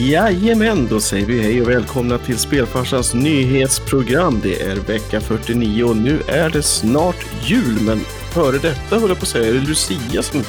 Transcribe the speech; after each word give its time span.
Jajamän, 0.00 0.86
då 0.86 1.00
säger 1.00 1.26
vi 1.26 1.42
hej 1.42 1.62
och 1.62 1.68
välkomna 1.68 2.18
till 2.18 2.38
Spelfarsans 2.38 3.14
nyhetsprogram. 3.14 4.40
Det 4.42 4.62
är 4.62 4.76
vecka 4.76 5.20
49 5.20 5.84
och 5.84 5.96
nu 5.96 6.20
är 6.28 6.50
det 6.50 6.62
snart 6.62 7.26
jul, 7.42 7.80
men 7.86 7.98
före 8.34 8.58
detta 8.58 8.98
höll 8.98 9.08
jag 9.08 9.18
på 9.18 9.22
att 9.22 9.28
säga, 9.28 9.48
är 9.48 9.52
det 9.52 9.66
Lucia 9.68 10.22
som 10.22 10.42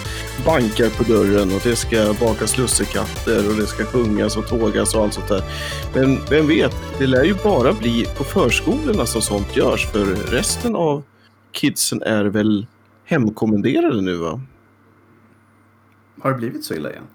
bankar 0.46 0.90
på 0.90 1.04
dörren 1.04 1.52
och 1.56 1.62
det 1.64 1.76
ska 1.76 2.16
bakas 2.20 2.58
lussekatter 2.58 3.50
och 3.50 3.56
det 3.56 3.68
ska 3.68 3.86
sjungas 3.86 4.38
och 4.38 4.48
tågas 4.48 4.96
och 4.96 5.04
allt 5.04 5.14
sånt 5.14 5.28
där. 5.28 5.44
Men 5.94 6.20
vem 6.30 6.48
vet, 6.48 6.76
det 7.00 7.08
lär 7.08 7.24
ju 7.24 7.36
bara 7.44 7.74
bli 7.74 8.06
på 8.18 8.24
förskolorna 8.24 9.06
som 9.06 9.22
sånt 9.22 9.56
görs, 9.56 9.88
för 9.88 10.06
resten 10.06 10.76
av 10.76 11.04
kidsen 11.52 12.02
är 12.02 12.26
väl 12.26 12.68
hemkommenderade 13.06 14.02
nu 14.02 14.16
va? 14.16 14.42
Har 16.22 16.32
det 16.32 16.38
blivit 16.38 16.66
så 16.66 16.74
illa 16.74 16.90
igen? 16.92 17.08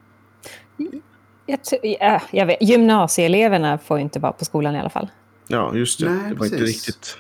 Jag, 1.47 1.59
ja, 1.83 2.23
jag 2.31 2.47
vet, 2.47 2.63
gymnasieeleverna 2.63 3.79
får 3.79 3.99
inte 3.99 4.19
vara 4.19 4.33
på 4.33 4.45
skolan 4.45 4.77
i 4.77 4.81
alla 4.81 4.91
fall. 4.91 5.09
Ja, 5.49 5.75
just 5.75 6.01
det. 6.01 6.11
Nej, 6.11 6.31
det 6.31 6.35
var 6.35 6.47
inte 6.47 6.59
precis. 6.59 6.87
riktigt... 6.87 7.19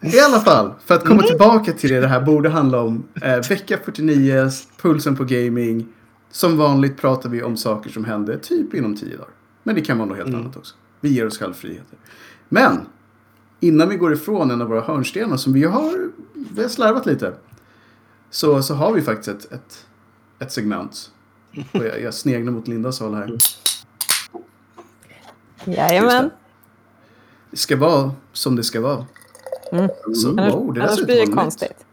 I 0.00 0.20
alla 0.20 0.40
fall, 0.40 0.72
för 0.84 0.94
att 0.94 1.04
komma 1.04 1.22
tillbaka 1.22 1.72
till 1.72 1.90
det 1.90 2.00
det 2.00 2.06
här 2.06 2.20
borde 2.20 2.48
handla 2.48 2.80
om. 2.80 3.08
Eh, 3.22 3.48
vecka 3.48 3.78
49, 3.84 4.50
pulsen 4.82 5.16
på 5.16 5.24
gaming. 5.24 5.88
Som 6.30 6.56
vanligt 6.56 6.96
pratar 6.96 7.28
vi 7.28 7.42
om 7.42 7.56
saker 7.56 7.90
som 7.90 8.04
händer 8.04 8.38
typ 8.38 8.74
inom 8.74 8.96
tio 8.96 9.16
dagar. 9.16 9.30
Men 9.62 9.74
det 9.74 9.80
kan 9.80 9.98
vara 9.98 10.08
något 10.08 10.16
helt 10.16 10.34
annat 10.34 10.56
också. 10.56 10.74
Vi 11.00 11.08
ger 11.08 11.26
oss 11.26 11.38
själva 11.38 11.54
friheter. 11.54 11.98
Men, 12.48 12.80
innan 13.60 13.88
vi 13.88 13.96
går 13.96 14.12
ifrån 14.12 14.50
en 14.50 14.62
av 14.62 14.68
våra 14.68 14.80
hörnstenar 14.80 15.36
som 15.36 15.52
vi 15.52 15.64
har, 15.64 16.10
vi 16.34 16.62
har 16.62 16.68
slarvat 16.68 17.06
lite. 17.06 17.32
Så, 18.30 18.62
så 18.62 18.74
har 18.74 18.92
vi 18.92 19.02
faktiskt 19.02 19.28
ett, 19.28 19.52
ett, 19.52 19.86
ett 20.38 20.52
segment. 20.52 21.11
Och 21.72 21.84
jag, 21.86 22.00
jag 22.02 22.14
sneglar 22.14 22.52
mot 22.52 22.68
Lindas 22.68 23.00
håll 23.00 23.14
här. 23.14 23.36
Jajamän. 25.64 26.30
Det 27.50 27.56
ska 27.56 27.76
vara 27.76 28.12
som 28.32 28.56
det 28.56 28.62
ska 28.64 28.80
vara. 28.80 29.06
Mm. 29.72 29.88
Så, 30.14 30.28
Annars, 30.30 30.54
wow, 30.54 30.74
det 30.74 30.80
där 30.80 30.86
annars 30.86 30.94
ser 30.94 31.00
ut 31.02 31.06
blir 31.06 31.26
det 31.26 31.32
konstigt. 31.32 31.84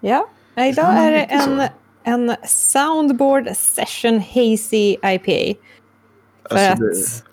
Ja, 0.00 0.28
idag 0.56 0.72
Ja, 0.84 0.92
är 0.92 1.10
det 1.10 1.40
så. 1.44 1.50
en, 1.50 2.28
en 2.28 2.36
Soundboard 2.46 3.48
Session 3.56 4.18
Hazy 4.20 4.96
IPA. 5.02 5.60
För 6.50 6.56
Alltså, 6.56 6.72
att... 6.72 6.78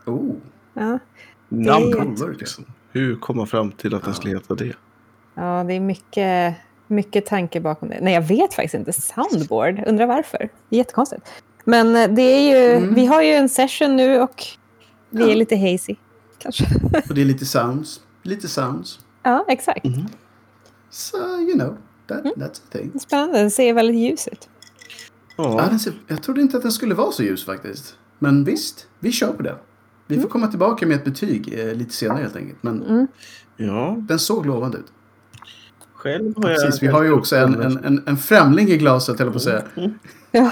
det- 0.06 0.12
Oh, 0.12 0.36
Ja, 0.74 1.00
Namnet, 1.50 2.40
liksom. 2.40 2.66
Hur 2.92 3.16
kom 3.16 3.38
man 3.38 3.48
fram 3.48 3.72
till 3.72 3.96
att 3.96 4.04
den 4.04 4.14
skulle 4.14 4.34
heta 4.34 4.56
det? 4.56 4.74
ja, 5.36 5.64
det 5.68 5.74
är 5.74 5.80
mycket, 5.80 6.56
mycket 6.88 7.26
tanke 7.26 7.60
bakom 7.60 7.90
det. 7.90 7.98
Nej, 8.02 8.14
jag 8.14 8.22
vet 8.22 8.54
faktiskt 8.54 8.74
inte. 8.74 8.94
Soundboard, 8.94 9.84
undrar 9.88 10.06
varför. 10.06 10.50
Jättekonstigt. 10.70 11.22
Men 11.66 11.96
eh, 11.96 12.10
det 12.16 12.22
är 12.22 12.50
ju, 12.70 12.76
Mm. 12.78 12.94
vi 12.94 13.06
har 13.06 13.22
ju 13.22 13.32
en 13.32 13.50
session 13.50 13.96
nu 13.96 14.20
och 14.20 14.44
vi 15.10 15.22
Ja. 15.24 15.30
är 15.32 15.36
lite 15.36 15.56
hazy. 15.58 15.96
Kanske. 16.40 16.66
och 17.10 17.16
det 17.16 17.22
är 17.22 17.26
lite 17.26 17.46
sounds. 17.46 18.02
Lite 18.24 18.48
sounds. 18.48 19.00
ja, 19.24 19.46
exakt. 19.48 19.86
Så, 20.90 21.18
you 21.18 21.54
know, 21.54 21.78
that, 22.08 22.24
that's 22.24 22.58
a 22.58 22.64
thing. 22.72 23.00
Spännande, 23.00 23.38
den 23.40 23.52
ser 23.52 23.74
väldigt 23.74 23.96
ljus 23.96 24.28
ut. 24.28 24.50
Ja, 25.38 25.62
Ja, 25.62 25.68
den 25.70 25.80
ser, 25.80 25.94
jag 26.08 26.24
trodde 26.24 26.42
inte 26.42 26.58
att 26.58 26.64
den 26.64 26.72
skulle 26.72 26.96
vara 26.96 27.12
så 27.12 27.24
ljus 27.24 27.46
faktiskt. 27.46 27.96
Men 28.20 28.44
visst, 28.44 28.88
vi 29.00 29.12
kör 29.12 29.34
på 29.34 29.44
det. 29.44 29.56
Vi 30.08 30.20
får 30.20 30.30
komma 30.30 30.48
tillbaka 30.48 30.86
med 30.88 30.96
ett 30.98 31.06
betyg 31.06 31.60
eh, 31.60 31.74
lite 31.76 31.94
senare 31.94 32.22
helt 32.22 32.36
enkelt. 32.36 32.64
Men 32.64 32.84
Mm. 32.84 33.08
ja. 33.58 33.96
den 34.00 34.20
såg 34.20 34.46
lovande 34.46 34.78
ut. 34.78 34.86
Själv 35.94 36.34
har 36.38 36.50
jag... 36.50 36.62
Precis, 36.62 36.84
vi 36.84 36.88
har 36.88 37.04
ju 37.04 37.12
också 37.12 37.36
en, 37.36 37.62
en, 37.62 37.78
en, 37.86 38.04
en 38.06 38.18
främling 38.18 38.68
i 38.70 38.78
glaset, 38.78 39.20
höll 39.20 39.26
jag 39.28 39.34
på 39.34 39.38
att 39.38 39.44
säga. 39.44 39.64
Ja, 40.32 40.52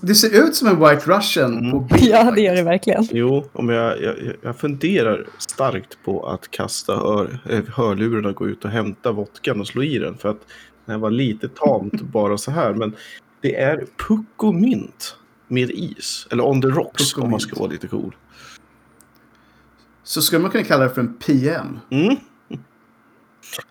Det 0.00 0.14
ser 0.14 0.44
ut 0.44 0.56
som 0.56 0.68
en 0.68 0.78
White 0.78 1.10
Russian 1.10 1.86
bild. 1.86 2.02
ja 2.02 2.30
det 2.30 2.40
gör 2.40 2.54
det 2.54 2.62
verkligen. 2.62 3.08
Jo, 3.10 3.44
om 3.52 3.68
jag, 3.68 4.02
jag, 4.02 4.16
jag 4.42 4.56
funderar 4.56 5.26
starkt 5.38 5.98
på 6.04 6.26
att 6.26 6.50
kasta 6.50 6.96
hör, 6.96 7.38
eh, 7.50 7.62
hörlurarna, 7.74 8.32
gå 8.32 8.48
ut 8.48 8.64
och 8.64 8.70
hämta 8.70 9.12
vodkan 9.12 9.60
och 9.60 9.66
slå 9.66 9.82
i 9.82 9.98
den. 9.98 10.18
För 10.18 10.28
att 10.28 10.40
den 10.84 11.00
var 11.00 11.10
lite 11.10 11.48
tamt 11.48 12.00
bara 12.12 12.38
så 12.38 12.50
här. 12.50 12.74
Men 12.74 12.96
det 13.40 13.60
är 13.60 13.84
Pucko 14.08 14.52
Mint 14.52 15.16
med 15.48 15.70
is. 15.70 16.26
Eller 16.30 16.46
On 16.46 16.62
the 16.62 16.68
Rocks 16.68 17.16
om 17.16 17.30
man 17.30 17.40
ska 17.40 17.60
vara 17.60 17.70
lite 17.70 17.88
cool. 17.88 18.14
Så 20.04 20.22
skulle 20.22 20.42
man 20.42 20.50
kunna 20.50 20.64
kalla 20.64 20.84
det 20.84 20.90
för 20.90 21.00
en 21.00 21.14
PM. 21.14 21.78
Mm. 21.90 22.16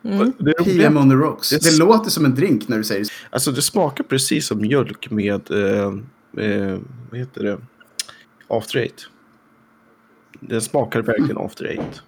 Mm. 0.04 0.34
Det, 0.38 0.54
PM 0.54 0.98
on 0.98 1.10
the 1.10 1.16
rocks. 1.16 1.50
Det- 1.50 1.64
Det 1.64 1.78
låter 1.78 2.10
som 2.10 2.26
en 2.26 2.36
drink 2.36 2.68
när 2.68 2.78
du 2.78 2.84
säger 2.84 3.04
det. 3.04 3.10
Alltså 3.30 3.52
det 3.52 3.62
smakar 3.62 4.04
precis 4.04 4.48
som 4.48 4.62
mjölk 4.62 5.12
med, 5.12 5.52
eh, 5.52 5.86
eh, 6.46 6.80
vad 7.10 7.20
heter 7.20 7.44
det, 7.44 7.58
after 8.48 8.80
eight. 8.80 9.08
Den 10.40 10.62
smakar 10.62 11.02
verkligen 11.02 11.38
after 11.38 11.66
eight. 11.66 12.02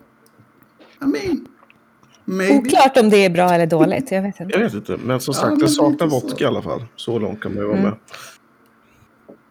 I 1.01 1.05
mean, 1.05 1.47
maybe. 2.25 2.57
Oklart 2.57 2.97
om 2.97 3.09
det 3.09 3.17
är 3.25 3.29
bra 3.29 3.49
eller 3.53 3.65
dåligt. 3.67 4.11
Jag 4.11 4.21
vet 4.21 4.39
inte. 4.39 4.53
Jag 4.53 4.63
vet 4.63 4.73
inte, 4.73 4.97
men 5.03 5.19
som 5.19 5.31
Ja, 5.35 5.41
sagt, 5.41 5.49
men 5.51 5.59
den 5.59 5.69
saknar 5.69 5.91
lite 5.91 6.09
så. 6.09 6.19
vodka 6.27 6.43
i 6.43 6.47
alla 6.47 6.61
fall. 6.61 6.85
Så 6.95 7.19
långt 7.19 7.41
kan 7.41 7.53
man 7.53 7.61
ju 7.63 7.67
vara 7.67 7.77
Mm. 7.77 7.89
med. 7.89 7.99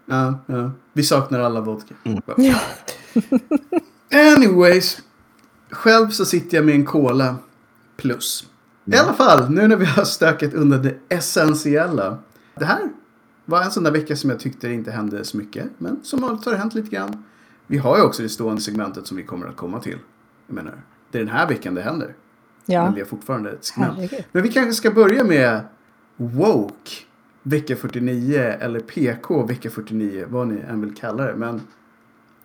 Ja, 0.06 0.38
ja. 0.46 0.70
Vi 0.92 1.02
saknar 1.02 1.40
alla 1.40 1.60
vodka. 1.60 1.94
Mm. 2.04 2.20
Ja. 2.36 2.54
Anyways. 4.36 4.98
Själv 5.70 6.10
så 6.10 6.24
sitter 6.24 6.56
jag 6.56 6.66
med 6.66 6.74
en 6.74 6.84
cola 6.84 7.36
plus. 7.96 8.46
I 8.84 8.96
alla 8.96 9.12
fall, 9.12 9.50
nu 9.50 9.68
när 9.68 9.76
vi 9.76 9.84
har 9.84 10.04
stökat 10.04 10.54
undan 10.54 10.82
det 10.82 10.94
essentiella. 11.08 12.18
Det 12.54 12.64
här 12.64 12.88
var 13.44 13.62
en 13.62 13.70
sån 13.70 13.84
där 13.84 13.90
vecka 13.90 14.16
som 14.16 14.30
jag 14.30 14.40
tyckte 14.40 14.72
inte 14.72 14.90
hände 14.90 15.24
så 15.24 15.36
mycket. 15.36 15.66
Men 15.78 16.04
som 16.04 16.20
vanligt 16.20 16.44
har 16.44 16.52
det 16.52 16.58
hänt 16.58 16.74
lite 16.74 16.90
grann. 16.90 17.24
Vi 17.66 17.78
har 17.78 17.96
ju 17.96 18.02
också 18.02 18.22
det 18.22 18.28
stående 18.28 18.62
segmentet 18.62 19.06
som 19.06 19.16
vi 19.16 19.22
kommer 19.22 19.46
att 19.46 19.56
komma 19.56 19.80
till. 19.80 19.98
Jag 20.46 20.54
menar, 20.54 20.82
det 21.10 21.18
är 21.18 21.24
den 21.24 21.34
här 21.34 21.48
veckan 21.48 21.74
det 21.74 21.82
händer. 21.82 22.14
Men 22.66 22.76
ja. 22.76 22.92
vi 22.94 23.00
har 23.00 23.08
fortfarande 23.08 23.50
ett 23.50 23.64
segment. 23.64 23.94
Herregud. 23.94 24.24
Men 24.32 24.42
vi 24.42 24.48
kanske 24.48 24.72
ska 24.72 24.90
börja 24.90 25.24
med 25.24 25.60
Woke 26.16 26.90
vecka 27.42 27.76
49 27.76 28.38
eller 28.38 28.80
PK 28.80 29.46
vecka 29.46 29.70
49, 29.70 30.26
vad 30.28 30.48
ni 30.48 30.60
än 30.60 30.80
vill 30.80 30.94
kalla 30.94 31.24
det. 31.24 31.34
Men 31.36 31.60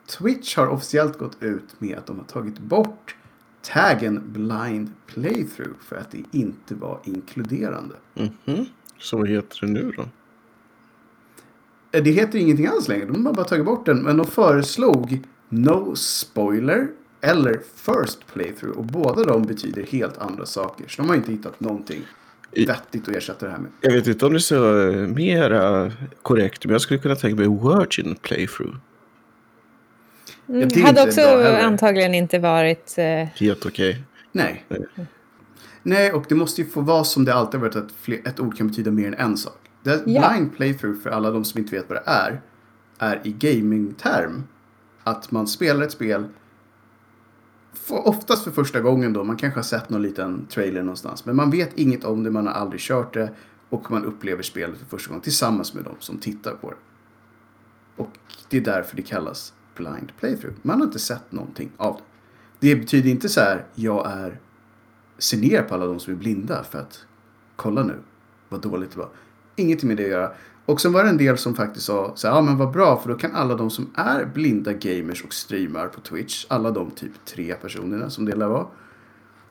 Twitch 0.08 0.58
har 0.58 0.68
officiellt 0.68 1.18
gått 1.18 1.44
ut 1.44 1.75
med 1.78 1.97
att 1.97 2.06
de 2.06 2.18
har 2.18 2.25
tagit 2.25 2.59
bort 2.59 3.16
taggen 3.62 4.22
blind 4.25 4.90
playthrough 5.07 5.78
för 5.88 5.95
att 5.95 6.12
det 6.12 6.23
inte 6.38 6.75
var 6.75 7.00
inkluderande. 7.03 7.95
Mhm. 8.13 8.66
Så 9.00 9.18
vad 9.18 9.29
heter 9.29 9.57
det 9.62 9.68
nu 9.68 9.91
då? 9.97 10.01
Eh, 11.91 12.03
Det 12.03 12.12
heter 12.12 12.40
ingenting 12.40 12.67
alls 12.67 12.88
längre, 12.88 13.06
de 13.06 13.25
har 13.25 13.34
bara 13.34 13.46
tagit 13.46 13.66
bort 13.66 13.85
den. 13.85 13.97
Men 14.03 14.17
de 14.17 14.25
föreslog 14.28 15.22
no 15.50 15.96
spoiler 15.96 16.88
eller 17.22 17.62
first 17.75 18.34
playthrough 18.34 18.78
och 18.78 18.85
båda 18.85 19.23
de 19.23 19.44
betyder 19.44 19.84
helt 19.84 20.17
andra 20.17 20.46
saker. 20.46 20.88
Så 20.88 21.01
de 21.01 21.09
har 21.09 21.16
inte 21.16 21.31
hittat 21.31 21.59
någonting 21.59 22.01
vettigt 22.67 23.07
att 23.09 23.16
ersätta 23.16 23.46
det 23.46 23.51
här 23.51 23.59
med. 23.59 23.72
Jag 23.81 23.91
vet 23.91 24.07
inte 24.07 24.25
om 24.25 24.34
det 24.34 24.38
är 24.38 24.40
så 24.40 24.90
eh, 24.90 25.07
mera 25.07 25.91
korrekt, 26.22 26.66
men 26.66 26.72
jag 26.72 26.81
skulle 26.81 27.00
kunna 27.00 27.16
tänka 27.16 27.35
mig 27.41 27.47
Virgin 27.63 28.16
Playthrough. 28.22 28.75
Mm. 30.50 30.69
det 30.69 30.81
hade 30.81 31.03
också 31.03 31.22
antagligen 31.62 32.16
inte 32.16 32.40
varit... 32.40 32.97
Eh, 32.97 33.06
Helt 33.35 33.66
okej. 33.66 34.03
Nej. 34.31 34.66
Nej. 34.68 34.85
Nej, 35.84 36.12
och 36.12 36.25
det 36.30 36.35
måste 36.35 36.62
ju 36.62 36.68
få 36.69 36.81
vara 36.81 37.03
som 37.03 37.25
det 37.25 37.34
alltid 37.34 37.59
har 37.59 37.68
varit 37.68 37.75
att 37.75 37.91
fler, 37.91 38.28
ett 38.28 38.40
ord 38.40 38.58
kan 38.58 38.68
betyda 38.68 38.91
mer 38.91 39.08
än 39.08 39.13
en 39.13 39.38
sak. 39.38 39.59
Det, 39.84 40.03
Ja. 40.06 40.30
Blind 40.30 40.56
playthrough, 40.56 41.00
för 41.02 41.09
alla 41.09 41.31
de 41.31 41.46
som 41.46 41.59
inte 41.59 41.75
vet 41.75 41.90
vad 41.90 41.97
det 41.97 42.12
är, 42.12 42.41
är 43.00 43.22
i 43.24 43.31
gamingterm 43.31 44.44
att 45.03 45.31
man 45.31 45.47
spelar 45.47 45.85
ett 45.85 45.91
spel 45.91 46.25
för, 47.74 48.08
oftast 48.08 48.44
för 48.44 48.52
första 48.52 48.79
gången 48.79 49.14
då. 49.14 49.24
Man 49.24 49.38
kanske 49.38 49.58
har 49.58 49.64
sett 49.64 49.90
någon 49.90 50.02
liten 50.02 50.46
trailer 50.46 50.81
någonstans. 50.81 51.25
Men 51.25 51.35
man 51.35 51.52
vet 51.52 51.79
inget 51.79 52.03
om 52.03 52.24
det, 52.24 52.31
man 52.31 52.47
har 52.47 52.53
aldrig 52.53 52.81
kört 52.81 53.14
det. 53.14 53.34
Och 53.69 53.91
man 53.91 54.06
upplever 54.06 54.44
spelet 54.44 54.78
för 54.78 54.85
första 54.85 55.09
gången 55.09 55.22
tillsammans 55.22 55.74
med 55.74 55.84
de 55.84 55.96
som 56.00 56.18
tittar 56.18 56.52
på 56.52 56.69
det. 56.69 56.78
Och 57.96 58.12
det 58.50 58.58
är 58.58 58.62
därför 58.62 58.96
det 58.96 59.02
kallas 59.02 59.53
blind 59.77 60.11
playthrough. 60.19 60.55
Man 60.61 60.79
har 60.79 60.87
inte 60.87 60.99
sett 60.99 61.31
någonting 61.31 61.72
av 61.78 61.96
det. 61.96 62.03
Det 62.59 62.75
betyder 62.75 63.09
inte 63.09 63.29
så 63.29 63.41
här, 63.41 63.66
jag 63.75 64.11
är 64.11 64.40
ser 65.17 65.37
ner 65.37 65.61
på 65.61 65.75
alla 65.75 65.85
de 65.85 65.99
som 65.99 66.13
är 66.13 66.17
blinda 66.17 66.63
för 66.63 66.79
att 66.79 67.05
kolla 67.55 67.84
nu 67.84 67.96
vad 68.49 68.61
dåligt 68.61 68.91
det 68.91 68.99
var. 68.99 69.09
Ingenting 69.55 69.87
med 69.87 69.97
det 69.97 70.03
att 70.03 70.09
göra. 70.09 70.31
Och 70.66 70.81
sen 70.81 70.93
var 70.93 71.03
det 71.03 71.09
en 71.09 71.17
del 71.17 71.37
som 71.37 71.55
faktiskt 71.55 71.85
sa 71.85 72.11
så 72.16 72.28
här, 72.28 72.35
ja 72.35 72.41
men 72.41 72.57
vad 72.57 72.72
bra 72.72 72.99
för 72.99 73.09
då 73.09 73.16
kan 73.16 73.35
alla 73.35 73.55
de 73.55 73.69
som 73.69 73.91
är 73.96 74.25
blinda 74.25 74.73
gamers 74.73 75.23
och 75.23 75.34
streamar 75.34 75.87
på 75.87 76.02
Twitch, 76.02 76.46
alla 76.49 76.72
de 76.72 76.91
typ 76.91 77.25
tre 77.25 77.53
personerna 77.53 78.09
som 78.09 78.25
det 78.25 78.35
lär 78.35 78.47
vara, 78.47 78.67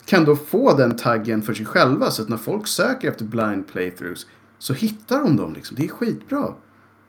kan 0.04 0.24
då 0.24 0.36
få 0.36 0.76
den 0.76 0.96
taggen 0.96 1.42
för 1.42 1.54
sig 1.54 1.66
själva 1.66 2.10
så 2.10 2.22
att 2.22 2.28
när 2.28 2.36
folk 2.36 2.66
söker 2.66 3.08
efter 3.08 3.24
blind 3.24 3.68
playthroughs 3.68 4.26
så 4.58 4.72
hittar 4.72 5.22
de 5.22 5.36
dem 5.36 5.54
liksom. 5.54 5.76
Det 5.76 5.84
är 5.84 5.88
skitbra. 5.88 6.54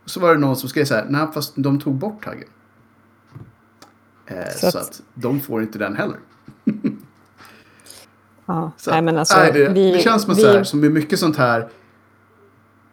Och 0.04 0.10
så 0.10 0.20
var 0.20 0.34
det 0.34 0.40
någon 0.40 0.56
som 0.56 0.70
skrev 0.70 0.86
så 0.86 0.94
här, 0.94 1.06
nej 1.10 1.28
fast 1.34 1.54
de 1.56 1.80
tog 1.80 1.96
bort 1.96 2.26
taggen. 2.26 2.48
Eh, 4.28 4.50
Så 4.56 4.72
så, 4.72 4.78
att- 4.78 4.84
att... 4.84 5.02
de 5.14 5.40
får 5.40 5.62
inte 5.62 5.80
den 5.80 5.96
heller. 5.96 6.18
ja. 8.46 8.72
Så, 8.78 8.92
Nej, 8.92 9.02
men 9.02 9.18
alltså, 9.18 9.38
nej, 9.38 9.52
det, 9.54 9.70
vi, 9.70 9.92
det 9.92 10.00
känns 10.00 10.24
som, 10.24 10.36
vi, 10.36 10.42
så 10.42 10.48
här, 10.48 10.64
som 10.64 10.80
med 10.80 10.92
mycket 10.92 11.20
sånt 11.20 11.38
här. 11.38 11.68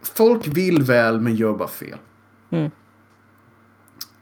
Folk 0.03 0.47
vill 0.47 0.83
väl 0.83 1.21
men 1.21 1.35
gör 1.37 1.53
bara 1.53 1.69
fel. 1.69 1.99
Mm. 2.51 2.71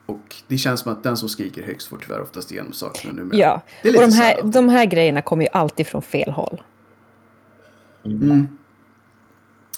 Och 0.07 0.37
det 0.49 0.59
känns 0.59 0.81
som 0.81 0.93
att 0.93 1.03
den 1.03 1.17
som 1.17 1.29
skriker 1.29 1.63
högst 1.63 1.89
får 1.89 1.97
tyvärr 1.99 2.21
oftast 2.21 2.53
igenom 2.53 2.73
sakerna 2.73 3.13
numera. 3.13 3.39
Ja, 3.39 3.63
är 3.83 3.97
och 3.97 4.03
de 4.03 4.13
här, 4.13 4.43
de 4.43 4.69
här 4.69 4.85
grejerna 4.85 5.23
kommer 5.23 5.45
ju 5.45 5.51
alltid 5.53 5.87
från 5.87 6.03
fel 6.03 6.31
håll. 6.31 6.63
Mm. 8.05 8.49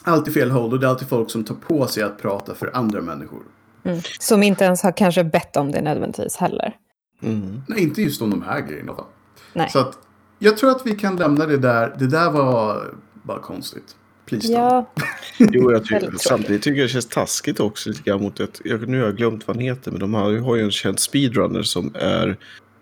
Alltid 0.03 0.35
fel 0.35 0.51
håll 0.51 0.73
och 0.73 0.81
det 0.81 0.87
är 0.87 0.91
alltid 0.91 1.09
folk 1.09 1.31
som 1.31 1.45
tar 1.45 1.55
på 1.55 1.87
sig 1.87 2.03
att 2.03 2.19
prata 2.19 2.55
för 2.55 2.71
andra 2.77 3.01
människor. 3.01 3.43
Mm. 3.85 4.01
Som 4.21 4.43
inte 4.43 4.65
ens 4.65 4.83
har 4.83 4.93
kanske 4.93 5.25
bett 5.25 5.57
om 5.57 5.73
det 5.73 5.83
nödvändigtvis 5.83 6.37
heller. 6.37 6.77
Mm. 7.25 7.63
Nej, 7.69 7.83
inte 7.83 8.03
just 8.03 8.23
om 8.23 8.31
de 8.31 8.43
här 8.43 8.61
grejerna. 8.61 8.93
Va? 8.93 9.07
Nej. 9.53 9.71
Så 9.71 9.79
att 9.79 9.99
jag 10.39 10.57
tror 10.57 10.71
att 10.71 10.87
vi 10.87 10.97
kan 10.97 11.17
lämna 11.17 11.47
det 11.47 11.59
där. 11.59 11.97
Det 11.99 12.07
där 12.07 12.31
var 12.31 12.95
bara 13.23 13.39
konstigt. 13.39 13.97
Please. 14.27 14.53
Ja, 14.53 14.93
Jo, 15.39 15.73
jag 15.73 15.85
tycker, 15.85 16.15
samtidigt 16.19 16.63
tycker 16.63 16.79
jag 16.79 16.89
det 16.89 16.93
känns 16.93 17.07
taskigt 17.07 17.61
också 17.61 17.91
lite 17.91 18.03
grann 18.03 18.23
mot 18.23 18.41
ett, 18.41 18.61
jag, 18.65 18.89
nu 18.89 18.99
har 18.99 19.05
jag 19.05 19.17
glömt 19.17 19.47
vad 19.47 19.57
han 19.57 19.65
heter, 19.65 19.91
men 19.91 20.01
de 20.01 20.15
har, 20.15 20.39
har 20.39 20.57
ju 20.57 20.63
en 20.63 20.71
känd 20.71 21.01
speedrunner 21.01 21.63
som 21.63 21.95
är 21.95 22.39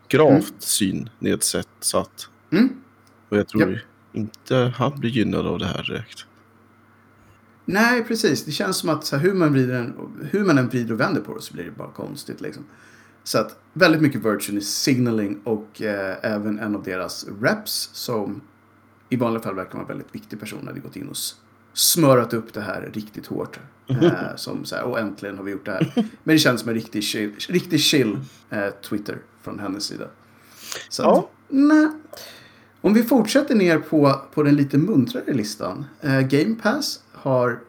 gravt 0.09 0.55
synnedsatt. 0.59 2.29
Mm. 2.53 2.69
Och 3.29 3.37
jag 3.37 3.49
tror 3.49 3.73
Japp. 3.73 3.83
inte 4.12 4.73
han 4.77 5.00
blir 5.00 5.11
gynnad 5.11 5.47
av 5.47 5.59
det 5.59 5.67
här 5.67 5.83
direkt. 5.83 6.27
Nej, 7.65 8.05
precis. 8.05 8.44
Det 8.44 8.53
känns 8.53 8.77
som 8.77 8.89
att 8.89 9.05
så 9.05 9.17
här, 9.17 9.23
hur, 9.23 9.35
man 9.35 9.53
vrider 9.53 9.75
en, 9.75 9.94
hur 10.31 10.44
man 10.44 10.59
än 10.59 10.69
vrider 10.69 10.94
och 10.94 11.00
vänder 11.00 11.21
på 11.21 11.35
det 11.35 11.43
så 11.43 11.55
blir 11.55 11.65
det 11.65 11.71
bara 11.71 11.91
konstigt. 11.91 12.41
Liksom. 12.41 12.65
Så 13.24 13.38
att 13.38 13.56
väldigt 13.72 14.02
mycket 14.02 14.24
virtue 14.24 14.56
i 14.56 14.60
signaling 14.60 15.40
och 15.44 15.82
eh, 15.82 16.16
även 16.22 16.58
en 16.58 16.74
av 16.76 16.82
deras 16.82 17.26
reps 17.42 17.90
som 17.92 18.40
i 19.08 19.16
vanliga 19.16 19.42
fall 19.42 19.54
verkar 19.54 19.72
vara 19.72 19.82
en 19.82 19.88
väldigt 19.88 20.14
viktig 20.14 20.40
person 20.40 20.66
hade 20.66 20.80
gått 20.80 20.96
in 20.96 21.08
och 21.08 21.16
smörat 21.72 22.32
upp 22.34 22.52
det 22.52 22.60
här 22.60 22.90
riktigt 22.92 23.26
hårt. 23.26 23.58
Eh, 23.88 24.12
som 24.36 24.64
så 24.64 24.76
här, 24.76 24.84
och 24.84 24.98
äntligen 24.98 25.36
har 25.36 25.44
vi 25.44 25.50
gjort 25.52 25.64
det 25.66 25.72
här. 25.72 25.92
Men 25.94 26.34
det 26.34 26.38
känns 26.38 26.60
som 26.60 26.69
en 26.69 26.74
riktig 26.74 27.04
chill, 27.04 27.34
riktig 27.48 27.80
chill 27.80 28.19
eh, 28.50 28.69
Twitter 28.88 29.19
från 29.42 29.58
hennes 29.58 29.84
sida. 29.84 30.06
Så 30.88 31.02
Ja. 31.02 31.28
nej. 31.48 31.88
Om 32.80 32.94
vi 32.94 33.02
fortsätter 33.02 33.54
ner 33.54 33.78
på, 33.78 34.20
på 34.34 34.42
den 34.42 34.56
lite 34.56 34.78
muntrare 34.78 35.32
listan. 35.32 35.84
Eh, 36.00 36.20
Game 36.20 36.54
Pass 36.62 37.02
har 37.12 37.60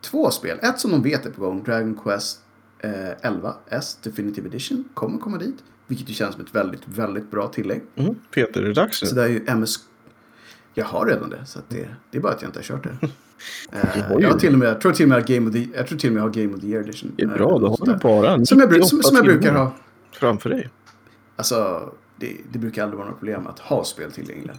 två 0.00 0.30
spel. 0.30 0.58
Ett 0.62 0.80
som 0.80 0.90
de 0.90 1.02
vet 1.02 1.26
är 1.26 1.30
på 1.30 1.40
gång, 1.40 1.62
Dragon 1.62 1.94
Quest 2.04 2.40
eh, 2.78 2.90
11 3.22 3.54
S 3.68 3.98
Definitive 4.02 4.48
Edition, 4.48 4.84
kommer 4.94 5.18
komma 5.18 5.38
dit. 5.38 5.56
Vilket 5.86 6.10
ju 6.10 6.14
känns 6.14 6.34
som 6.34 6.44
ett 6.44 6.54
väldigt, 6.54 6.82
väldigt 6.88 7.30
bra 7.30 7.48
tillägg. 7.48 7.82
Mm. 7.96 8.14
Peter, 8.34 8.62
är 8.62 8.66
det 8.66 8.72
dags 8.74 9.02
nu? 9.02 9.08
Så 9.08 9.14
det 9.14 9.22
är 9.22 9.28
ju 9.28 9.44
MS... 9.46 9.76
Jag 10.74 10.84
har 10.84 11.06
redan 11.06 11.30
det, 11.30 11.46
så 11.46 11.58
att 11.58 11.68
det, 11.68 11.88
det 12.10 12.18
är 12.18 12.22
bara 12.22 12.32
att 12.32 12.42
jag 12.42 12.48
inte 12.48 12.58
har 12.58 12.64
kört 12.64 12.82
det. 12.84 13.08
Eh, 13.72 14.02
har 14.02 14.16
ju 14.18 14.22
jag, 14.24 14.30
har 14.32 14.38
till 14.38 14.52
och 14.52 14.58
med, 14.58 14.68
jag 14.68 14.80
tror 14.80 14.92
till 14.92 15.04
och 15.04 15.08
med 15.08 15.18
att 15.18 15.26
Game 15.26 15.46
of 15.48 15.52
the, 15.52 15.68
jag 15.74 15.86
tror 15.86 15.98
till 15.98 16.08
och 16.10 16.14
med 16.14 16.20
jag 16.20 16.24
har 16.26 16.34
Game 16.34 16.54
of 16.54 16.60
the 16.60 16.66
Year 16.66 16.82
Edition. 16.82 17.12
Det 17.16 17.22
är 17.22 17.28
Eh, 17.28 17.34
bra, 17.34 17.58
då 17.58 17.68
har 17.68 17.86
du 17.86 17.94
bara 17.96 18.44
som 18.44 18.60
jag, 18.60 18.68
bru- 18.68 18.72
98 18.72 18.86
som, 18.88 19.02
som 19.02 19.16
jag 19.16 19.24
brukar 19.24 19.54
ha. 19.54 19.72
framför 20.12 20.50
dig. 20.50 20.70
Alltså, 21.36 21.90
det, 22.16 22.36
det 22.52 22.58
brukar 22.58 22.82
aldrig 22.82 22.98
vara 22.98 23.08
något 23.08 23.18
problem 23.18 23.46
att 23.46 23.58
ha 23.58 23.84
spel 23.84 24.12
tillgängliga. 24.12 24.54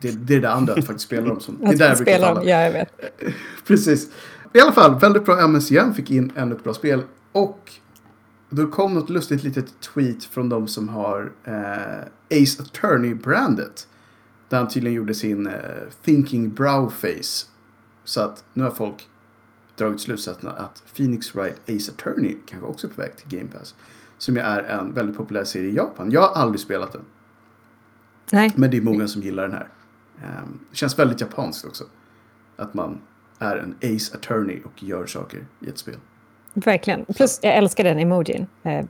Det, 0.00 0.10
det 0.10 0.34
är 0.34 0.40
det 0.40 0.50
andra 0.50 0.72
att 0.72 0.86
faktiskt 0.86 1.06
spela 1.06 1.28
dem 1.28 1.40
som. 1.40 1.58
Det 1.60 1.66
är 1.66 1.76
där 1.78 1.88
jag 1.88 1.96
brukar 1.96 2.18
falla. 2.18 2.44
Ja, 2.44 2.62
jag 2.62 2.72
vet. 2.72 2.88
Precis. 3.66 4.10
I 4.52 4.60
alla 4.60 4.72
fall, 4.72 4.98
väldigt 5.00 5.24
bra 5.24 5.40
MS 5.40 5.70
igen. 5.70 5.94
Fick 5.94 6.10
in 6.10 6.32
ännu 6.36 6.54
ett 6.54 6.64
bra 6.64 6.74
spel. 6.74 7.02
Och 7.36 7.72
då 8.50 8.66
kom 8.66 8.94
något 8.94 9.10
lustigt 9.10 9.42
litet 9.42 9.80
tweet 9.80 10.24
från 10.24 10.48
de 10.48 10.68
som 10.68 10.88
har 10.88 11.32
eh, 11.44 12.42
Ace 12.42 12.62
Attorney-brandet. 12.62 13.88
Där 14.48 14.58
han 14.58 14.68
tydligen 14.68 14.96
gjorde 14.96 15.14
sin 15.14 15.46
eh, 15.46 15.54
Thinking 16.04 16.50
Brow 16.50 16.90
Face. 16.90 17.46
Så 18.04 18.20
att 18.20 18.44
nu 18.52 18.64
har 18.64 18.70
folk 18.70 19.08
dragit 19.76 20.00
slutsatsen 20.00 20.48
att 20.48 20.82
Phoenix 20.96 21.34
Wright 21.34 21.60
Ace 21.68 21.92
Attorney 21.92 22.36
kanske 22.46 22.68
också 22.68 22.86
är 22.86 22.90
på 22.90 23.00
väg 23.00 23.16
till 23.16 23.38
Game 23.38 23.50
Pass. 23.50 23.74
Som 24.18 24.36
ju 24.36 24.40
är 24.40 24.62
en 24.62 24.94
väldigt 24.94 25.16
populär 25.16 25.44
serie 25.44 25.70
i 25.70 25.74
Japan. 25.74 26.10
Jag 26.10 26.20
har 26.20 26.42
aldrig 26.42 26.60
spelat 26.60 26.92
den. 26.92 27.04
Nej, 28.32 28.52
Men 28.56 28.70
det 28.70 28.76
är 28.76 28.82
många 28.82 29.08
som 29.08 29.22
gillar 29.22 29.42
den 29.42 29.52
här. 29.52 29.68
Ehm, 30.22 30.58
det 30.70 30.76
känns 30.76 30.98
väldigt 30.98 31.20
japanskt 31.20 31.64
också. 31.64 31.84
Att 32.56 32.74
man 32.74 33.00
är 33.38 33.56
en 33.56 33.74
Ace 33.96 34.16
Attorney 34.16 34.62
och 34.64 34.82
gör 34.82 35.06
saker 35.06 35.46
i 35.60 35.68
ett 35.68 35.78
spel. 35.78 35.98
Verkligen. 36.64 37.04
Plus, 37.04 37.40
jag 37.42 37.56
älskar 37.56 37.84
den 37.84 37.98
emojin. 37.98 38.46
Eh, 38.62 38.84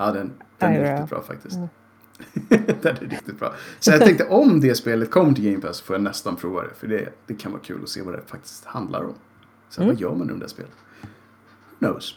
Ja, 0.00 0.12
den, 0.12 0.32
den 0.58 0.72
är 0.72 0.92
riktigt 0.92 1.10
bra 1.10 1.22
faktiskt. 1.22 1.56
den 2.82 2.96
är 2.96 3.08
riktigt 3.10 3.38
bra. 3.38 3.54
Så 3.78 3.90
jag 3.90 4.00
tänkte 4.00 4.24
om 4.24 4.60
det 4.60 4.74
spelet 4.74 5.10
kommer 5.10 5.32
till 5.32 5.44
Game 5.44 5.60
Pass 5.60 5.76
så 5.76 5.84
får 5.84 5.96
jag 5.96 6.02
nästan 6.02 6.36
prova 6.36 6.62
det. 6.62 6.74
För 6.80 6.86
det, 6.86 7.08
det 7.26 7.34
kan 7.34 7.52
vara 7.52 7.62
kul 7.62 7.82
att 7.82 7.88
se 7.88 8.02
vad 8.02 8.14
det 8.14 8.20
faktiskt 8.26 8.64
handlar 8.64 9.04
om. 9.04 9.14
Så 9.70 9.84
vad 9.84 10.00
gör 10.00 10.14
man 10.14 10.26
i 10.26 10.30
de 10.30 10.38
där 10.38 10.46
spelen? 10.46 10.70
Who 11.78 11.86
knows? 11.86 12.14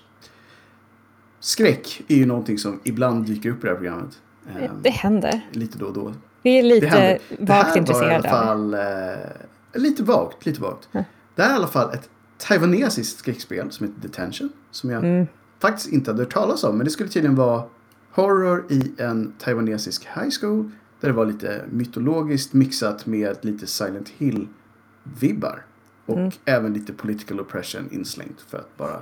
Skräck 1.39 2.01
är 2.07 2.15
ju 2.15 2.25
någonting 2.25 2.57
som 2.57 2.79
ibland 2.83 3.25
dyker 3.25 3.49
upp 3.49 3.57
i 3.57 3.61
det 3.61 3.69
här 3.69 3.75
programmet. 3.75 4.21
Ehm, 4.59 4.71
det 4.81 4.89
händer. 4.89 5.41
lite 5.51 5.77
då 5.77 5.85
och 5.85 5.93
då. 5.93 6.13
Vi 6.41 6.59
är 6.59 6.63
Det 6.63 6.69
lite 6.69 6.87
händer. 6.87 7.19
Det 7.39 7.53
här 7.53 7.63
vagt 7.63 7.69
var 7.69 7.75
i 7.75 7.79
intresserade 7.79 8.15
alla 8.15 8.29
fall... 8.29 8.73
Eh, 8.73 9.81
lite 9.81 10.03
vagt, 10.03 10.45
lite 10.45 10.61
vagt. 10.61 10.89
Det 11.35 11.41
här 11.43 11.49
är 11.49 11.53
i 11.53 11.55
alla 11.55 11.67
fall 11.67 11.93
ett 11.93 12.09
taiwanesiskt 12.41 13.19
skräckspel 13.19 13.71
som 13.71 13.87
heter 13.87 14.01
Detention. 14.01 14.49
Som 14.71 14.89
jag 14.89 15.03
Mm. 15.05 15.27
faktiskt 15.59 15.89
inte 15.89 16.11
hade 16.11 16.23
hört 16.23 16.33
talas 16.33 16.63
om. 16.63 16.77
Men 16.77 16.85
det 16.85 16.91
skulle 16.91 17.09
tydligen 17.09 17.35
vara 17.35 17.63
horror 18.11 18.65
i 18.69 18.91
en 18.97 19.33
taiwanesisk 19.39 20.05
high 20.05 20.29
school. 20.41 20.71
Där 21.01 21.07
det 21.07 21.13
var 21.13 21.25
lite 21.25 21.61
mytologiskt 21.71 22.53
mixat 22.53 23.05
med 23.05 23.37
lite 23.41 23.67
Silent 23.67 24.09
Hill-vibbar. 24.17 25.59
Och 26.05 26.17
Mm. 26.17 26.31
även 26.45 26.73
lite 26.73 26.93
political 26.93 27.39
oppression 27.39 27.89
inslängt 27.91 28.41
för 28.49 28.57
att 28.57 28.77
bara 28.77 28.99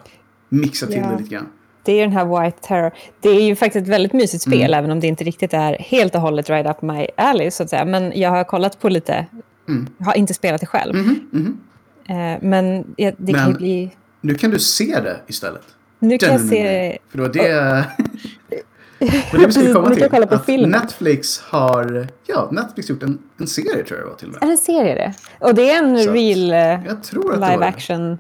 mixa 0.50 0.86
till 0.88 0.96
Ja. 0.98 1.08
det 1.12 1.18
lite 1.18 1.30
grann. 1.36 1.48
Det 1.84 1.92
är 1.94 2.02
den 2.02 2.12
här 2.12 2.44
White 2.44 2.58
Terror. 2.68 2.92
Det 3.20 3.30
är 3.30 3.42
ju 3.44 3.56
faktiskt 3.56 3.84
ett 3.84 3.90
väldigt 3.90 4.14
mysigt 4.14 4.44
spel, 4.44 4.60
Mm. 4.74 4.74
även 4.80 4.92
om 4.92 5.00
det 5.00 5.08
inte 5.08 5.24
riktigt 5.24 5.54
är 5.54 5.74
helt 5.80 6.16
och 6.16 6.22
hållet 6.22 6.50
right 6.50 6.68
up 6.70 6.82
my 6.82 7.08
alley, 7.18 7.52
så 7.52 7.64
att 7.64 7.70
säga. 7.70 7.86
Men 7.86 8.20
jag 8.20 8.30
har 8.30 8.44
kollat 8.44 8.80
på 8.80 8.90
lite. 8.90 9.26
Mm. 9.68 9.88
Har 10.00 10.18
inte 10.18 10.34
spelat 10.34 10.62
det 10.62 10.68
själv. 10.68 10.96
Mhm, 10.96 11.20
mhm. 11.32 11.46
Eh, 11.46 11.52
men 12.42 12.94
ja, 12.98 13.12
det 13.18 13.34
kan 13.34 13.42
ju 13.42 13.48
Men- 13.50 13.58
bli... 13.58 13.96
Nu 14.22 14.36
kan 14.36 14.52
du 14.52 14.60
se 14.60 15.00
det 15.02 15.20
istället. 15.28 15.62
Nu 16.00 16.18
kan 16.18 16.30
jag 16.32 16.42
se... 16.42 16.98
För 17.10 17.18
det 17.18 17.22
var 17.24 17.34
det... 17.34 17.48
det 18.50 18.64
var 19.34 19.40
det 19.40 19.46
vi 19.46 19.52
skulle 19.52 19.74
komma 19.74 19.90
till. 19.96 20.08
kolla 20.10 20.28
på 20.28 20.36
att. 20.36 20.48
Netflix 20.48 21.40
har... 21.40 22.08
Ja, 22.26 22.50
Netflix 22.52 22.90
gjort 22.90 23.04
en, 23.04 23.20
en 23.38 23.48
serie 23.48 23.84
tror 23.84 24.00
jag 24.00 24.08
det 24.08 24.10
var 24.10 24.16
till 24.18 24.30
och 24.30 24.36
Är 24.36 24.40
med. 24.40 24.50
det 24.50 24.52
en 24.52 24.58
serie 24.58 24.96
det? 24.96 25.14
Och 25.48 25.56
det 25.56 25.70
är 25.72 25.84
en 25.84 26.00
Så 26.04 26.12
real 26.12 26.52
eh, 26.52 26.86
Jag 26.88 27.04
tror 27.04 27.34
att 27.34 27.36
det 27.36 27.40
var 27.40 27.52
live 27.52 27.60
det. 27.66 27.68
action. 27.70 28.18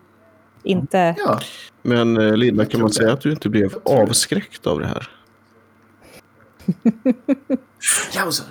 Inte... 0.63 1.15
Ja, 1.17 1.39
Men 1.81 2.17
eh, 2.17 2.37
Linda, 2.37 2.65
kan 2.65 2.79
man 2.81 2.89
det. 2.89 2.95
säga 2.95 3.13
att 3.13 3.21
du 3.21 3.31
inte 3.31 3.49
blev 3.49 3.69
det. 3.69 3.79
avskräckt 3.91 4.67
av 4.67 4.79
det 4.79 4.87
här? 4.87 5.09
jausa. 8.13 8.43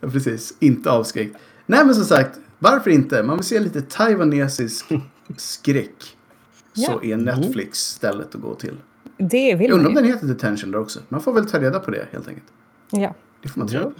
ja, 0.00 0.08
precis. 0.10 0.54
Inte 0.60 0.90
avskräckt. 0.90 1.36
Nej, 1.66 1.84
men 1.84 1.94
som 1.94 2.04
sagt, 2.04 2.38
varför 2.62 2.90
inte? 2.90 3.22
Man 3.22 3.36
vill 3.36 3.44
se 3.44 3.60
lite 3.60 3.82
taiwanesisk 3.82 4.86
skräck. 5.36 6.16
Så 6.72 7.02
är 7.02 7.16
Netflix 7.16 7.78
stället 7.78 8.34
att 8.34 8.40
gå 8.40 8.54
till. 8.54 8.76
Det 9.16 9.54
vill 9.54 9.68
Jag 9.68 9.74
undrar 9.74 9.88
om 9.88 9.94
den 9.94 10.04
heter 10.04 10.26
Detention 10.26 10.70
där 10.70 10.78
också. 10.78 11.00
Man 11.08 11.20
får 11.20 11.32
väl 11.32 11.46
ta 11.46 11.60
reda 11.60 11.80
på 11.80 11.90
det 11.90 12.06
helt 12.10 12.28
enkelt. 12.28 12.46
Ja. 12.90 13.14
Det 13.42 13.48
får 13.48 13.58
man 13.58 13.68
tro. 13.68 13.80
Ja. 13.80 13.92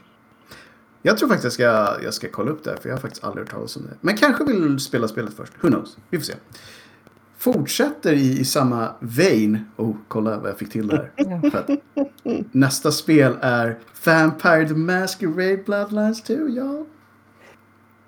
Jag 1.02 1.18
tror 1.18 1.28
faktiskt 1.28 1.44
jag 1.44 1.52
ska, 1.52 2.04
jag 2.04 2.14
ska 2.14 2.28
kolla 2.28 2.50
upp 2.50 2.64
det 2.64 2.70
här, 2.70 2.76
för 2.76 2.88
jag 2.88 2.96
har 2.96 3.00
faktiskt 3.00 3.24
aldrig 3.24 3.46
hört 3.46 3.54
talas 3.54 3.76
om 3.76 3.82
det. 3.82 3.96
Men 4.00 4.16
kanske 4.16 4.44
vill 4.44 4.78
spela 4.78 5.08
spelet 5.08 5.34
först. 5.34 5.52
Who 5.60 5.68
knows? 5.68 5.98
Vi 6.10 6.18
får 6.18 6.24
se. 6.24 6.34
Fortsätter 7.38 8.12
i, 8.12 8.40
i 8.40 8.44
samma 8.44 8.94
vein. 9.00 9.64
Oh, 9.76 9.96
kolla 10.08 10.38
vad 10.38 10.50
jag 10.50 10.58
fick 10.58 10.70
till 10.72 10.88
där. 10.88 11.12
Ja. 11.16 12.02
Nästa 12.52 12.92
spel 12.92 13.36
är 13.40 13.78
Vampire 14.04 14.68
the 14.68 14.74
Masquerade 14.74 15.56
Bloodlines 15.56 16.22
2, 16.22 16.34
ja. 16.48 16.86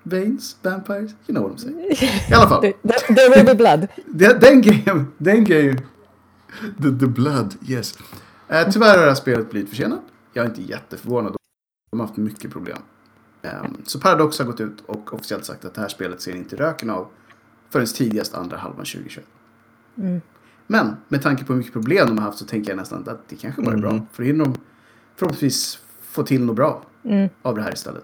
Veins, 0.03 0.57
Vampires, 0.61 1.11
you 1.27 1.35
know 1.35 1.43
what 1.43 1.51
I'm 1.53 1.57
saying. 1.57 1.91
I 2.29 2.33
alla 2.33 2.47
fall. 2.49 2.61
The, 2.61 2.73
the, 2.83 3.13
the 3.13 3.39
Ruby 3.39 3.53
Blood. 3.55 3.87
Den, 4.41 4.61
grejen, 4.61 5.07
den 5.17 5.43
grejen. 5.43 5.77
The, 6.81 6.91
the 6.99 7.07
blood, 7.07 7.55
yes. 7.67 7.97
Eh, 8.47 8.69
tyvärr 8.71 8.89
har 8.97 8.97
det 8.97 9.09
här 9.09 9.15
spelet 9.15 9.49
blivit 9.51 9.69
försenat. 9.69 10.01
Jag 10.33 10.45
är 10.45 10.49
inte 10.49 10.61
jätteförvånad. 10.61 11.35
De 11.91 11.99
har 11.99 12.07
haft 12.07 12.17
mycket 12.17 12.51
problem. 12.51 12.77
Ehm, 13.41 13.77
så 13.85 13.99
Paradox 13.99 14.39
har 14.39 14.45
gått 14.45 14.59
ut 14.61 14.81
och 14.85 15.13
officiellt 15.13 15.45
sagt 15.45 15.65
att 15.65 15.73
det 15.73 15.81
här 15.81 15.87
spelet 15.87 16.21
ser 16.21 16.35
inte 16.35 16.55
röken 16.55 16.89
av 16.89 17.07
förrän 17.69 17.85
tidigast 17.87 18.33
andra 18.33 18.57
halvan 18.57 18.85
2021. 18.85 19.25
Mm. 19.97 20.21
Men 20.67 20.95
med 21.07 21.21
tanke 21.21 21.45
på 21.45 21.53
hur 21.53 21.57
mycket 21.57 21.73
problem 21.73 22.07
de 22.07 22.17
har 22.17 22.25
haft 22.25 22.37
så 22.37 22.45
tänker 22.45 22.71
jag 22.71 22.77
nästan 22.77 23.05
att 23.07 23.29
det 23.29 23.35
kanske 23.35 23.61
bara 23.61 23.75
är 23.75 23.79
bra. 23.79 23.91
För 24.11 24.23
då 24.23 24.27
hinner 24.27 24.45
de 24.45 24.55
förhoppningsvis 25.15 25.79
få 26.01 26.23
till 26.23 26.43
något 26.45 26.55
bra 26.55 26.83
Mm. 27.05 27.29
av 27.41 27.55
det 27.55 27.61
här 27.61 27.73
istället. 27.73 28.03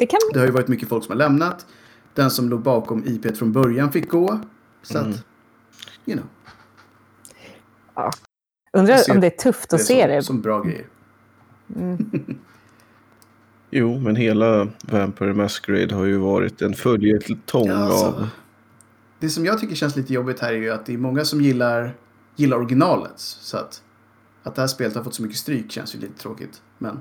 Det 0.00 0.06
kan... 0.06 0.18
Det 0.32 0.38
har 0.38 0.46
ju 0.46 0.52
varit 0.52 0.68
mycket 0.68 0.88
folk 0.88 1.04
som 1.04 1.12
har 1.12 1.18
lämnat. 1.18 1.66
Den 2.14 2.30
som 2.30 2.48
låg 2.48 2.60
bakom 2.62 3.04
IP 3.06 3.36
från 3.36 3.52
början 3.52 3.92
fick 3.92 4.08
gå. 4.10 4.40
Så 4.82 4.98
Mm. 4.98 5.10
att, 5.10 5.24
you 6.06 6.18
know. 6.18 6.28
Undrar 8.72 8.94
Jag 8.94 9.04
ser 9.04 9.14
om 9.14 9.20
det 9.20 9.26
är 9.26 9.30
tufft 9.42 9.72
att 9.72 9.78
det 9.78 9.84
se 9.84 10.02
som, 10.02 10.10
det. 10.10 10.22
som 10.22 10.40
bra 10.40 10.62
grejer. 10.62 10.86
Jo, 13.70 13.98
men 13.98 14.16
hela 14.16 14.68
Vampire 14.82 15.34
Masquerade 15.34 15.94
har 15.94 16.04
ju 16.04 16.16
varit 16.18 16.62
en 16.62 16.74
följetong 16.74 17.68
Ja, 17.68 17.74
alltså, 17.76 18.06
av... 18.06 18.28
Det 19.18 19.28
som 19.28 19.44
jag 19.44 19.58
tycker 19.60 19.74
känns 19.74 19.96
lite 19.96 20.12
jobbigt 20.12 20.40
här 20.40 20.52
är 20.52 20.56
ju 20.56 20.70
att 20.70 20.86
det 20.86 20.94
är 20.94 20.98
många 20.98 21.24
som 21.24 21.40
gillar 21.40 21.94
gillar 22.36 22.56
originalet. 22.56 23.12
Så 23.16 23.56
att, 23.56 23.82
att 24.42 24.54
det 24.54 24.60
här 24.60 24.68
spelet 24.68 24.94
har 24.94 25.04
fått 25.04 25.14
så 25.14 25.22
mycket 25.22 25.38
stryk 25.38 25.72
känns 25.72 25.94
ju 25.94 25.98
lite 25.98 26.18
tråkigt. 26.18 26.62
Men 26.78 26.98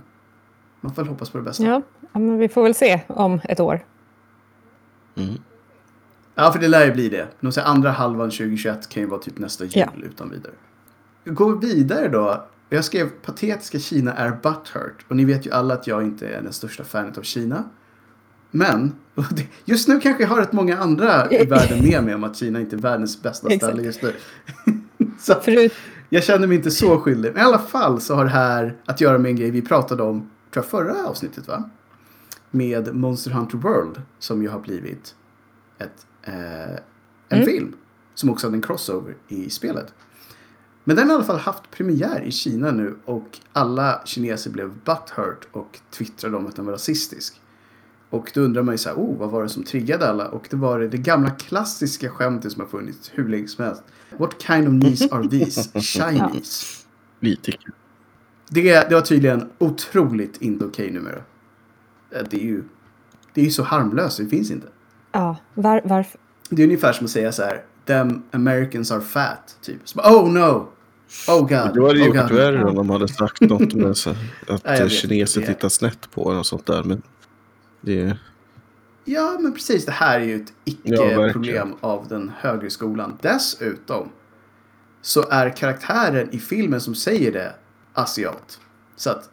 man 0.81 0.93
får 0.93 1.01
väl 1.01 1.09
hoppas 1.09 1.29
på 1.29 1.37
det 1.37 1.43
bästa. 1.43 1.63
Ja, 1.63 1.81
men 2.13 2.37
vi 2.37 2.49
får 2.49 2.63
väl 2.63 2.75
se 2.75 3.01
om 3.07 3.41
ett 3.43 3.59
år. 3.59 3.85
Mm. 5.15 5.33
Ja, 6.35 6.51
för 6.51 6.59
det 6.59 6.67
lär 6.67 6.85
ju 6.85 6.91
bli 6.91 7.09
det. 7.09 7.27
De 7.39 7.51
säger 7.51 7.67
andra 7.67 7.91
halvan 7.91 8.29
2021 8.29 8.89
kan 8.89 9.03
ju 9.03 9.09
vara 9.09 9.21
typ 9.21 9.37
nästa 9.39 9.63
jul 9.63 9.71
Ja. 9.75 9.87
utan 10.05 10.29
vidare. 10.29 10.53
Vi 11.23 11.31
går 11.31 11.55
vidare 11.55 12.07
då. 12.07 12.45
Jag 12.69 12.85
skrev 12.85 13.09
patetiska 13.09 13.79
Kina 13.79 14.13
är 14.13 14.29
butthurt. 14.31 15.05
Och 15.07 15.15
ni 15.15 15.25
vet 15.25 15.45
ju 15.47 15.51
alla 15.51 15.73
att 15.73 15.87
jag 15.87 16.03
inte 16.03 16.27
är 16.27 16.41
den 16.41 16.53
största 16.53 16.83
fanet 16.83 17.17
av 17.17 17.21
Kina. 17.21 17.63
Men 18.51 18.95
just 19.65 19.87
nu 19.87 19.99
kanske 19.99 20.23
jag 20.23 20.29
har 20.29 20.37
rätt 20.37 20.51
många 20.53 20.77
andra 20.77 21.31
i 21.31 21.45
världen 21.49 21.79
med 21.89 22.03
mig 22.03 22.15
om 22.15 22.23
att 22.23 22.35
Kina 22.37 22.59
inte 22.59 22.75
är 22.75 22.77
världens 22.79 23.21
bästa 23.21 23.49
ställe 23.49 23.81
just 23.83 24.01
nu. 24.03 24.13
Så 25.19 25.33
Förut, 25.33 25.73
jag 26.09 26.23
känner 26.23 26.47
mig 26.47 26.57
inte 26.57 26.71
så 26.71 26.97
skyldig. 26.99 27.31
Men 27.33 27.41
i 27.41 27.45
alla 27.45 27.59
fall 27.59 28.01
så 28.01 28.15
har 28.15 28.23
det 28.23 28.29
här 28.29 28.75
att 28.85 29.01
göra 29.01 29.17
med 29.17 29.29
en 29.29 29.35
grej 29.35 29.51
vi 29.51 29.61
pratade 29.61 30.03
om, 30.03 30.29
tror 30.53 30.63
jag 30.63 30.65
förra 30.65 31.07
avsnittet 31.07 31.47
va? 31.47 31.69
Med 32.51 32.95
Monster 32.95 33.31
Hunter 33.31 33.57
World 33.57 34.01
som 34.19 34.41
ju 34.43 34.49
har 34.49 34.59
blivit 34.59 35.15
ett, 35.77 36.05
eh, 36.23 36.33
en 36.73 36.77
Mm. 37.29 37.45
film. 37.45 37.73
Som 38.15 38.29
också 38.29 38.47
hade 38.47 38.57
en 38.57 38.61
crossover 38.61 39.15
i 39.27 39.49
spelet. 39.49 39.93
Men 40.83 40.95
den 40.95 41.07
har 41.07 41.13
i 41.13 41.15
alla 41.15 41.25
fall 41.25 41.39
haft 41.39 41.71
premiär 41.71 42.21
i 42.21 42.31
Kina 42.31 42.71
nu 42.71 42.97
och 43.05 43.39
alla 43.53 44.01
kineser 44.05 44.51
blev 44.51 44.69
butthurt 44.85 45.47
och 45.51 45.79
twittrade 45.91 46.37
om 46.37 46.47
att 46.47 46.55
den 46.55 46.65
var 46.65 46.73
rasistisk. 46.73 47.41
Och 48.09 48.31
då 48.33 48.41
undrar 48.41 48.63
man 48.63 48.73
ju 48.73 48.77
så 48.77 48.89
här, 48.89 48.95
oh, 48.95 49.17
vad 49.17 49.29
var 49.29 49.43
det 49.43 49.49
som 49.49 49.63
triggade 49.63 50.09
alla? 50.09 50.27
Och 50.29 50.47
det 50.49 50.57
var 50.57 50.79
det, 50.79 50.87
det 50.87 50.97
gamla 50.97 51.29
klassiska 51.29 52.09
skämtet 52.09 52.51
som 52.51 52.61
har 52.61 52.67
funnits 52.67 53.11
hur 53.13 53.29
länge 53.29 53.47
som 53.47 53.65
helst. 53.65 53.83
What 54.17 54.41
kind 54.41 54.67
of 54.67 54.81
knees 54.83 55.11
are 55.11 55.27
these? 55.29 55.79
Chinese. 55.81 56.65
Lite. 57.19 57.51
Det, 58.49 58.89
det 58.89 58.95
var 58.95 59.01
tydligen 59.01 59.49
otroligt 59.57 60.41
inte 60.41 60.65
okej 60.65 60.91
numera. 60.91 61.21
Eh, 62.11 62.21
Det 62.29 62.37
är 62.37 62.45
ju 62.45 62.63
det 63.33 63.41
är 63.41 63.45
ju 63.45 63.51
så 63.51 63.63
harmlöst, 63.63 64.17
det 64.17 64.25
finns 64.25 64.51
inte. 64.51 64.67
ja, 65.11 65.37
var, 65.53 65.81
varför? 65.85 66.19
Det 66.49 66.61
är 66.61 66.65
ungefär 66.65 66.93
som 66.93 67.05
att 67.05 67.11
säga 67.11 67.31
så 67.31 67.43
här, 67.43 67.61
them 67.85 68.21
Americans 68.31 68.91
are 68.91 69.01
fat, 69.01 69.57
typ. 69.61 69.79
Så, 69.83 69.99
oh 69.99 70.31
no! 70.31 70.67
Oh 71.27 71.39
god! 71.39 71.49
Då 71.75 71.87
hade 71.87 71.99
det 71.99 72.01
oh 72.01 72.07
gjort 72.07 72.15
god. 72.29 72.31
värre 72.31 72.63
om 72.65 72.75
de 72.75 72.89
hade 72.89 73.07
sagt 73.07 73.41
något 73.41 73.73
med 73.73 73.97
så, 73.97 74.09
att 74.47 74.61
Ja, 74.79 74.89
kineser 74.89 75.41
Det- 75.41 75.47
tittar 75.47 75.69
snett 75.69 76.11
på 76.11 76.31
en 76.31 76.37
och 76.37 76.45
sånt 76.45 76.65
där. 76.65 76.83
Men 76.83 77.01
det 77.81 78.17
Ja, 79.05 79.37
men 79.39 79.53
precis. 79.53 79.85
Det 79.85 79.91
här 79.91 80.19
är 80.19 80.23
ju 80.25 80.35
ett 80.35 80.53
Ja, 80.63 80.73
icke-problem 80.73 81.17
verkligen. 81.17 81.73
av 81.81 82.07
den 82.07 82.31
högre 82.39 82.69
skolan. 82.69 83.17
Dessutom 83.21 84.09
så 85.01 85.29
är 85.29 85.49
karaktären 85.49 86.29
i 86.31 86.39
filmen 86.39 86.81
som 86.81 86.95
säger 86.95 87.31
det 87.31 87.53
asiat. 88.01 88.59
Så 88.95 89.09
att 89.09 89.29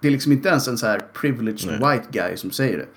det 0.00 0.08
är 0.08 0.12
liksom 0.12 0.32
inte 0.32 0.48
ens 0.48 0.68
en 0.68 0.78
så 0.78 0.86
här 0.86 1.00
privileged 1.12 1.80
Nej. 1.80 1.96
white 1.96 2.08
guy 2.10 2.36
som 2.36 2.50
säger 2.50 2.78
det. 2.78 2.88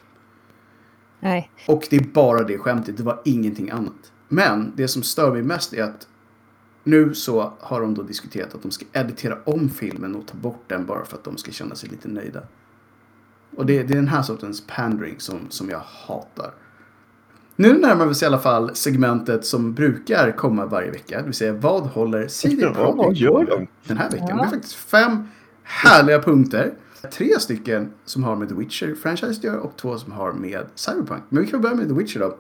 Nej. 1.20 1.52
Och 1.68 1.88
det 1.90 1.96
är 1.96 2.04
bara 2.04 2.44
det 2.44 2.58
skämtet, 2.58 2.98
det 2.98 3.04
var 3.04 3.22
ingenting 3.26 3.70
annat. 3.70 4.12
Men 4.28 4.74
det 4.76 4.88
som 4.88 5.04
stör 5.04 5.32
mig 5.32 5.44
mest 5.44 5.74
är 5.74 5.84
att 5.84 6.08
nu 6.84 7.14
så 7.14 7.54
har 7.60 7.82
de 7.82 7.94
då 7.94 8.04
diskuterat 8.04 8.56
att 8.56 8.62
de 8.62 8.72
ska 8.72 8.86
editera 8.94 9.38
om 9.46 9.70
filmen 9.70 10.16
och 10.16 10.28
ta 10.28 10.38
bort 10.38 10.64
den 10.68 10.86
bara 10.86 11.06
för 11.06 11.18
att 11.18 11.24
de 11.24 11.38
ska 11.38 11.52
känna 11.52 11.76
sig 11.76 11.90
lite 11.90 12.08
nöjda. 12.08 12.44
Och 13.56 13.66
det, 13.66 13.84
det 13.84 13.94
är 13.94 13.96
den 13.96 14.08
här 14.08 14.22
sortens 14.22 14.64
pandering 14.68 15.16
som, 15.20 15.40
som 15.50 15.70
jag 15.70 15.82
hatar. 15.86 16.54
Nu 17.56 17.74
närmar 17.74 18.06
vi 18.06 18.12
oss 18.12 18.24
i 18.24 18.26
alla 18.26 18.40
fall 18.40 18.76
segmentet 18.76 19.46
som 19.46 19.74
brukar 19.74 20.32
komma 20.32 20.66
varje 20.66 20.92
vecka. 20.92 21.18
Det 21.18 21.24
vill 21.24 21.34
säga 21.34 21.54
vad 21.54 21.84
håller 21.84 22.28
CD 22.28 22.62
Projekt 22.62 22.98
vad 22.98 23.16
gör 23.16 23.46
på 23.46 23.50
de? 23.50 23.68
den 23.88 23.98
här 23.98 24.10
veckan? 24.10 24.28
Ja. 24.30 24.36
Det 24.36 24.42
är 24.42 24.50
faktiskt 24.50 24.76
fem 24.76 25.28
härliga 25.64 26.22
punkter. 26.22 26.74
Tre 27.12 27.40
stycken 27.40 27.92
som 28.06 28.24
har 28.24 28.36
med 28.36 28.50
The 28.50 28.56
Witcher-franchise 28.56 29.30
att 29.30 29.44
göra 29.44 29.62
och 29.62 29.78
två 29.78 29.98
som 29.98 30.12
har 30.12 30.34
med 30.34 30.66
Cyberpunk. 30.76 31.24
Men 31.30 31.44
vi 31.44 31.50
kan 31.50 31.62
börja 31.62 31.76
med 31.76 31.88
The 31.88 31.94
Witcher 31.94 32.20
då. 32.20 32.38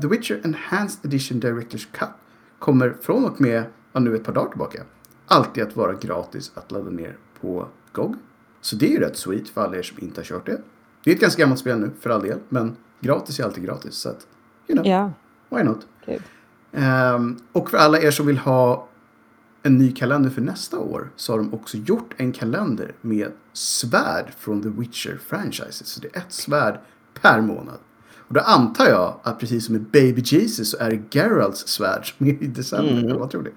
The 0.00 0.06
Witcher 0.08 0.40
Enhanced 0.44 1.04
Edition 1.04 1.40
Director's 1.40 1.86
Cut 1.92 2.08
kommer 2.58 2.96
från 3.02 3.24
och 3.24 3.40
med, 3.40 3.64
ja, 3.92 4.00
nu 4.00 4.16
ett 4.16 4.24
par 4.24 4.32
dagar 4.32 4.48
tillbaka, 4.48 4.82
alltid 5.26 5.62
att 5.62 5.76
vara 5.76 5.92
gratis 5.92 6.52
att 6.54 6.72
ladda 6.72 6.90
ner 6.90 7.16
på 7.40 7.68
GOG. 7.92 8.16
Så 8.60 8.76
det 8.76 8.86
är 8.86 8.90
ju 8.90 9.00
rätt 9.00 9.16
sweet 9.16 9.48
för 9.48 9.60
alla 9.60 9.76
er 9.76 9.82
som 9.82 9.98
inte 10.00 10.20
har 10.20 10.24
kört 10.24 10.46
det. 10.46 10.60
Det 11.04 11.10
är 11.10 11.14
ett 11.14 11.20
ganska 11.20 11.42
gammalt 11.42 11.60
spel 11.60 11.78
nu 11.78 11.90
för 12.00 12.10
all 12.10 12.22
del, 12.22 12.38
men 12.48 12.76
gratis 13.00 13.40
är 13.40 13.44
alltid 13.44 13.64
gratis. 13.64 13.94
Så 13.94 14.08
att, 14.08 14.26
you 14.68 14.82
know, 14.82 14.86
Ja, 14.86 15.12
why 15.48 15.62
not? 15.62 15.86
Ehm, 16.72 17.36
och 17.52 17.70
för 17.70 17.78
alla 17.78 17.98
er 18.00 18.10
som 18.10 18.26
vill 18.26 18.38
ha 18.38 18.88
en 19.62 19.78
ny 19.78 19.92
kalender 19.92 20.30
för 20.30 20.40
nästa 20.40 20.78
år 20.78 21.10
så 21.16 21.32
har 21.32 21.38
de 21.38 21.54
också 21.54 21.76
gjort 21.76 22.14
en 22.16 22.32
kalender 22.32 22.94
med 23.00 23.32
svärd 23.52 24.34
från 24.38 24.62
The 24.62 24.68
Witcher-franchiset. 24.68 25.86
Så 25.86 26.00
det 26.00 26.16
är 26.16 26.20
ett 26.20 26.32
svärd 26.32 26.78
per 27.22 27.40
månad. 27.40 27.78
Och 28.28 28.34
då 28.34 28.40
antar 28.40 28.86
jag 28.86 29.14
att 29.22 29.38
precis 29.40 29.66
som 29.66 29.72
med 29.72 29.82
Baby 29.82 30.22
Jesus 30.24 30.70
så 30.70 30.76
är 30.78 30.90
det 30.90 31.18
Geralts 31.18 31.68
svärd 31.68 32.16
som 32.16 32.26
är 32.26 32.42
i 32.42 32.46
december. 32.46 32.92
Mm. 32.92 33.18
Vad 33.18 33.30
tror 33.30 33.42
du? 33.42 33.52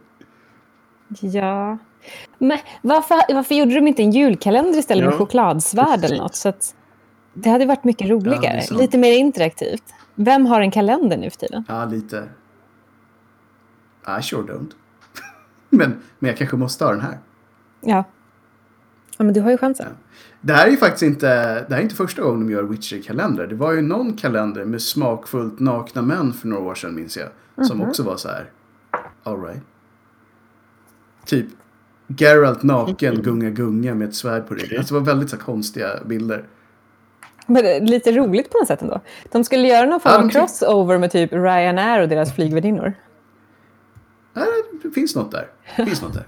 Ja. 1.27 1.77
Men 2.37 2.57
varför, 2.81 3.33
varför 3.33 3.55
gjorde 3.55 3.75
de 3.75 3.87
inte 3.87 4.01
en 4.01 4.11
julkalender 4.11 4.79
istället 4.79 5.05
med 5.05 5.13
Ja, 5.13 5.17
chokladsvärd 5.17 6.03
eller 6.03 6.17
något? 6.17 6.35
Så 6.35 6.49
att 6.49 6.75
det 7.33 7.49
hade 7.49 7.65
varit 7.65 7.83
mycket 7.83 8.09
roligare. 8.09 8.61
sant. 8.61 8.81
Lite 8.81 8.97
mer 8.97 9.11
interaktivt. 9.11 9.83
Vem 10.15 10.45
har 10.45 10.61
en 10.61 10.71
kalender 10.71 11.17
nu 11.17 11.29
för 11.29 11.37
tiden? 11.37 11.63
Ja, 11.67 11.85
lite. 11.85 12.29
I 14.19 14.21
sure 14.21 14.41
don't. 14.41 14.71
men, 15.69 16.01
men 16.19 16.29
jag 16.29 16.37
kanske 16.37 16.57
måste 16.57 16.85
ha 16.85 16.91
den 16.91 17.01
här. 17.01 17.19
Ja. 17.81 18.03
Ja, 19.17 19.23
men 19.23 19.33
du 19.33 19.41
har 19.41 19.51
ju 19.51 19.57
chansen. 19.57 19.87
Det 20.41 20.53
här 20.53 20.67
är 20.67 20.71
ju 20.71 20.77
faktiskt 20.77 21.03
inte, 21.03 21.27
det 21.53 21.69
här 21.69 21.77
är 21.77 21.81
inte 21.81 21.95
första 21.95 22.21
gången 22.21 22.39
de 22.47 22.53
gör 22.53 22.63
Witcher-kalender. 22.63 23.47
Det 23.47 23.55
var 23.55 23.73
ju 23.73 23.81
någon 23.81 24.13
kalender 24.13 24.65
med 24.65 24.81
smakfullt 24.81 25.59
nakna 25.59 26.01
män 26.01 26.33
för 26.33 26.47
några 26.47 26.63
år 26.63 26.75
sedan 26.75 26.95
minns 26.95 27.17
jag. 27.17 27.67
Som 27.67 27.81
också 27.81 28.03
var 28.03 28.17
så 28.17 28.27
här. 28.27 28.49
All 29.23 29.41
right. 29.43 29.61
Typ 31.25 31.47
Geralt 32.17 32.63
naken, 32.63 33.21
gunga 33.21 33.49
gunga 33.49 33.95
med 33.95 34.09
ett 34.09 34.15
svärd 34.15 34.47
på 34.47 34.53
ryggen. 34.53 34.77
Alltså 34.77 34.93
det 34.93 34.99
var 34.99 35.05
väldigt 35.05 35.29
så 35.29 35.35
här, 35.35 35.43
konstiga 35.43 36.03
bilder. 36.05 36.43
Men 37.49 37.63
det 37.63 37.75
är 37.75 37.81
lite 37.81 38.11
roligt 38.11 38.51
på 38.51 38.57
något 38.57 38.67
sätt 38.67 38.81
ändå. 38.81 39.01
De 39.31 39.43
skulle 39.43 39.67
göra 39.67 39.85
någon 39.85 39.99
Ja, 40.03 40.11
form 40.11 40.25
av 40.25 40.29
crossover 40.29 40.97
med 40.97 41.11
typ 41.11 41.33
Ryanair 41.33 42.01
och 42.01 42.09
deras 42.09 42.35
flygvärdinnor. 42.35 42.93
Nej, 44.33 44.47
det 44.83 44.91
finns 44.91 45.15
något 45.15 45.31
där. 45.31 45.47
Det 45.77 45.85
finns 45.85 46.01
något 46.01 46.13
där. 46.13 46.27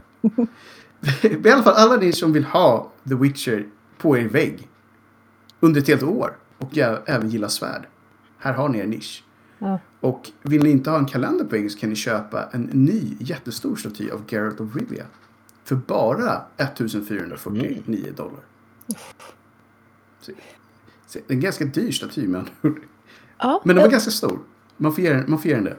I 1.21 1.51
alla 1.51 1.63
fall 1.63 1.73
alla 1.73 1.95
ni 1.95 2.11
som 2.13 2.33
vill 2.33 2.43
ha 2.45 2.91
The 3.09 3.15
Witcher 3.15 3.67
på 3.97 4.17
er 4.17 4.27
vägg. 4.27 4.67
Under 5.59 5.81
ett 5.81 5.87
helt 5.87 6.03
år. 6.03 6.37
Och 6.57 6.69
jag 6.71 6.99
även 7.05 7.29
gillar 7.29 7.47
svärd. 7.47 7.87
Här 8.37 8.53
har 8.53 8.69
ni 8.69 8.79
er 8.79 8.87
nisch. 8.87 9.23
Ja. 9.59 9.79
Och 9.99 10.31
vill 10.41 10.63
ni 10.63 10.69
inte 10.69 10.89
ha 10.89 10.97
en 10.97 11.05
kalender 11.05 11.45
på 11.45 11.69
så 11.69 11.79
kan 11.79 11.89
ni 11.89 11.95
köpa 11.95 12.49
en 12.51 12.61
ny 12.61 13.15
jättestor 13.19 13.75
staty 13.75 14.09
av 14.09 14.23
Geralt 14.27 14.59
of 14.59 14.75
Rivia. 14.75 15.05
För 15.63 15.75
bara 15.75 16.41
1449 16.57 18.13
dollar. 18.15 18.43
Så, 20.21 20.31
en 21.27 21.39
ganska 21.39 21.65
dyr 21.65 21.91
staty 21.91 22.27
med 22.27 22.39
andra 22.39 22.51
ord. 22.63 22.81
Ja, 23.39 23.61
Men 23.63 23.75
den 23.75 23.81
var 23.83 23.89
eh, 23.89 23.91
ganska 23.91 24.11
stor. 24.11 24.39
Man 24.77 24.93
får 24.93 25.03
ge 25.03 25.13
den, 25.13 25.23
man 25.27 25.39
får 25.39 25.49
ge 25.51 25.55
den 25.55 25.63
det. 25.63 25.75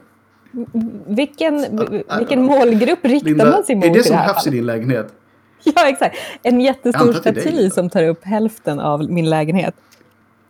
vilken, 1.07 1.79
Ja, 2.09 2.17
vilken 2.19 2.43
målgrupp 2.43 3.05
riktar 3.05 3.29
Linda, 3.29 3.51
man 3.51 3.65
sig 3.65 3.77
mot 3.77 3.85
är 3.85 3.91
det 3.91 4.03
som 4.03 4.17
behövs 4.17 4.47
i 4.47 4.51
din 4.51 4.67
lägenhet? 4.67 5.15
Ja, 5.65 5.89
exakt. 5.89 6.17
En 6.43 6.61
jättestor 6.61 7.13
dig, 7.13 7.15
staty 7.15 7.51
Linda. 7.51 7.75
som 7.75 7.91
tar 7.91 8.05
upp 8.09 8.25
hälften 8.25 8.81
av 8.81 9.11
min 9.11 9.31
lägenhet. 9.31 9.75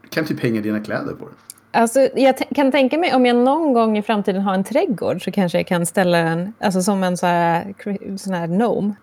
Du 0.02 0.08
kan 0.08 0.24
typ 0.24 0.40
hänga 0.40 0.60
dina 0.60 0.80
kläder 0.80 1.14
på 1.14 1.24
den. 1.24 1.34
Alltså, 1.70 2.08
jag 2.16 2.34
kan 2.54 2.72
tänka 2.72 2.98
mig 2.98 3.14
om 3.14 3.26
jag 3.26 3.36
någon 3.36 3.72
gång 3.72 3.98
i 3.98 4.02
framtiden 4.02 4.42
har 4.42 4.54
en 4.54 4.64
trädgård 4.64 5.24
så 5.24 5.32
kanske 5.32 5.58
jag 5.58 5.66
kan 5.66 5.86
ställa 5.86 6.18
den 6.18 6.52
alltså 6.60 6.82
som 6.82 7.02
en 7.02 7.16
så 7.16 7.26
här, 7.26 7.74
sån 8.16 8.34
här 8.34 8.46
gnome. 8.46 8.94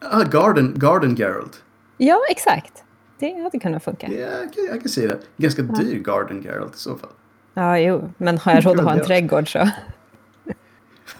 Ah, 0.00 0.22
Garden, 0.22 0.74
Garden 0.76 1.14
Geralt. 1.14 1.62
Ja, 1.98 2.18
exakt. 2.30 2.83
Det 3.18 3.42
hade 3.42 3.58
kunnat 3.58 3.84
funka. 3.84 4.08
Ja, 4.12 4.18
jag, 4.18 4.52
kan, 4.52 4.64
jag 4.64 4.80
kan 4.80 4.88
se 4.88 5.06
det. 5.06 5.18
Ganska 5.36 5.62
dyr 5.62 5.98
Garden 5.98 6.42
Geralt 6.42 6.74
i 6.74 6.78
så 6.78 6.96
fall. 6.96 7.10
Ja, 7.54 7.78
jo. 7.78 8.10
Men 8.18 8.38
har 8.38 8.52
jag 8.52 8.66
råd 8.66 8.78
att 8.78 8.84
ha 8.84 8.92
en 8.92 8.98
Ja. 8.98 9.04
trädgård 9.04 9.52
så... 9.52 9.58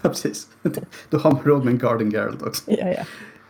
Ja, 0.02 0.08
precis. 0.08 0.48
Då 1.10 1.18
har 1.18 1.32
man 1.32 1.42
råd 1.44 1.64
med 1.64 1.72
en 1.72 1.78
Garden 1.78 2.10
Geralt 2.10 2.42
också. 2.42 2.62
Ja, 2.66 2.76
ja. 2.88 3.04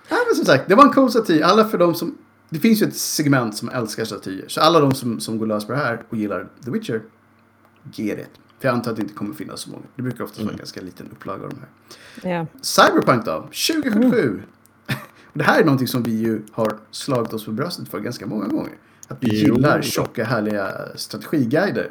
Ja, 0.09 0.17
men 0.27 0.35
som 0.37 0.45
sagt, 0.45 0.69
det 0.69 0.75
var 0.75 0.85
en 0.85 0.93
cool 0.93 1.11
staty. 1.11 1.43
Alla 1.43 1.65
för 1.65 1.79
de 1.79 1.95
som... 1.95 2.19
Det 2.49 2.59
finns 2.59 2.83
ju 2.83 2.87
ett 2.87 2.97
segment 2.97 3.57
som 3.57 3.69
älskar 3.69 4.05
statyer. 4.05 4.45
Så 4.49 4.61
alla 4.61 4.81
de 4.81 4.95
som, 4.95 5.21
som 5.21 5.39
går 5.39 5.47
lös 5.47 5.67
på 5.67 5.73
det 5.73 5.79
här 5.79 6.03
och 6.09 6.17
gillar 6.17 6.49
The 6.65 6.71
Witcher, 6.71 7.03
get 7.93 8.19
it. 8.19 8.31
För 8.61 8.69
jag 8.69 8.75
antar 8.75 8.91
att 8.91 8.97
det 8.97 9.03
inte 9.03 9.15
kommer 9.15 9.35
finnas 9.35 9.61
så 9.61 9.71
många. 9.71 9.83
Det 9.97 10.03
brukar 10.03 10.25
ofta 10.25 10.43
vara 10.43 10.53
en 10.53 10.59
ganska 10.59 10.81
liten 10.81 11.09
upplaga 11.13 11.45
av 11.45 11.51
de 11.51 11.57
här. 11.61 12.31
ja. 12.37 12.47
Cyberpunk 12.63 13.25
då? 13.25 13.33
2077. 13.41 14.43
Och 14.53 14.54
det 15.35 15.45
här 15.45 15.61
är 15.61 15.65
någonting 15.65 15.89
som 15.89 16.03
vi 16.03 16.11
ju 16.11 16.43
har 16.53 16.73
slagit 16.91 17.33
oss 17.33 17.45
på 17.45 17.51
bröstet 17.51 17.89
för 17.89 18.01
ganska 18.01 18.27
många 18.27 18.47
gånger. 18.47 18.73
Att 19.09 19.17
vi 19.21 19.29
Jo. 19.47 19.55
gillar 19.55 19.83
tjocka 19.83 20.25
härliga 20.25 20.71
strategiguider. 20.95 21.91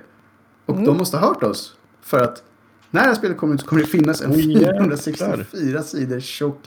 Och 0.65 0.75
de 0.83 0.97
måste 0.97 1.17
ha 1.17 1.27
hört 1.27 1.43
oss. 1.43 1.75
För 2.01 2.19
att 2.19 2.43
när 2.91 3.01
det 3.01 3.07
här 3.07 3.15
spelet 3.15 3.37
kommer 3.37 3.53
ut 3.55 3.61
så 3.61 3.67
kommer 3.67 3.81
det 3.81 3.87
finnas 3.87 4.21
en 4.21 4.31
Åh, 4.31 4.39
jävlar. 4.39 4.97
464 4.97 5.83
sidor 5.83 6.19
tjock 6.19 6.59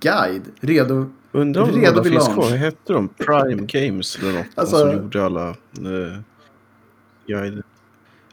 guide 0.00 0.42
redo. 0.60 1.06
Undrar 1.32 1.62
om 1.62 1.68
de 1.72 1.80
Redo 1.80 2.04
finns 2.04 2.24
kvar. 2.28 2.36
Vad 2.36 2.52
hette 2.52 2.92
de? 2.92 3.08
Prime 3.08 3.62
Games 3.66 4.18
eller 4.18 4.32
något? 4.32 4.46
Alltså- 4.54 4.76
som 4.78 4.92
gjorde 4.92 5.24
alla 5.24 5.48
eh, 5.48 6.20
guider. 7.26 7.62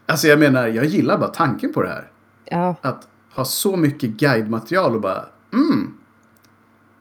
Alltså 0.06 0.28
jag 0.28 0.40
menar, 0.40 0.68
jag 0.68 0.86
gillar 0.86 1.18
bara 1.18 1.30
tanken 1.30 1.74
på 1.74 1.82
det 1.84 1.90
här. 1.90 2.12
Ja, 2.46 2.76
Att 2.82 3.08
ha 3.34 3.46
så 3.46 3.76
mycket 3.76 4.10
guidematerial 4.10 4.96
och 4.96 5.02
bara 5.02 5.26
mm. 5.54 5.94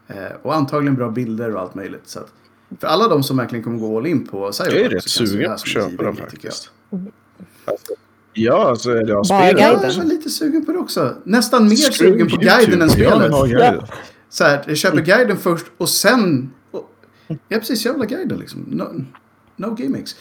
Eh, 0.09 0.37
och 0.43 0.55
antagligen 0.55 0.95
bra 0.95 1.11
bilder 1.11 1.55
och 1.55 1.61
allt 1.61 1.75
möjligt. 1.75 2.03
Så 2.09 2.19
att, 2.19 2.33
för 2.81 2.87
alla 2.87 3.09
de 3.09 3.23
som 3.23 3.37
verkligen 3.37 3.65
kommer 3.65 3.79
gå 3.79 3.99
all 3.99 4.07
in 4.07 4.27
på 4.27 4.53
Cyberpunk. 4.53 4.79
Jag 4.79 4.87
är 4.87 4.91
rätt 4.91 5.05
det 5.05 5.11
sugen 5.11 5.47
på 5.47 5.53
att 5.53 5.67
köpa 5.67 6.05
jag. 6.05 6.19
faktiskt. 6.19 6.71
Alltså, 7.65 7.93
ja, 8.33 8.69
alltså 8.69 8.89
spelar. 8.91 9.45
Ja, 9.45 9.53
guiden. 9.53 9.81
jag 9.83 10.05
är 10.05 10.05
lite 10.05 10.31
sugen 10.31 10.65
på 10.65 10.73
det 10.73 10.79
också. 10.79 11.17
Nästan 11.25 11.69
mer 11.69 11.77
Screw 11.77 11.93
sugen 11.93 12.27
på 12.27 12.35
YouTube. 12.35 12.57
guiden 12.57 12.83
än 12.83 12.91
spelet. 12.91 13.33
guiden. 13.33 13.83
Så 14.29 14.45
här, 14.45 14.65
jag 14.67 14.77
köper 14.77 15.01
guiden 15.01 15.37
först 15.37 15.67
och 15.77 15.89
sen... 15.89 16.51
Och, 16.71 16.91
ja, 17.27 17.59
precis. 17.59 17.85
Jag 17.85 17.93
vill 17.93 18.03
ha 18.03 18.09
guiden 18.09 18.39
liksom. 18.39 18.61
No, 18.61 19.05
no 19.57 19.77
gimmicks. 19.79 20.17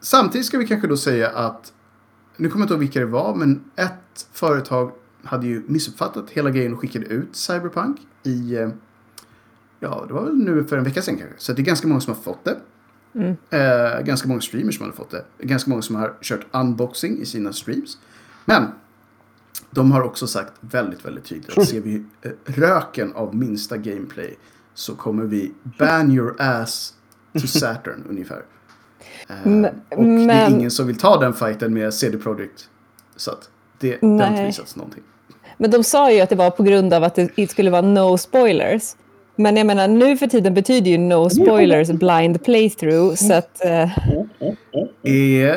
Samtidigt 0.00 0.46
ska 0.46 0.58
vi 0.58 0.66
kanske 0.66 0.88
då 0.88 0.96
säga 0.96 1.28
att... 1.28 1.72
Nu 2.36 2.48
kommer 2.48 2.62
jag 2.62 2.64
inte 2.64 2.74
ihåg 2.74 2.80
vilka 2.80 3.00
det 3.00 3.06
var, 3.06 3.34
men 3.34 3.64
ett 3.76 4.26
företag 4.32 4.92
hade 5.24 5.46
ju 5.46 5.62
missuppfattat 5.66 6.30
hela 6.30 6.50
grejen 6.50 6.74
och 6.74 6.80
skickade 6.80 7.06
ut 7.06 7.36
Cyberpunk 7.36 7.96
i... 8.22 8.56
Ja, 9.82 10.04
det 10.08 10.14
var 10.14 10.22
väl 10.24 10.34
nu 10.34 10.64
för 10.64 10.76
en 10.78 10.84
vecka 10.84 11.02
sedan 11.02 11.16
kanske. 11.16 11.34
Så 11.38 11.52
det 11.52 11.62
är 11.62 11.64
ganska 11.64 11.88
många 11.88 12.00
som 12.00 12.14
har 12.14 12.22
fått 12.22 12.44
det. 12.44 12.56
Eh, 13.50 14.00
ganska 14.04 14.28
många 14.28 14.40
streamers 14.40 14.76
som 14.76 14.86
har 14.86 14.92
fått 14.92 15.10
det. 15.10 15.24
Ganska 15.38 15.70
många 15.70 15.82
som 15.82 15.96
har 15.96 16.14
kört 16.20 16.46
unboxing 16.52 17.18
i 17.18 17.26
sina 17.26 17.52
streams. 17.52 17.98
Men 18.44 18.66
de 19.70 19.92
har 19.92 20.02
också 20.02 20.26
sagt 20.26 20.52
väldigt, 20.60 21.04
väldigt 21.04 21.24
tydligt 21.24 21.58
att 21.58 21.68
ser 21.68 21.80
vi 21.80 22.04
eh, 22.22 22.30
röken 22.44 23.12
av 23.12 23.36
minsta 23.36 23.76
gameplay 23.76 24.38
så 24.74 24.94
kommer 24.94 25.24
vi 25.24 25.52
ban 25.78 26.10
your 26.10 26.34
ass 26.38 26.94
to 27.32 27.46
Saturn 27.46 28.04
ungefär. 28.08 28.42
Eh, 29.28 29.52
och 29.88 30.04
det 30.04 30.32
är 30.32 30.50
ingen 30.50 30.70
som 30.70 30.86
vill 30.86 30.98
ta 30.98 31.20
den 31.20 31.34
fighten 31.34 31.74
med 31.74 31.94
CD 31.94 32.18
Projekt. 32.18 32.68
Så 33.16 33.30
att 33.30 33.50
det, 33.78 33.98
det 34.00 34.06
har 34.06 34.30
inte 34.30 34.46
visats 34.46 34.76
någonting. 34.76 35.02
men 35.56 35.70
de 35.70 35.84
sa 35.84 36.12
ju 36.12 36.20
att 36.20 36.30
det 36.30 36.36
var 36.36 36.50
på 36.50 36.62
grund 36.62 36.94
av 36.94 37.04
att 37.04 37.14
det 37.14 37.50
skulle 37.50 37.70
vara 37.70 37.82
no 37.82 38.18
spoilers. 38.18 38.94
Men 39.36 39.56
jag 39.56 39.66
menar, 39.66 39.88
nu 39.88 40.16
för 40.16 40.26
tiden 40.26 40.54
betyder 40.54 40.90
ju 40.90 40.98
no 40.98 41.30
spoilers 41.30 41.88
blind 41.88 42.44
playthrough. 42.44 43.14
Så 43.14 43.32
att, 43.34 43.64
eh, 43.64 43.98
Eh, 45.04 45.56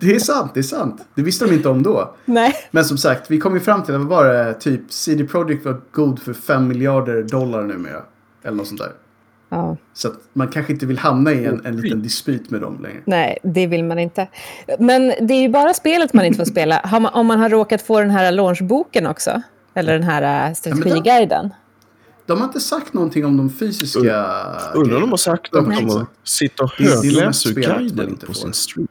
det 0.00 0.14
är 0.14 0.18
sant, 0.18 0.50
det 0.54 0.60
är 0.60 0.62
sant. 0.62 1.06
Det 1.14 1.22
visste 1.22 1.44
de 1.44 1.54
inte 1.54 1.68
om 1.68 1.82
då. 1.82 2.14
nej. 2.24 2.54
Men 2.70 2.84
som 2.84 2.98
sagt, 2.98 3.30
vi 3.30 3.38
kom 3.38 3.54
ju 3.54 3.60
fram 3.60 3.82
till 3.82 3.94
att 3.94 4.00
var 4.00 4.24
det, 4.24 4.54
typ 4.54 4.80
CD 4.92 5.24
Projekt 5.24 5.64
var 5.64 5.80
god 5.92 6.18
för 6.22 6.32
5 6.32 6.68
miljarder 6.68 7.22
dollar 7.22 7.62
numera. 7.62 8.02
Eller 8.44 8.56
något 8.56 8.66
sånt 8.66 8.80
där. 8.80 8.92
Ja, 9.50 9.76
Så 9.94 10.08
att 10.08 10.14
man 10.32 10.48
kanske 10.48 10.72
inte 10.72 10.86
vill 10.86 10.98
hamna 10.98 11.32
i 11.32 11.44
en, 11.44 11.66
en 11.66 11.76
liten 11.76 12.02
dispyt 12.02 12.50
med 12.50 12.60
dem 12.60 12.82
längre. 12.82 12.98
nej, 13.04 13.38
det 13.42 13.66
vill 13.66 13.84
man 13.84 13.98
inte. 13.98 14.26
Men 14.78 15.12
det 15.20 15.34
är 15.34 15.40
ju 15.40 15.48
bara 15.48 15.74
spelet 15.74 16.12
man 16.14 16.24
inte 16.24 16.38
får 16.38 16.44
spela. 16.44 16.80
Har 16.84 17.00
man, 17.00 17.12
om 17.14 17.26
man 17.26 17.40
har 17.40 17.48
råkat 17.48 17.82
få 17.82 18.00
den 18.00 18.10
här 18.10 18.32
launchboken 18.32 19.06
också. 19.06 19.42
Eller 19.74 19.92
den 19.92 20.02
här 20.02 20.48
eh, 20.48 20.54
strategiguiden. 20.54 21.50
De 22.28 22.38
har 22.38 22.44
inte 22.46 22.60
sagt 22.60 22.94
någonting 22.94 23.24
om 23.24 23.36
de 23.36 23.50
fysiska... 23.50 24.00
Undrar 24.74 24.94
om 24.96 25.00
de 25.00 25.10
har 25.10 25.16
sagt 25.16 25.46
att 25.46 25.64
De 25.64 25.72
har 25.74 25.82
de 25.82 25.90
sagt. 25.90 26.10
sitta 26.28 26.64
och 26.64 26.70
Det 26.78 26.84
det 26.84 27.32
spelet 27.32 27.68
man 27.68 27.78
guiden 27.78 28.08
inte 28.08 28.26
på 28.26 28.34
sin 28.34 28.52
stream. 28.52 28.88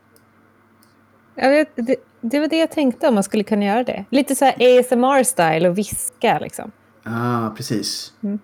Jag 1.36 1.50
vet, 1.50 1.70
det, 1.76 1.96
det 2.22 2.40
var 2.40 2.48
det 2.48 2.58
jag 2.58 2.72
tänkte 2.72 3.08
om 3.08 3.14
man 3.14 3.24
skulle 3.24 3.44
kunna 3.44 3.66
göra 3.66 3.84
det. 3.84 4.06
Lite 4.10 4.36
så 4.36 4.46
här 4.46 4.54
ASMR-style 4.60 5.68
och 5.70 5.78
viska 5.78 6.40
liksom. 6.40 6.72
Ah, 7.04 7.50
precis. 7.50 8.14
Mm. 8.24 8.40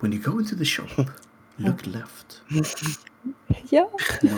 When 0.00 0.12
you 0.12 0.22
go 0.22 0.40
into 0.40 0.56
the 0.56 0.64
shop, 0.64 0.84
look 1.56 1.86
left. 1.86 2.42
Ja, 3.70 3.90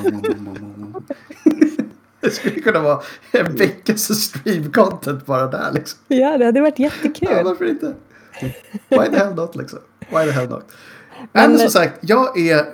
det 2.21 2.31
skulle 2.31 2.61
kunna 2.61 2.81
vara 2.81 3.01
en 3.31 3.57
veckas 3.57 4.11
stream-content 4.11 5.25
bara 5.27 5.47
där 5.47 5.73
liksom. 5.73 5.99
ja 6.09 6.39
det 6.39 6.45
hade 6.45 6.61
varit 6.61 6.79
Ja, 6.79 6.85
jättekul. 6.85 7.45
varför 7.45 7.65
inte? 7.65 7.95
Why 8.89 9.09
the 9.11 9.17
hell 9.17 9.35
not 9.35 9.57
liksom? 9.57 9.79
Why 10.01 10.25
the 10.25 10.31
hell 10.31 10.49
not? 10.49 10.65
Men, 11.33 11.51
Men- 11.51 11.59
som 11.59 11.71
sagt, 11.71 11.99
jag 12.01 12.39
är 12.39 12.67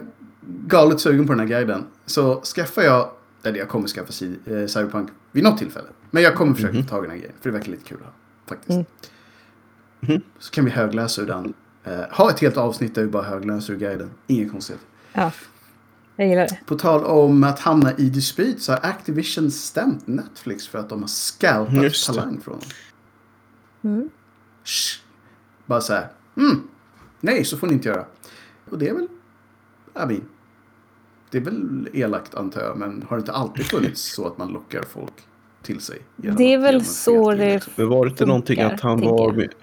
galet 0.67 1.01
sugen 1.01 1.27
på 1.27 1.33
den 1.33 1.41
här 1.41 1.47
guiden. 1.47 1.87
Så 2.07 2.41
skaffar 2.41 2.83
jag, 2.83 3.11
eller 3.43 3.59
jag 3.59 3.69
kommer 3.69 3.89
skaffa 3.89 4.25
eh, 4.25 4.67
Cyberpunk 4.67 5.11
vid 5.33 5.45
något 5.45 5.59
tillfälle. 5.59 5.89
Men 6.11 6.23
jag 6.23 6.35
kommer 6.35 6.55
försöka 6.55 6.83
få 6.83 6.89
tag 6.89 7.05
i 7.05 7.07
den 7.07 7.11
här 7.11 7.19
grejen. 7.19 7.35
För 7.41 7.51
det 7.51 7.59
verkar 7.59 7.71
lite 7.71 7.85
kul 7.85 7.99
att 8.01 8.05
ha, 8.05 8.13
faktiskt. 8.47 8.91
Mm. 10.09 10.23
Så 10.39 10.51
kan 10.51 10.65
vi 10.65 10.71
högläsa 10.71 11.23
ur 11.23 11.27
den. 11.27 11.55
Eh, 11.85 12.01
ha 12.11 12.31
ett 12.31 12.41
helt 12.41 12.57
avsnitt 12.57 12.95
där 12.95 13.03
vi 13.03 13.09
bara 13.09 13.23
högläser 13.23 13.73
ur 13.73 13.79
guiden. 13.79 14.11
Inget 14.27 14.51
konstigt. 14.51 14.81
Ja, 15.13 15.31
jag 16.17 16.29
gillar 16.29 16.43
det. 16.43 16.59
På 16.67 16.79
tal 16.79 17.05
om 17.05 17.45
att 17.45 17.59
hamna 17.59 17.93
i 17.93 18.11
dispyt 18.11 18.63
så 18.63 18.73
har 18.73 18.79
Activision 18.83 19.51
stämt 19.51 20.07
Netflix 20.07 20.69
för 20.69 20.79
att 20.79 20.89
de 20.89 21.01
har 21.03 21.83
det. 21.83 22.07
talang 22.07 22.41
från 22.41 22.59
dem. 22.59 22.69
Mm. 23.85 24.11
Shh. 24.65 25.04
Bara 25.67 25.81
så 25.81 25.93
här. 25.93 26.09
Mm, 26.37 26.63
nej, 27.21 27.45
så 27.45 27.57
får 27.57 27.67
ni 27.67 27.73
inte 27.73 27.89
göra. 27.89 28.05
Och 28.71 28.79
det 28.79 28.89
är 28.89 28.95
väl... 28.95 29.05
I 29.97 30.07
mean, 30.07 30.21
det 31.31 31.39
är 31.39 31.43
väl 31.43 31.89
elakt 31.93 32.35
antar 32.35 32.61
jag, 32.63 32.77
men 32.79 33.05
har 33.09 33.17
det 33.17 33.21
inte 33.21 33.33
alltid 33.33 33.65
funnits 33.67 34.15
så 34.15 34.27
att 34.27 34.39
man 34.39 34.49
lockar 34.53 34.83
folk 34.83 35.13
till 35.63 35.81
sig? 35.81 35.99
genom 36.17 36.37
Det 36.37 36.45
är 36.55 36.59
väl 36.59 36.85
så 36.85 37.31
det 37.31 37.55
liksom? 37.55 37.73
Men 37.77 37.89
var 37.89 38.05
det 38.05 38.11
inte 38.11 38.27
någonting 38.27 38.57
Funkar, 38.57 38.75
att 38.75 38.81
han 38.81 39.01
var... 39.01 39.27
jag. 39.27 39.37
Med, 39.37 39.55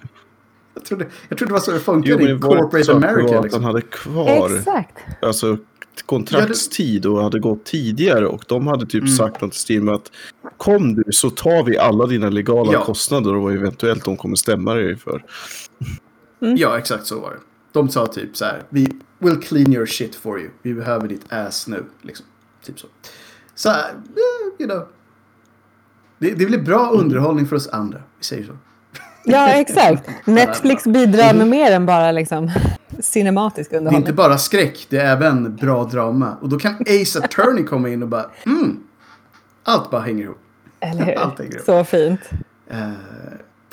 Jag 0.74 0.86
trodde, 0.86 1.06
jag 1.30 1.38
trodde 1.38 1.50
det 1.50 1.54
var 1.54 1.60
så 1.60 1.72
det 1.72 1.80
funkade 1.80 2.32
i 2.32 2.40
corporate 2.40 2.92
America. 2.94 3.28
var 3.32 3.38
att 3.38 3.44
Liksom. 3.44 3.64
han 3.64 3.74
hade 3.74 3.82
kvar 3.88 4.56
Exakt. 4.58 4.98
alltså, 5.22 5.58
kontraktstid 6.06 7.06
och 7.06 7.24
hade 7.24 7.40
gått 7.40 7.64
tidigare 7.66 8.28
och 8.28 8.44
de 8.48 8.68
hade 8.68 8.86
typ 8.86 9.02
Mm. 9.04 9.08
sagt 9.16 9.42
något 9.42 9.52
till 9.54 9.76
Steam 9.76 9.90
att 9.90 10.12
kom 10.58 10.96
du 10.96 11.04
så 11.12 11.30
tar 11.30 11.64
vi 11.64 11.78
alla 11.78 12.06
dina 12.06 12.30
legala 12.30 12.74
Ja. 12.74 12.84
kostnader 12.86 13.36
och 13.36 13.52
eventuellt 13.54 14.06
de 14.06 14.18
kommer 14.18 14.36
stämma 14.36 14.74
dig 14.74 14.98
för. 14.98 15.26
Ja, 16.40 16.78
exakt 16.78 17.06
så 17.08 17.20
var 17.20 17.32
det. 17.32 17.40
De 17.72 17.90
sa 17.90 18.08
typ 18.08 18.38
så 18.38 18.46
här. 18.46 18.64
Vi 18.70 18.88
will 19.20 19.36
clean 19.42 19.74
your 19.74 19.86
shit 19.86 20.16
for 20.16 20.40
you. 20.40 20.50
Vi 20.62 20.74
behöver 20.74 21.08
ditt 21.08 21.34
ass 21.34 21.68
nu. 21.68 21.86
Liksom. 22.02 22.26
Typ 22.66 22.80
så. 22.80 22.88
Så, 23.56 23.70
här, 23.70 23.90
eh, 23.90 24.62
you 24.64 24.70
know. 24.70 24.88
Det, 26.20 26.30
det 26.34 26.46
blir 26.46 26.62
bra 26.62 26.92
underhållning 26.92 27.48
för 27.48 27.56
oss 27.56 27.68
andra. 27.68 28.02
Vi 28.18 28.24
säger 28.24 28.44
så. 28.44 28.54
Ja, 29.24 29.48
exakt. 29.50 30.10
Netflix 30.26 30.84
bidrar 30.84 31.34
med 31.34 31.48
mer 31.48 31.72
än 31.72 31.86
bara 31.86 32.12
liksom, 32.12 32.52
cinematisk 33.00 33.70
Det 33.70 33.76
är 33.76 33.78
inte 33.78 33.88
underhållning. 33.90 34.16
bara 34.16 34.38
skräck, 34.38 34.88
det 34.90 34.98
är 34.98 35.12
även 35.12 35.56
bra 35.56 35.84
drama. 35.84 36.38
Och 36.42 36.50
då 36.50 36.60
kan 36.60 36.76
Ace 36.82 37.20
Attorney 37.24 37.64
komma 37.64 37.90
in 37.90 38.04
och 38.04 38.10
bara 38.10 38.26
mm. 38.46 38.84
Allt 39.64 39.92
bara 39.92 40.02
hänger 40.02 40.24
ihop. 40.24 40.38
Eller 40.80 41.16
allt 41.16 41.40
hur? 41.40 41.44
hänger 41.44 41.56
ihop. 41.56 41.66
Så 41.66 41.84
fint. 41.84 42.20
Eh, 42.70 42.90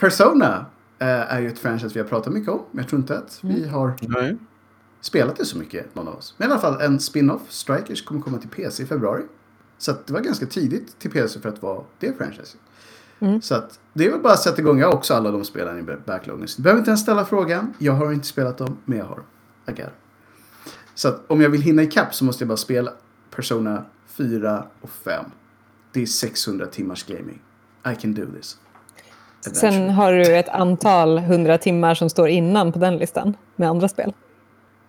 Persona 0.01 0.67
eh, 0.99 1.09
är 1.09 1.41
ju 1.41 1.49
ett 1.49 1.59
franchise 1.59 1.95
vi 1.95 2.01
har 2.01 2.07
pratat 2.09 2.33
mycket 2.33 2.49
om. 2.51 2.61
Men 2.71 2.83
jag 2.83 2.89
tror 2.91 3.01
inte 3.01 3.19
att 3.19 3.39
vi 3.43 3.59
Mm. 3.63 3.75
har 3.75 3.95
Nej. 4.01 4.37
spelat 5.01 5.37
det 5.37 5.45
så 5.45 5.59
mycket, 5.59 5.95
någon 5.95 6.09
av 6.09 6.15
oss. 6.15 6.35
Men 6.37 6.49
i 6.49 6.53
alla 6.53 6.61
fall 6.61 6.81
en 6.81 7.01
spin-off, 7.01 7.43
Strikers, 7.49 8.05
kommer 8.05 8.21
komma 8.21 8.39
till 8.39 8.49
PC 8.49 8.83
i 8.83 8.87
februari. 8.87 9.23
Så 9.79 9.91
att 9.91 10.07
det 10.07 10.13
var 10.13 10.21
ganska 10.21 10.47
tidigt 10.47 10.99
till 10.99 11.11
PC 11.11 11.41
för 11.41 11.49
att 11.49 11.63
vara 11.63 11.83
det 11.99 12.19
franchiset. 12.19 12.61
Mm. 13.21 13.43
Så 13.43 13.55
att 13.55 13.79
det 13.93 14.07
är 14.07 14.11
väl 14.11 14.21
bara 14.21 14.33
att 14.33 14.43
sätta 14.43 14.61
igång. 14.61 14.79
Jag 14.79 14.87
har 14.87 14.95
också 14.95 15.15
alla 15.15 15.31
de 15.31 15.45
spelen 15.45 15.79
i 15.79 15.97
backloggen. 16.07 16.47
Du 16.57 16.63
behöver 16.63 16.79
inte 16.79 16.91
ens 16.91 17.01
ställa 17.01 17.25
frågan. 17.25 17.75
Jag 17.79 17.93
har 17.93 18.13
inte 18.13 18.27
spelat 18.27 18.59
dem, 18.59 18.77
men 18.85 18.99
jag 18.99 19.05
har 19.05 19.23
it. 19.69 19.81
Så 20.95 21.09
att 21.09 21.21
om 21.27 21.41
jag 21.41 21.51
vill 21.51 21.63
hinna 21.63 21.83
ikapp 21.83 22.15
så 22.15 22.25
måste 22.25 22.43
jag 22.43 22.49
bara 22.49 22.57
spela 22.57 22.93
Persona 23.31 23.85
4 24.07 24.65
och 24.81 24.91
5. 24.91 25.25
Det 25.93 26.03
är 26.03 26.07
600 26.07 26.67
timmars 26.67 27.07
gaming. 27.07 27.41
I 27.93 27.95
can 28.01 28.15
do 28.15 28.23
this. 28.37 28.59
Sen 29.41 29.91
har 29.91 30.13
du 30.13 30.37
ett 30.37 30.49
antal 30.49 31.19
hundra 31.19 31.59
timmar 31.59 31.95
som 31.95 32.11
står 32.11 32.29
innan 32.29 32.73
på 32.73 32.79
den 32.79 32.97
listan 32.97 33.37
med 33.57 33.69
andra 33.69 33.89
spel. 33.89 34.13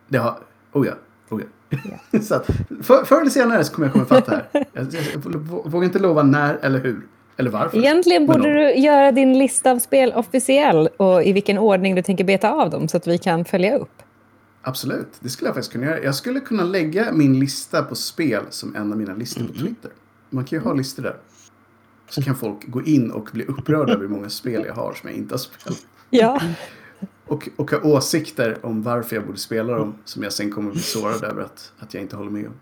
Det 0.07 0.17
har... 0.17 0.37
Oh 0.71 0.87
ja. 0.87 0.93
Oh 1.29 1.41
ja. 1.41 2.19
så 2.21 2.35
att, 2.35 2.45
för, 2.83 3.05
förr 3.05 3.21
eller 3.21 3.29
senare 3.29 3.63
så 3.63 3.73
kommer 3.73 3.87
jag 3.87 3.93
komma 3.93 4.05
ifatt 4.05 4.27
här. 4.27 4.47
Jag, 4.51 4.63
jag, 4.73 4.93
jag 5.13 5.71
vågar 5.71 5.85
inte 5.85 5.99
lova 5.99 6.23
när 6.23 6.57
eller 6.61 6.79
hur. 6.79 7.07
Eller 7.39 7.51
varför. 7.51 7.77
Egentligen 7.77 8.25
borde 8.25 8.53
du 8.53 8.75
göra 8.75 9.11
din 9.11 9.37
lista 9.37 9.71
av 9.71 9.79
spel 9.79 10.13
officiell 10.13 10.87
och 10.97 11.23
i 11.23 11.33
vilken 11.33 11.57
ordning 11.57 11.95
du 11.95 12.01
tänker 12.01 12.23
beta 12.23 12.51
av 12.51 12.69
dem 12.69 12.87
så 12.87 12.97
att 12.97 13.07
vi 13.07 13.17
kan 13.17 13.45
följa 13.45 13.77
upp. 13.77 14.03
Absolut. 14.61 15.07
Det 15.19 15.29
skulle 15.29 15.47
jag 15.47 15.55
faktiskt 15.55 15.71
kunna 15.71 15.85
göra. 15.85 16.03
Jag 16.03 16.15
skulle 16.15 16.39
kunna 16.39 16.63
lägga 16.63 17.11
min 17.11 17.39
lista 17.39 17.83
på 17.83 17.95
spel 17.95 18.43
som 18.49 18.75
en 18.75 18.91
av 18.91 18.97
mina 18.97 19.13
listor 19.13 19.43
på 19.43 19.53
Twitter. 19.53 19.91
Man 20.29 20.45
kan 20.45 20.59
ju 20.59 20.63
ha 20.63 20.73
listor 20.73 21.03
där. 21.03 21.17
Så 22.09 22.21
kan 22.21 22.35
folk 22.35 22.67
gå 22.67 22.81
in 22.83 23.11
och 23.11 23.29
bli 23.33 23.45
upprörda 23.45 23.93
över 23.93 24.01
hur 24.01 24.09
många 24.09 24.29
spel 24.29 24.63
jag 24.67 24.73
har 24.73 24.93
som 24.93 25.09
jag 25.09 25.17
inte 25.17 25.33
har 25.33 25.39
spelat. 25.39 25.85
Ja, 26.09 26.41
Och, 27.25 27.49
och 27.55 27.71
ha 27.71 27.81
åsikter 27.81 28.57
om 28.61 28.83
varför 28.83 29.15
jag 29.15 29.25
borde 29.25 29.37
spela 29.37 29.73
dem 29.73 29.93
som 30.05 30.23
jag 30.23 30.33
sen 30.33 30.51
kommer 30.51 30.71
bli 30.71 30.81
sårad 30.81 31.23
över 31.23 31.41
att, 31.41 31.71
att 31.79 31.93
jag 31.93 32.03
inte 32.03 32.15
håller 32.15 32.31
med 32.31 32.47
om. 32.47 32.53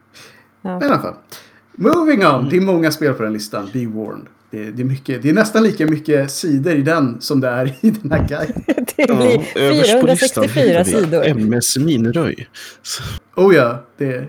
Ja. 0.62 0.80
Men 0.80 0.84
i 0.84 0.86
alla 0.86 1.02
fall. 1.02 1.16
Moving 1.72 2.26
on. 2.26 2.50
Det 2.50 2.58
är 2.58 2.62
många 2.62 2.92
spel 2.92 3.14
på 3.14 3.24
den 3.24 3.34
listan. 3.34 3.70
Be 3.74 3.88
warned. 3.88 4.28
Det 4.50 4.68
är, 4.68 4.72
det, 4.72 4.82
är 4.82 4.86
mycket, 4.86 5.22
det 5.22 5.30
är 5.30 5.34
nästan 5.34 5.64
lika 5.64 5.86
mycket 5.86 6.32
sidor 6.32 6.74
i 6.74 6.82
den 6.82 7.22
som 7.22 7.40
det 7.42 7.48
är 7.48 7.76
i 7.82 7.90
den 7.92 8.12
här 8.12 8.28
guiden. 8.28 8.64
det 8.96 9.06
blir 9.06 9.58
överst 9.58 10.02
på 10.02 10.08
listan 10.08 10.50
464 10.50 10.64
hittar 10.64 10.84
vi 10.84 10.92
sidor. 10.92 11.26
MS 11.28 11.78
Minröj. 11.78 12.48
Oh 13.36 13.56
ja, 13.56 13.86
det... 13.98 14.28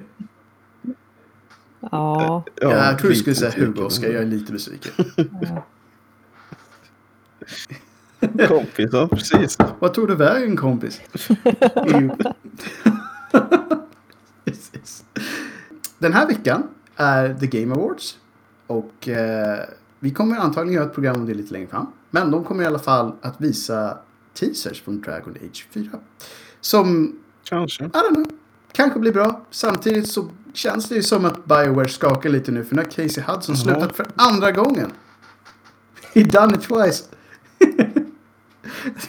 Ja, 1.81 2.45
Ja, 2.61 2.87
jag 2.87 2.99
tror 2.99 3.11
du 3.11 3.17
skulle 3.17 3.37
säga. 3.37 3.53
Hugo, 3.57 3.83
Oskar. 3.83 4.09
Jag 4.09 4.23
är 4.23 4.27
lite 4.27 4.53
besviken. 4.53 4.93
Kompis, 8.49 8.91
ja 8.93 9.09
precis. 9.09 9.59
Vad 9.79 9.95
tog 9.95 10.09
du 10.09 10.15
vägen 10.15 10.57
kompis? 10.57 11.01
Den 15.99 16.13
här 16.13 16.27
veckan 16.27 16.69
är 16.97 17.35
The 17.35 17.47
Game 17.47 17.75
Awards. 17.75 18.19
Och 18.67 19.09
eh, 19.09 19.59
vi 20.01 20.11
kommer 20.11 20.37
antagligen 20.37 20.75
göra 20.75 20.87
ett 20.87 20.95
program 20.95 21.17
om 21.17 21.27
det 21.27 21.35
lite 21.35 21.53
längre 21.53 21.67
fram. 21.69 21.87
Men 22.11 22.31
de 22.31 22.45
kommer 22.45 22.63
i 22.63 22.67
alla 22.67 22.79
fall 22.79 23.13
att 23.23 23.41
visa 23.41 23.99
teasers 24.35 24.83
från 24.83 25.01
Dragon 25.01 25.35
Age 25.51 25.69
4. 25.71 25.91
Som, 26.61 27.17
Kanske. 27.45 27.85
I 27.85 27.89
don't 27.89 28.15
know, 28.15 28.27
kanske 28.73 29.01
blir 29.01 29.13
bra. 29.13 29.47
Samtidigt 29.51 30.09
så 30.09 30.29
känns 30.53 30.89
det 30.89 30.95
ju 30.95 31.03
som 31.03 31.25
att 31.25 31.45
Bioware 31.45 31.89
skakar 31.89 32.31
lite 32.31 32.53
nu. 32.53 32.65
För 32.65 32.77
nu 32.77 32.83
har 32.83 32.91
Casey 32.91 33.25
Hudson 33.25 33.55
Jaha. 33.55 33.65
slutat 33.65 33.97
för 33.97 34.07
andra 34.17 34.53
gången. 34.53 34.93
He 36.15 36.23
done 36.23 36.55
it 36.55 36.63
twice. 36.63 37.05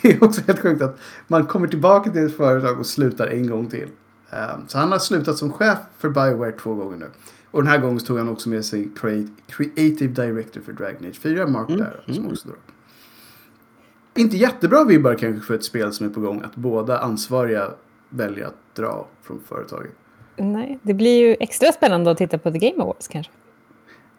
Det 0.02 0.12
är 0.12 0.23
också 0.23 0.41
helt 0.47 0.60
sjukt 0.60 0.82
att 0.82 0.99
man 1.28 1.45
kommer 1.45 1.67
tillbaka 1.67 2.12
till 2.12 2.25
ett 2.25 2.38
företag 2.38 2.80
och 2.80 2.86
slutar 2.86 3.28
en 3.28 3.47
gång 3.47 3.69
till. 3.69 3.88
Ehm, 4.31 4.67
Så 4.67 4.77
han 4.77 4.91
har 4.91 4.99
slutat 4.99 5.37
som 5.37 5.51
chef 5.51 5.77
för 5.97 6.09
Bioware 6.09 6.51
två 6.51 6.73
gånger 6.73 6.97
nu. 6.97 7.09
Och 7.51 7.63
den 7.63 7.71
här 7.71 7.77
gången 7.77 7.99
tog 7.99 8.17
han 8.17 8.29
också 8.29 8.49
med 8.49 8.65
sig 8.65 8.89
Creative 9.47 10.25
Director 10.25 10.61
för 10.61 10.73
Dragon 10.73 11.09
Age 11.09 11.19
4, 11.19 11.47
Mark 11.47 11.69
Mm, 11.69 11.81
Darrow, 11.81 12.01
som 12.05 12.15
mm. 12.15 12.31
också 12.31 12.47
drar. 12.47 12.57
Inte 14.15 14.37
jättebra 14.37 14.83
vibbar 14.83 15.15
kanske 15.15 15.41
för 15.47 15.53
ett 15.53 15.63
spel 15.63 15.93
som 15.93 16.05
är 16.05 16.09
på 16.09 16.19
gång 16.19 16.41
att 16.41 16.55
båda 16.55 16.99
ansvariga 16.99 17.71
väljer 18.09 18.45
att 18.45 18.75
dra 18.75 19.07
från 19.21 19.39
företaget. 19.47 19.91
nej. 20.37 20.79
Det 20.81 20.93
blir 20.93 21.27
ju 21.27 21.35
extra 21.39 21.71
spännande 21.71 22.11
att 22.11 22.17
titta 22.17 22.37
på 22.37 22.51
The 22.51 22.57
Game 22.57 22.83
Awards 22.83 23.07
kanske. 23.07 23.31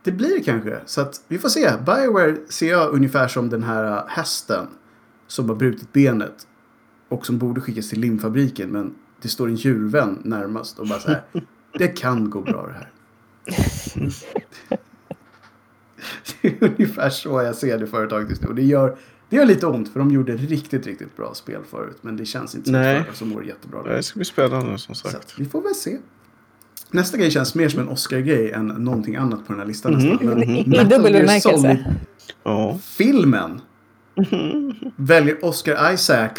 Det 0.03 0.13
blir 0.13 0.35
det 0.39 0.45
kanske. 0.45 0.81
Så 0.87 1.01
att 1.01 1.21
vi 1.29 1.39
får 1.39 1.49
se. 1.49 1.71
Bioware 1.87 2.37
ser 2.49 2.71
jag 2.71 2.91
ungefär 2.95 3.29
som 3.29 3.49
den 3.51 3.63
här 3.63 3.85
äh, 3.97 4.05
hästen 4.09 4.67
som 5.27 5.49
har 5.49 5.57
brutit 5.57 5.93
benet 5.93 6.47
och 7.09 7.27
som 7.27 7.39
borde 7.39 7.61
skickas 7.61 7.89
till 7.89 8.01
limfabriken 8.01 8.71
men 8.71 8.95
det 9.23 9.29
står 9.29 9.49
en 9.49 9.55
djurvän 9.55 10.19
närmast 10.25 10.79
och 10.79 10.87
bara 10.89 10.99
så 11.01 11.09
här. 11.09 11.23
Det 11.79 11.89
kan 11.89 12.31
gå 12.31 12.41
bra 12.41 12.67
det 12.67 12.73
här. 12.73 12.91
det 16.43 16.49
är 16.49 16.65
ungefär 16.65 17.11
så 17.11 17.43
jag 17.43 17.55
ser 17.57 17.79
det 17.79 17.87
företaget 17.87 18.31
just 18.31 18.43
nu. 18.43 18.49
Och 18.49 18.55
det 18.55 18.63
gör, 18.63 18.97
det 19.29 19.37
gör 19.37 19.45
lite 19.45 19.67
ont 19.67 19.93
för 19.93 19.99
de 20.01 20.11
gjorde 20.11 20.37
riktigt, 20.37 20.87
riktigt 20.87 21.17
bra 21.17 21.35
spel 21.35 21.61
förut. 21.71 21.97
Men 22.01 22.17
det 22.17 22.25
känns 22.27 22.55
inte 22.55 22.67
som 22.67 22.75
ett 22.75 22.81
Nej. 22.83 22.95
företag 22.97 23.17
som 23.17 23.29
mår 23.29 23.45
jättebra. 23.45 23.83
Det 23.83 24.03
ska 24.03 24.19
bli 24.19 24.25
spännande 24.25 24.79
som 24.79 24.95
Så 24.95 25.09
sagt. 25.09 25.25
att 25.25 25.35
vi 25.39 25.45
får 25.45 25.63
väl 25.63 25.75
se. 25.75 25.99
Nästa 26.91 27.17
grej 27.19 27.31
känns 27.31 27.55
mer 27.55 27.69
som 27.69 27.81
en 27.81 27.89
Oscar-grej 27.89 28.53
än 28.53 28.67
någonting 28.67 29.17
annat 29.17 29.47
på 29.47 29.53
den 29.53 29.61
här 29.61 29.67
listan 29.67 29.93
Mhm, 29.95 30.09
nästan. 30.11 30.27
Men 30.29 30.43
I- 30.43 30.65
dubbel 30.85 31.13
Gear 31.13 31.21
bemärkelse. 31.21 31.85
Filmen 32.83 33.61
väljer 34.97 35.45
Oscar 35.45 35.93
Isaac 35.95 36.31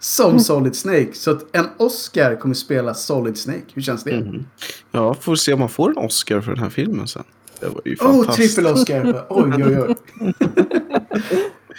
som 0.00 0.40
Solid 0.40 0.76
Snake. 0.76 1.08
Så 1.12 1.30
att 1.30 1.56
en 1.56 1.66
Oscar 1.76 2.36
kommer 2.36 2.54
spela 2.54 2.94
Solid 2.94 3.38
Snake. 3.38 3.62
Hur 3.74 3.82
känns 3.82 4.04
det? 4.04 4.20
Mhm. 4.20 4.46
Ja, 4.90 5.14
får 5.14 5.36
se 5.36 5.52
om 5.52 5.60
man 5.60 5.68
får 5.68 5.90
en 5.90 5.96
Oscar 5.98 6.40
för 6.40 6.50
den 6.54 6.62
här 6.62 6.70
filmen 6.70 7.08
sen. 7.08 7.24
Det 7.60 7.66
var 7.68 7.80
ju 7.84 7.94
Oh, 7.94 7.98
fantastiskt. 7.98 8.56
trippel 8.56 8.72
Oscar! 8.72 9.26
Oj, 9.28 9.52
oj, 9.64 9.78
oj. 9.88 9.94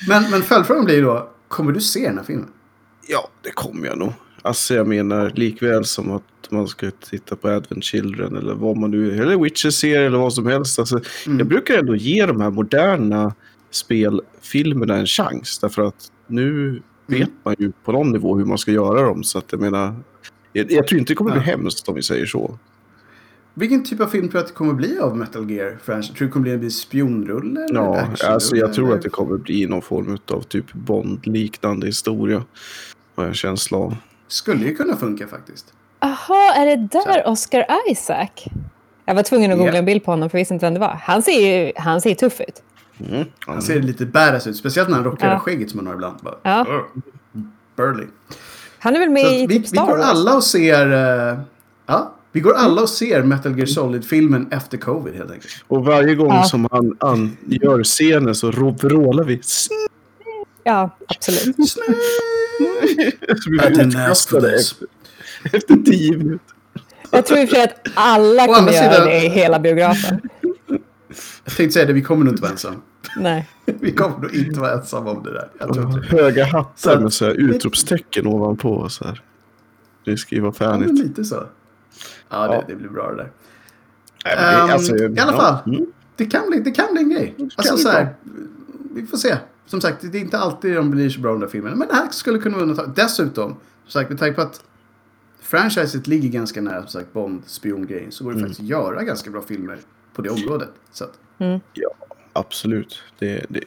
men, 0.07 0.31
men 0.31 0.41
följdfrågan 0.41 0.85
blir 0.85 1.01
då, 1.01 1.29
kommer 1.47 1.71
du 1.71 1.81
se 1.81 2.07
den 2.07 2.17
här 2.17 2.25
filmen? 2.25 2.47
Ja, 3.07 3.27
det 3.41 3.49
kommer 3.51 3.87
jag 3.87 3.97
nog. 3.97 4.13
Alltså 4.41 4.73
jag 4.75 4.87
menar 4.87 5.31
likväl 5.35 5.85
som 5.85 6.11
att 6.11 6.23
man 6.49 6.67
ska 6.67 6.91
titta 7.09 7.35
på 7.35 7.47
Advent 7.49 7.83
Children 7.83 8.35
eller 8.35 8.53
vad 8.53 8.77
man 8.77 8.91
nu, 8.91 9.21
eller 9.21 9.37
Witcher-serie 9.37 10.05
eller 10.07 10.17
vad 10.17 10.33
som 10.33 10.45
helst. 10.47 10.79
Alltså, 10.79 10.99
Mm. 11.25 11.37
Jag 11.39 11.47
brukar 11.47 11.77
ändå 11.77 11.95
ge 11.95 12.25
de 12.25 12.41
här 12.41 12.49
moderna 12.49 13.33
spelfilmerna 13.71 14.95
en 14.97 15.05
chans. 15.07 15.59
Därför 15.59 15.81
att 15.81 16.11
nu 16.27 16.81
vet 17.19 17.29
man 17.43 17.55
ju 17.59 17.71
på 17.83 17.91
någon 17.91 18.11
nivå 18.11 18.37
hur 18.37 18.45
man 18.45 18.57
ska 18.57 18.71
göra 18.71 19.01
dem. 19.01 19.23
Så 19.23 19.37
att 19.37 19.45
jag 19.51 19.61
menar, 19.61 19.95
jag, 20.53 20.71
jag 20.71 20.87
tror 20.87 20.99
inte 20.99 21.11
det 21.11 21.15
kommer 21.17 21.31
bli 21.31 21.41
hemskt 21.41 21.89
om 21.89 21.95
vi 21.95 22.01
säger 22.03 22.25
så. 22.25 22.57
Vilken 23.53 23.83
typ 23.83 23.99
av 24.01 24.07
film 24.07 24.29
tror 24.29 24.33
du 24.33 24.39
att 24.39 24.47
det 24.47 24.53
kommer 24.53 24.73
bli 24.73 24.99
av 24.99 25.17
Metal 25.17 25.51
Gear? 25.51 25.77
Franchise? 25.83 26.13
Tror 26.13 26.19
du 26.19 26.25
det 26.25 26.31
kommer 26.33 26.57
bli 26.57 26.65
en 26.65 26.71
spionrulle? 26.71 27.63
Eller 27.63 27.75
Ja, 27.81 28.07
alltså 28.27 28.55
jag 28.55 28.73
tror 28.73 28.85
eller? 28.87 28.95
att 28.95 29.01
det 29.01 29.09
kommer 29.09 29.37
bli 29.37 29.65
någon 29.65 29.81
form 29.81 30.17
av 30.31 30.41
typ 30.41 30.73
Bond-liknande 30.73 31.85
historia. 31.85 32.43
Har 33.15 33.23
jag 33.23 33.27
en 33.27 33.33
känsla 33.33 33.77
av. 33.77 33.95
Skulle 34.27 34.65
ju 34.65 34.75
kunna 34.75 34.97
funka 34.97 35.27
faktiskt. 35.27 35.73
Jaha, 35.99 36.53
är 36.55 36.77
det 36.77 36.89
Så 36.91 37.07
där 37.07 37.27
Oscar 37.27 37.65
Isaac? 37.89 38.27
Jag 39.05 39.15
var 39.15 39.23
tvungen 39.23 39.51
att 39.51 39.57
googla 39.57 39.77
en 39.77 39.85
bild 39.85 40.03
på 40.03 40.11
honom 40.11 40.29
för 40.29 40.37
jag 40.37 40.41
visste 40.41 40.53
inte 40.53 40.65
vem 40.65 40.73
det 40.73 40.79
var. 40.79 40.99
Han 41.03 41.21
ser 41.21 41.65
ju 41.65 41.71
han 41.75 42.01
ser 42.01 42.15
tuff 42.15 42.41
ut. 42.41 42.63
Mm. 43.09 43.27
Han 43.39 43.61
ser 43.61 43.81
lite 43.81 44.05
badass 44.05 44.47
ut. 44.47 44.57
Speciellt 44.57 44.89
när 44.89 44.95
han 44.95 45.05
rockar 45.05 45.31
Ja. 45.31 45.39
skägget 45.39 45.69
som 45.69 45.79
han 45.79 45.87
har 45.87 45.93
ibland. 45.93 46.17
Bara, 46.21 46.35
Ja. 46.43 46.65
"Ugh, 46.69 47.03
Burly. 47.75 48.05
Han 48.79 48.95
är 48.95 48.99
väl 48.99 49.07
Så 49.07 49.11
med 49.13 49.25
att 49.25 49.31
i 49.31 49.47
vi, 49.47 49.53
typ 49.55 49.63
vi 49.63 49.67
Star 49.67 49.85
går 49.85 49.97
Wars? 49.97 50.05
alla 50.05 50.35
och 50.35 50.43
ser... 50.43 50.91
eh, 51.31 51.39
ja, 51.85 52.13
vi 52.31 52.39
går 52.39 52.53
alla 52.53 52.81
och 52.81 52.89
ser 52.89 53.23
Metal 53.23 53.57
Gear 53.57 53.65
Solid-filmen 53.65 54.47
efter 54.51 54.77
covid 54.77 55.15
helt 55.15 55.31
enkelt. 55.31 55.53
Och 55.67 55.85
varje 55.85 56.15
gång 56.15 56.27
Ja. 56.33 56.43
som 56.43 56.67
han, 56.71 56.97
han 56.99 57.37
gör 57.45 57.83
scenen 57.83 58.35
så 58.35 58.51
rå- 58.51 58.77
vrålar 58.81 59.23
vi. 59.23 59.41
Ja, 60.63 60.89
absolut. 61.07 61.55
Så 61.69 63.49
vi 63.49 63.57
blir 63.57 63.81
utkastade 63.87 64.55
efter, 64.55 64.87
efter 65.43 65.75
tio 65.75 66.17
minuter. 66.17 66.55
Jag 67.11 67.25
tror 67.25 67.39
i 67.39 67.45
och 67.45 67.49
för 67.49 67.55
sig 67.55 67.63
att 67.63 67.87
alla 67.93 68.45
kommer 68.47 68.71
göra 68.71 68.93
sidan- 68.93 69.07
det 69.07 69.25
i 69.25 69.29
hela 69.29 69.59
biografen. 69.59 70.21
Jag 71.45 71.53
tänkte 71.55 71.73
säga 71.73 71.85
det, 71.85 71.93
vi 71.93 72.01
kommer 72.01 72.25
nog 72.25 72.33
inte 72.33 72.41
vara 72.41 72.51
ensamma. 72.51 72.75
Nej. 73.17 73.49
Vi 73.65 73.91
kommer 73.91 74.17
nog 74.19 74.33
inte 74.33 74.59
vara 74.59 74.73
ensamma 74.73 75.11
om 75.11 75.23
det 75.23 75.33
där. 75.33 75.49
Jag 75.59 75.73
tror 75.73 75.85
inte 75.87 75.99
det. 75.99 76.21
Höga 76.21 76.45
hattar 76.45 76.95
att- 76.95 77.01
med 77.01 77.13
så 77.13 77.25
här 77.25 77.31
utropstecken 77.33 78.27
ovanpå. 78.27 78.89
Så 78.89 79.05
här. 79.05 79.21
Det 80.05 80.17
ska 80.17 80.35
ju 80.35 80.41
vara 80.41 80.53
Ja, 80.59 80.65
färdigt. 80.65 80.99
lite 80.99 81.23
så. 81.25 81.43
Ja, 82.29 82.47
det, 82.47 82.53
Ja. 82.53 82.63
det 82.67 82.75
blir 82.75 82.89
bra 82.89 83.09
det 83.11 83.15
där. 83.17 83.31
Nej, 84.25 84.35
det- 84.35 84.41
Ehm, 84.61 84.69
alltså, 84.69 84.95
I 84.97 85.05
alla 85.05 85.31
ja. 85.31 85.37
fall, 85.37 85.57
Mm. 85.73 85.85
det, 86.15 86.25
kan 86.25 86.49
bli, 86.49 86.59
det 86.59 86.71
kan 86.71 86.85
bli 86.93 87.01
en 87.03 87.09
grej. 87.09 87.35
Alltså 87.55 87.77
så 87.77 87.89
här, 87.89 88.15
vi 88.95 89.05
får 89.07 89.17
se. 89.17 89.37
Som 89.65 89.81
sagt, 89.81 89.97
det 90.11 90.17
är 90.17 90.21
inte 90.21 90.37
alltid 90.37 90.75
de 90.75 90.91
blir 90.91 91.09
så 91.09 91.19
bra 91.21 91.31
de 91.31 91.39
där 91.41 91.47
filmerna. 91.47 91.75
Men 91.75 91.87
det 91.87 91.93
här 91.93 92.07
skulle 92.11 92.39
kunna 92.39 92.55
vara 92.57 92.63
undantag. 92.69 92.93
Dessutom, 92.95 93.49
som 93.85 93.91
sagt, 93.91 94.09
med 94.09 94.19
tanke 94.19 94.35
på 94.35 94.41
att 94.41 94.63
franchiset 95.41 96.07
ligger 96.07 96.29
ganska 96.29 96.61
nära 96.61 96.81
som 96.81 96.89
sagt 97.01 97.13
Bond, 97.13 97.41
spiongrejen, 97.45 98.11
så 98.11 98.23
går 98.23 98.31
det 98.31 98.37
Mm. 98.37 98.49
faktiskt 98.49 98.59
att 98.61 98.67
göra 98.67 99.03
ganska 99.03 99.31
bra 99.31 99.41
filmer 99.41 99.77
på 100.13 100.21
det 100.21 100.29
området. 100.29 100.69
Så 100.91 101.03
att, 101.03 101.19
Absolut. 102.33 102.99
Det, 103.19 103.45
det, 103.49 103.59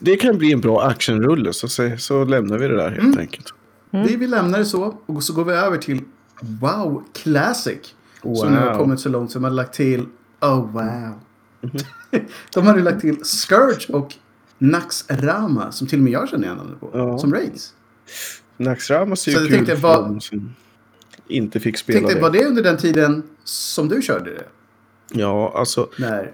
det 0.00 0.16
kan 0.16 0.38
bli 0.38 0.52
en 0.52 0.60
bra 0.60 0.82
actionrulle. 0.82 1.52
Så, 1.52 1.68
så, 1.68 1.90
så 1.98 2.24
lämnar 2.24 2.58
vi 2.58 2.68
det 2.68 2.76
där 2.76 2.90
helt 2.90 3.02
Mm. 3.02 3.18
enkelt. 3.18 3.54
Vi, 3.90 4.16
vi 4.16 4.26
lämnar 4.26 4.58
det 4.58 4.64
så 4.64 4.98
och 5.06 5.22
så 5.22 5.32
går 5.32 5.44
vi 5.44 5.52
över 5.52 5.76
till 5.78 6.00
Wow 6.40 7.04
Classic. 7.12 7.94
Som 8.22 8.52
nu 8.52 8.58
har 8.58 8.66
Wow. 8.70 8.78
kommit 8.78 9.00
så 9.00 9.08
långt 9.08 9.30
som 9.30 9.42
man 9.42 9.50
har 9.50 9.56
lagt 9.56 9.74
till 9.74 10.06
Oh 10.40 10.70
wow. 10.72 11.12
De 12.54 12.66
hade 12.66 12.82
lagt 12.82 13.00
till 13.00 13.24
Scourge 13.24 13.86
och 13.92 14.14
Naxrama 14.58 15.72
som 15.72 15.86
till 15.86 15.98
och 15.98 16.02
med 16.04 16.12
jag 16.12 16.28
känner 16.28 16.44
igen 16.44 16.56
namnet 16.56 16.80
på. 16.80 16.90
Ja. 16.94 17.18
Som 17.18 17.34
raids. 17.34 17.74
Naxrama 18.56 19.16
ser 19.16 19.32
Så 19.32 19.40
ju 19.40 19.46
kul 19.48 19.66
tänkte, 19.66 20.20
som 20.20 20.54
inte 21.28 21.60
fick 21.60 21.78
spela 21.78 21.98
Tänkte, 21.98 22.14
det. 22.14 22.20
var 22.20 22.30
det 22.30 22.44
under 22.46 22.62
den 22.62 22.76
tiden 22.76 23.22
som 23.44 23.88
du 23.88 24.02
körde 24.02 24.30
det? 24.30 24.44
Ja, 25.12 25.52
alltså 25.56 25.88
När, 25.98 26.32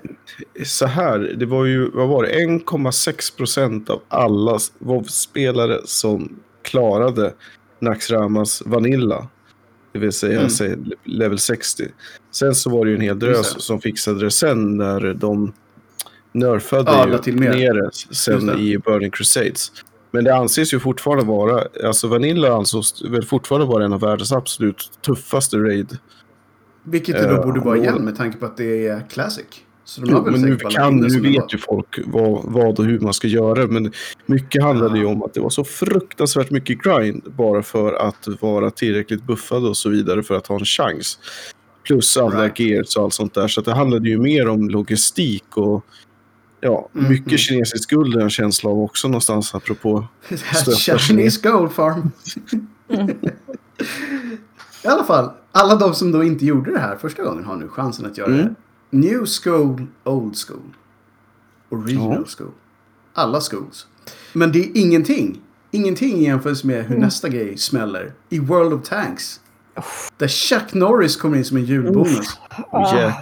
så 0.65 0.87
här. 0.87 1.19
Det 1.19 1.47
var 1.47 1.65
ju, 1.65 1.91
vad 1.91 2.09
var 2.09 2.23
det, 2.23 2.29
1,6 2.33 3.37
procent 3.37 3.91
av 3.91 4.03
alla 4.09 4.59
WoW-spelare 4.79 5.81
som 5.85 6.37
klarade 6.63 7.35
Naxramas 7.81 8.63
Vanilla. 8.67 9.29
Det 9.93 9.99
vill 9.99 10.13
säga 10.13 10.39
Mm. 10.39 10.51
säg, 10.51 10.77
level 11.05 11.39
60. 11.39 11.85
Sen 12.31 12.55
så 12.55 12.71
var 12.71 12.85
det 12.85 12.91
ju 12.91 12.97
en 12.97 13.03
hel 13.03 13.19
drös 13.19 13.63
som 13.63 13.81
fixade 13.81 14.21
det 14.21 14.31
sen 14.31 14.77
när 14.77 15.15
de 15.15 15.53
nerfade 16.33 16.91
Ja, 16.91 17.09
ju 17.09 17.19
till 17.19 17.37
mer. 17.37 17.55
ner 17.55 17.75
det 17.75 17.91
sen 18.15 18.59
i 18.61 18.79
Burning 18.79 19.11
Crusades. 19.11 19.73
Men 20.11 20.25
det 20.25 20.35
anses 20.37 20.75
ju 20.75 20.81
fortfarande 20.81 21.25
vara, 21.25 21.65
alltså 21.85 22.09
Vanilla 22.09 22.55
ansågs 22.55 23.03
väl 23.05 23.25
fortfarande 23.25 23.67
vara 23.67 23.85
en 23.85 23.93
av 23.93 24.01
världens 24.01 24.33
absolut 24.33 24.91
tuffaste 25.07 25.57
raid. 25.57 25.99
Vilket 26.85 27.15
det 27.17 27.27
då 27.29 27.35
Eh, 27.35 27.43
borde 27.45 27.61
vara 27.61 27.77
igen 27.77 28.05
med 28.05 28.17
tanke 28.17 28.39
på 28.39 28.47
att 28.47 28.57
det 28.57 28.87
är 28.87 29.09
Classic. 29.09 29.45
Så 29.85 30.01
de 30.01 30.11
Jo, 30.11 30.31
men 30.31 30.41
nu, 30.41 30.57
kan, 30.57 30.97
nu 30.97 31.21
vet 31.21 31.55
ju 31.55 31.59
folk 31.59 31.99
vad, 32.07 32.41
vad 32.45 32.79
och 32.79 32.85
hur 32.85 33.01
man 33.01 33.15
ska 33.15 33.29
göra. 33.29 33.67
Men 33.67 33.93
mycket 34.27 34.63
handlade 34.63 34.99
ju 34.99 35.05
om 35.05 35.23
att 35.23 35.35
det 35.35 35.41
var 35.41 35.51
så 35.51 35.65
fruktansvärt 35.65 36.51
mycket 36.51 36.83
grind 36.83 37.33
bara 37.37 37.63
för 37.63 37.93
att 37.93 38.29
vara 38.41 38.71
tillräckligt 38.71 39.23
buffad 39.25 39.67
och 39.67 39.77
så 39.77 39.89
vidare 39.89 40.23
för 40.23 40.35
att 40.35 40.47
ha 40.47 40.59
en 40.59 40.65
chans. 40.65 41.19
Plus 41.83 42.17
alla 42.17 42.43
Right. 42.43 42.59
gears 42.61 42.97
och 42.97 43.03
allt 43.03 43.15
sånt 43.15 43.35
där. 43.35 43.49
Så 43.49 43.61
att 43.61 43.67
det 43.67 43.75
handlade 43.75 44.09
ju 44.09 44.19
mer 44.19 44.49
om 44.49 44.69
logistik 44.71 45.57
och 45.57 45.85
Ja, 46.61 46.89
Mm, 46.95 47.09
mycket 47.11 47.27
mm. 47.27 47.39
kinesiskt 47.39 47.91
guld 47.91 48.17
är 48.17 48.21
en 48.21 48.31
känsla 48.31 48.71
av 48.71 48.81
också 48.81 49.09
någonstans 49.09 49.55
apropå. 49.55 50.07
Chinese 50.99 51.49
Gold 51.51 51.73
Farm. 51.73 52.11
I 54.85 54.87
alla 54.89 55.05
fall, 55.05 55.31
alla 55.55 55.75
de 55.77 55.95
som 55.95 56.13
då 56.13 56.25
inte 56.25 56.47
gjorde 56.47 56.73
det 56.73 56.79
här 56.79 56.97
första 56.97 57.23
gången 57.23 57.45
har 57.45 57.57
nu 57.57 57.69
chansen 57.69 58.07
att 58.07 58.19
göra 58.19 58.29
Mm. 58.35 58.47
det. 58.47 58.55
New 58.97 59.25
school, 59.43 59.87
old 60.05 60.35
school. 60.49 60.75
Original 61.69 62.13
Ja. 62.19 62.25
school. 62.39 62.53
Alla 63.15 63.41
schools. 63.41 63.87
Men 64.33 64.53
det 64.53 64.59
är 64.59 64.71
ingenting. 64.75 65.41
Ingenting 65.71 66.17
i 66.19 66.25
jämförelse 66.25 66.67
med 66.67 66.79
Mm. 66.79 66.89
hur 66.93 66.99
nästa 66.99 67.29
grej 67.29 67.59
smäller. 67.59 68.13
I 68.29 68.39
World 68.39 68.73
of 68.73 68.89
Tanks. 68.89 69.41
Där 70.17 70.29
Chuck 70.29 70.75
Norris 70.75 71.17
kommer 71.17 71.37
in 71.37 71.45
som 71.45 71.57
en 71.57 71.65
julbonus. 71.65 72.39
Ah. 72.71 72.97
Yeah. 72.97 73.13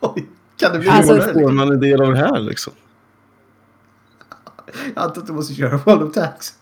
Oj, 0.00 0.26
kan 0.56 0.72
det 0.72 0.78
bli 0.78 0.88
Alltså- 0.88 1.12
Hur 1.14 1.20
får 1.32 1.52
man 1.52 1.72
en 1.72 1.80
del 1.80 2.00
av 2.02 2.12
det 2.12 2.18
här 2.18 2.40
liksom? 2.40 2.72
Jag 4.94 5.04
antar 5.04 5.20
att 5.20 5.26
du 5.26 5.32
måste 5.32 5.54
köra 5.54 5.76
World 5.76 6.02
of 6.02 6.14
Tanks. 6.14 6.54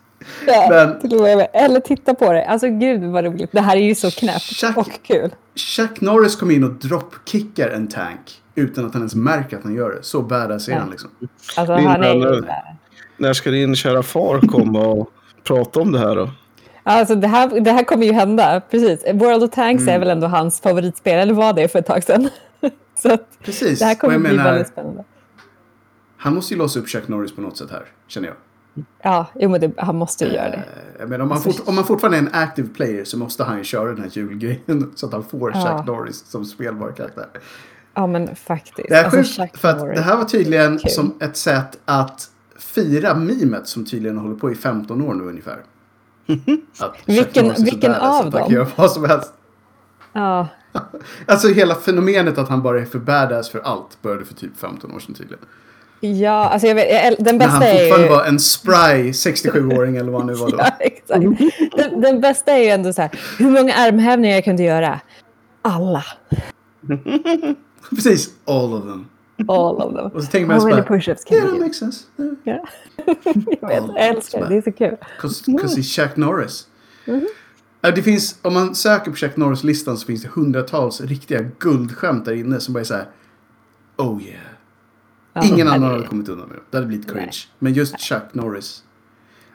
Ja, 0.46 0.66
Men- 0.70 1.00
till 1.00 1.20
med. 1.20 1.48
Eller 1.52 1.80
titta 1.80 2.14
på 2.14 2.32
det. 2.32 2.44
Alltså 2.46 2.68
gud 2.68 3.02
vad 3.04 3.24
roligt. 3.24 3.52
Det 3.52 3.60
här 3.60 3.76
är 3.76 3.80
ju 3.80 3.94
så 3.94 4.10
knäppt 4.10 4.38
Chuck- 4.42 4.76
och 4.76 4.88
kul. 5.02 5.30
Chuck 5.54 6.00
Norris 6.00 6.36
kommer 6.36 6.54
in 6.54 6.64
och 6.64 6.70
dropkickar 6.70 7.68
en 7.68 7.88
tank. 7.88 8.40
Utan 8.54 8.86
att 8.86 8.92
han 8.92 9.00
ens 9.02 9.14
märker 9.14 9.56
att 9.56 9.62
han 9.62 9.74
gör 9.74 9.90
det. 9.90 10.02
Så 10.02 10.22
badass 10.22 10.68
är 10.68 10.72
Ja. 10.72 10.78
han 10.78 10.90
liksom. 10.90 11.10
Alltså 11.56 11.72
han 11.74 12.02
är 12.02 12.14
ju... 12.14 12.42
När 13.16 13.32
ska 13.32 13.50
din 13.50 13.76
kära 13.76 14.02
far 14.02 14.40
komma 14.40 14.80
och 14.86 15.10
prata 15.44 15.80
om 15.80 15.92
det 15.92 15.98
här 15.98 16.16
då? 16.16 16.30
Alltså 16.82 17.14
det 17.14 17.26
här, 17.28 17.60
det 17.60 17.70
här 17.72 17.84
kommer 17.84 18.06
ju 18.06 18.12
hända. 18.12 18.60
Precis. 18.70 19.04
World 19.14 19.42
of 19.42 19.50
Tanks 19.50 19.82
Mm. 19.82 19.94
är 19.94 19.98
väl 19.98 20.08
ändå 20.10 20.26
hans 20.26 20.60
favoritspel. 20.60 21.18
Eller 21.18 21.34
var 21.34 21.52
det 21.52 21.68
för 21.68 21.78
ett 21.78 21.86
tag 21.86 22.04
sedan? 22.04 22.28
så 23.02 23.18
Precis. 23.44 23.78
det 23.78 23.84
här 23.84 23.94
kommer 23.94 24.14
jag 24.14 24.22
bli 24.22 24.30
menar, 24.36 24.44
väldigt 24.50 24.68
spännande. 24.68 25.04
Han 26.16 26.34
måste 26.34 26.54
ju 26.54 26.58
låsa 26.58 26.78
upp 26.80 26.88
Chuck 26.88 27.08
Norris 27.08 27.32
på 27.34 27.40
något 27.40 27.56
sätt 27.56 27.70
här. 27.70 27.82
Känner 28.08 28.28
jag. 28.28 28.36
Ja, 29.02 29.26
jo, 29.34 29.48
men 29.50 29.60
det, 29.60 29.72
han 29.76 29.96
måste 29.96 30.24
ju 30.24 30.32
göra 30.32 30.50
det. 30.50 30.62
Eh, 31.00 31.06
menar, 31.08 31.22
om, 31.22 31.28
man 31.28 31.36
Alltså- 31.38 31.52
fort, 31.52 31.68
om 31.68 31.74
man 31.74 31.84
fortfarande 31.84 32.18
är 32.18 32.22
en 32.22 32.30
active 32.32 32.68
player 32.68 33.04
så 33.04 33.18
måste 33.18 33.44
han 33.44 33.58
ju 33.58 33.64
köra 33.64 33.88
den 33.88 34.02
här 34.02 34.10
julgrejen. 34.12 34.92
Så 34.94 35.06
att 35.06 35.12
han 35.12 35.24
får 35.24 35.52
Ja. 35.54 35.78
Chuck 35.78 35.86
Norris 35.86 36.24
som 36.26 36.44
spelbar 36.44 36.92
karaktär. 36.92 37.26
Ja, 37.94 38.06
men 38.06 38.36
faktiskt. 38.36 38.88
Det 38.88 38.94
här, 38.94 39.02
är 39.04 39.18
Alltså, 39.18 39.42
sjukt, 39.42 39.58
för 39.58 39.68
att 39.68 39.78
det 39.94 40.00
här 40.00 40.16
var 40.16 40.24
tydligen 40.24 40.78
som 40.78 41.14
ett 41.20 41.36
sätt 41.36 41.78
att 41.84 42.30
fira 42.58 43.14
mimet 43.14 43.68
som 43.68 43.84
tydligen 43.86 44.18
håller 44.18 44.34
på 44.36 44.50
i 44.50 44.54
15 44.54 45.02
år 45.02 45.14
nu 45.14 45.24
ungefär. 45.24 45.58
Att 46.78 46.96
Vilken- 47.06 47.54
vilken 47.64 47.94
av 47.94 48.30
dem? 48.30 48.52
göra 48.52 48.66
vad 48.76 48.90
som 48.90 49.04
helst. 49.04 49.32
Ja, 50.12 50.48
Alltså 51.26 51.48
hela 51.48 51.74
fenomenet 51.74 52.38
att 52.38 52.48
han 52.48 52.62
bara 52.62 52.80
är 52.80 52.84
för 52.84 52.98
badass 52.98 53.50
för 53.50 53.58
allt 53.60 54.02
började 54.02 54.24
för 54.24 54.34
typ 54.34 54.56
15 54.56 54.92
år 54.94 54.98
sedan 54.98 55.14
tydligen. 55.14 55.44
Ja, 56.04 56.48
alltså 56.48 56.68
jag 56.68 56.74
vet, 56.74 57.24
den 57.24 57.38
När 57.38 57.46
han 57.46 57.60
bästa 57.60 57.74
är 57.74 57.78
fortfarande 57.78 58.06
ju... 58.06 58.12
var 58.12 58.24
en 58.24 58.38
spry 58.40 59.10
67-åring 59.10 59.96
eller 59.96 60.12
vad 60.12 60.20
han 60.20 60.26
nu 60.26 60.34
var 60.34 60.50
då. 60.50 60.56
Ja, 60.58 60.70
exakt. 60.80 61.24
Den, 61.76 62.00
den 62.00 62.20
bästa 62.20 62.52
är 62.52 62.62
ju 62.62 62.68
ändå 62.68 62.92
så 62.92 63.02
här, 63.02 63.10
hur 63.38 63.50
många 63.50 63.74
armhävningar 63.74 64.34
jag 64.34 64.44
kunde 64.44 64.62
göra? 64.62 65.00
Alla. 65.62 66.04
Precis, 67.90 68.30
all 68.44 68.74
of 68.74 68.82
them. 68.82 69.06
All 69.48 69.76
of 69.76 69.94
them. 69.94 70.06
Och 70.06 70.24
så 70.24 70.30
tänker 70.30 70.46
man 70.46 70.60
How 70.60 70.68
many 70.68 70.82
push-ups 70.82 71.24
can 71.28 71.36
yeah, 71.36 71.48
you 71.48 71.58
do? 71.58 71.64
makes 71.64 71.78
sense. 71.78 72.04
Yeah. 72.18 72.36
Ja. 72.44 73.14
jag 73.60 73.68
vet, 73.68 73.84
jag 73.94 74.06
älskar 74.06 74.40
det. 74.40 74.48
Det 74.48 74.56
är 74.56 74.62
så 74.62 74.72
kul. 74.72 74.96
Cause, 75.20 75.52
cause 75.60 75.80
he's 75.80 75.82
Chuck 75.82 76.16
Norris. 76.16 76.66
Ja, 77.80 77.90
Det 77.90 78.02
finns, 78.02 78.38
om 78.42 78.54
man 78.54 78.74
söker 78.74 79.10
på 79.10 79.16
Chuck 79.16 79.36
Norris-listan 79.36 79.96
så 79.96 80.06
finns 80.06 80.22
det 80.22 80.28
hundratals 80.28 81.00
riktiga 81.00 81.40
guldskämt 81.58 82.24
där 82.24 82.32
inne 82.32 82.60
som 82.60 82.74
bara 82.74 82.80
är 82.80 82.84
så 82.84 82.94
här. 82.94 83.06
Oh 83.96 84.22
yeah. 84.22 84.53
Ingen 85.42 85.68
annan 85.68 85.90
hade 85.90 86.06
kommit 86.06 86.28
undan 86.28 86.48
med 86.48 86.56
det. 86.56 86.62
Det 86.70 86.76
hade 86.76 86.86
blivit 86.86 87.06
cringe. 87.10 87.24
Nej. 87.26 87.32
Men 87.58 87.72
just 87.72 88.00
Chuck 88.00 88.22
Norris. 88.32 88.82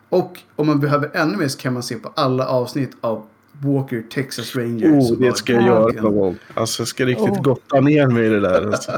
Och 0.09 0.39
om 0.55 0.67
man 0.67 0.79
behöver 0.79 1.11
ännu 1.13 1.37
mer 1.37 1.47
så 1.47 1.57
kan 1.59 1.73
man 1.73 1.83
se 1.83 1.95
på 1.95 2.11
alla 2.15 2.47
avsnitt 2.47 2.91
av 3.01 3.25
Walker 3.61 4.03
Texas 4.13 4.55
Ranger. 4.55 4.99
Oh, 4.99 5.19
det 5.19 5.37
ska 5.37 5.53
jag 5.53 5.61
Ja. 5.61 5.65
göra 5.67 6.01
någon 6.01 6.17
gång. 6.17 6.37
Alltså 6.53 6.81
jag 6.81 6.87
ska 6.87 7.05
riktigt 7.05 7.29
Oh. 7.29 7.41
gotta 7.41 7.79
ner 7.79 8.07
mig 8.07 8.25
i 8.25 8.29
det 8.29 8.39
där. 8.39 8.67
Alltså. 8.67 8.91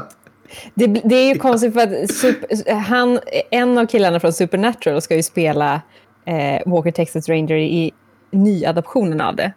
Det, 0.74 0.86
det 0.86 1.14
är 1.14 1.28
ju 1.34 1.38
konstigt 1.38 1.74
för 1.74 1.80
att 1.80 2.10
super, 2.10 2.74
han, 2.74 3.18
en 3.50 3.78
av 3.78 3.86
killarna 3.86 4.20
från 4.20 4.32
Supernatural 4.32 5.02
ska 5.02 5.16
ju 5.16 5.22
spela 5.22 5.80
eh, 6.24 6.70
Walker 6.72 6.90
Texas 6.90 7.28
Ranger 7.28 7.56
i 7.56 7.90
nyadaptionen 8.30 9.20
av 9.20 9.36
det. 9.36 9.52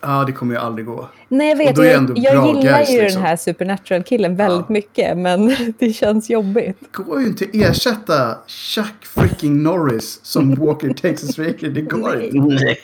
Ja, 0.00 0.24
det 0.26 0.32
kommer 0.32 0.54
ju 0.54 0.60
aldrig 0.60 0.86
gå. 0.86 1.08
Nej, 1.28 1.48
jag 1.48 1.56
vet. 1.56 1.78
Jag, 1.78 2.18
jag 2.18 2.46
gillar 2.56 2.62
guys, 2.78 2.90
ju 2.90 3.02
liksom. 3.02 3.20
den 3.20 3.28
här 3.28 3.36
Supernatural-killen 3.36 4.36
väldigt 4.36 4.66
Ja. 4.68 4.72
mycket, 4.72 5.18
men 5.18 5.56
det 5.78 5.92
känns 5.92 6.30
jobbigt. 6.30 6.76
Det 6.80 7.02
går 7.02 7.20
ju 7.20 7.26
inte 7.26 7.44
att 7.44 7.54
ersätta 7.54 8.38
Chuck 8.46 9.04
freaking 9.06 9.62
Norris 9.62 10.20
som 10.22 10.54
Walker 10.66 10.92
Texas 10.92 11.38
Ranger. 11.38 11.70
Det 11.70 11.80
går 11.80 12.20
inte. 12.22 12.76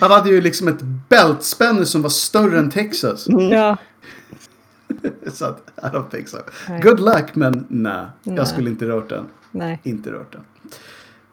Han 0.00 0.10
hade 0.10 0.30
ju 0.30 0.40
liksom 0.40 0.68
ett 0.68 0.82
bältspänne 1.08 1.86
som 1.86 2.02
var 2.02 2.10
större 2.10 2.58
än 2.58 2.70
Texas. 2.70 3.26
Ja. 3.50 3.76
Så 5.32 5.44
att, 5.44 5.70
I 5.76 5.86
don't 5.86 6.10
think 6.10 6.28
so. 6.28 6.36
Nej. 6.68 6.80
Good 6.80 7.00
luck, 7.00 7.34
men 7.34 7.66
nej. 7.68 8.06
Nej. 8.22 8.36
Jag 8.36 8.48
skulle 8.48 8.70
inte 8.70 8.84
rört 8.88 9.08
den. 9.08 9.24
Nej. 9.50 9.80
Inte 9.82 10.10
rört 10.10 10.32
den. 10.32 10.40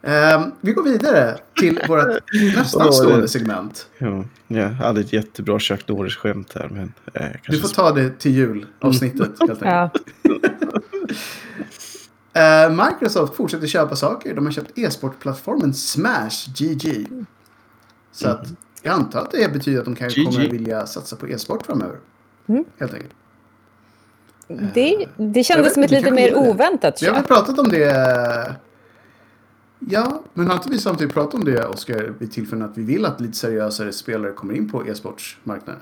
Ehm, 0.01 0.51
vi 0.61 0.71
går 0.71 0.83
vidare 0.83 1.37
till 1.59 1.79
vårt 1.87 2.07
nästan 2.55 2.93
stående 2.93 3.27
segment. 3.27 3.87
Ja, 3.97 4.23
jag 4.47 4.69
hade 4.69 5.01
ett 5.01 5.13
jättebra 5.13 5.59
Chuck 5.59 5.87
Norris-skämt 5.87 6.53
här. 6.55 6.69
Men, 6.71 6.93
eh, 7.13 7.25
Du 7.47 7.59
får 7.59 7.67
ta 7.67 7.91
det 7.91 8.19
till 8.19 8.31
julavsnittet 8.35 9.31
helt 9.47 9.63
enkelt. 9.63 10.03
Eh, 12.33 12.69
Microsoft 12.69 13.35
fortsätter 13.35 13.67
köpa 13.67 13.95
saker. 13.95 14.35
De 14.35 14.45
har 14.45 14.53
köpt 14.53 14.77
e-sportplattformen 14.77 15.73
Smash 15.73 16.49
GG. 16.57 17.07
Så 18.11 18.29
att 18.29 18.47
jag 18.81 18.93
antar 18.93 19.21
att 19.21 19.31
det 19.31 19.53
betyder 19.53 19.79
att 19.79 19.85
de 19.85 19.95
kanske 19.95 20.19
GG. 20.21 20.25
kommer 20.25 20.45
att 20.45 20.53
vilja 20.53 20.85
satsa 20.85 21.15
på 21.15 21.27
e-sport 21.27 21.65
framöver. 21.65 21.97
Mm. 22.47 22.63
Helt 22.79 22.93
enkelt. 22.93 23.13
Det, 24.73 25.05
det 25.17 25.43
kändes 25.43 25.73
som 25.73 25.83
ett 25.83 25.91
lite 25.91 26.11
mer 26.11 26.37
oväntat 26.37 27.01
Vi 27.01 27.05
har 27.07 27.13
väl 27.13 27.21
köp. 27.23 27.27
pratat 27.27 27.59
om 27.59 27.69
det. 27.69 28.55
Ja, 29.91 30.23
men 30.33 30.47
har 30.47 30.55
inte 30.55 30.69
vi 30.69 30.77
samtidigt 30.77 31.13
pratat 31.13 31.33
om 31.33 31.45
det, 31.45 31.65
Oskar, 31.65 32.13
vid 32.19 32.31
tillfällen 32.31 32.65
att 32.69 32.77
vi 32.77 32.83
vill 32.83 33.05
att 33.05 33.21
lite 33.21 33.37
seriösare 33.37 33.93
spelare 33.93 34.31
kommer 34.31 34.53
in 34.53 34.69
på 34.69 34.87
e-sportsmarknaden? 34.87 35.81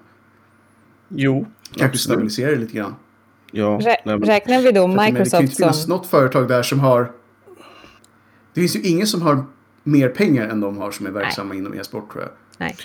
Jo, 1.09 1.45
Kanske 1.75 1.97
stabilisera 1.97 2.51
det 2.51 2.57
lite 2.57 2.73
grann. 2.73 2.95
Ja, 3.51 3.65
Rä, 3.81 3.85
nej, 3.85 3.99
men, 4.05 4.21
räknar 4.21 4.61
vi 4.61 4.71
då 4.71 4.79
jag 4.81 4.89
menar, 4.89 5.03
det 5.03 5.07
kan 5.11 5.15
ju 5.15 5.19
Microsoft 5.19 5.41
inte 5.41 5.55
finnas 5.55 5.81
som... 5.83 5.89
något 5.89 6.07
företag 6.07 6.47
där 6.47 6.63
som 6.63 6.79
har... 6.79 7.11
Det 8.53 8.61
finns 8.61 8.75
ju 8.75 8.81
ingen 8.81 9.07
som 9.07 9.21
har 9.21 9.45
mer 9.83 10.09
pengar 10.09 10.47
än 10.47 10.59
de 10.61 10.77
har 10.77 10.91
som 10.91 11.05
är 11.05 11.11
verksamma 11.11 11.55
inom 11.55 11.73
e-sport 11.73 12.11
tror 12.11 12.23
jag. 12.23 12.31
Nej. 12.57 12.75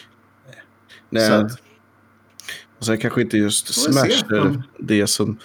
nej. 1.10 1.28
Så 1.28 1.34
att- 1.34 1.60
Och 2.78 2.86
sen 2.86 2.98
kanske 2.98 3.20
inte 3.22 3.38
just 3.38 3.74
Smash 3.74 4.24
är 4.32 4.62
det 4.78 5.06
som, 5.06 5.38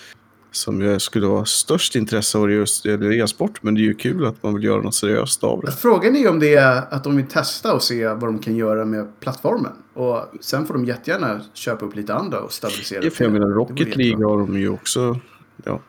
som 0.57 0.81
jag 0.81 1.01
skulle 1.01 1.27
ha 1.27 1.45
störst 1.45 1.95
intresse 1.95 2.37
av 2.37 2.51
just 2.51 2.85
e-sport. 2.85 3.63
Men 3.63 3.75
det 3.75 3.81
är 3.81 3.83
ju 3.83 3.93
kul 3.93 4.25
att 4.25 4.43
man 4.43 4.53
vill 4.53 4.63
göra 4.63 4.81
något 4.81 4.95
seriöst 4.95 5.43
av 5.43 5.61
det. 5.61 5.71
Frågan 5.71 6.15
är 6.15 6.19
ju 6.19 6.27
om 6.29 6.39
det 6.39 6.55
är 6.55 6.93
att 6.93 7.03
de 7.03 7.15
vill 7.15 7.27
testa 7.27 7.73
och 7.73 7.83
se 7.83 8.07
vad 8.07 8.19
de 8.23 8.39
kan 8.39 8.55
göra 8.55 8.85
med 8.85 9.19
plattformen. 9.19 9.71
Och 9.93 10.25
sen 10.41 10.65
får 10.65 10.73
de 10.73 10.85
jättegärna 10.85 11.41
köpa 11.53 11.85
upp 11.85 11.95
lite 11.95 12.13
andra 12.13 12.39
och 12.39 12.51
stabilisera. 12.51 13.03
Ja, 13.03 13.09
för 13.09 13.23
jag 13.23 13.33
menar, 13.33 13.47
Rocket. 13.47 13.95
League 13.95 14.25
har 14.25 14.37
de 14.37 14.59
ju 14.59 14.69
också. 14.69 15.19
Ja, 15.63 15.81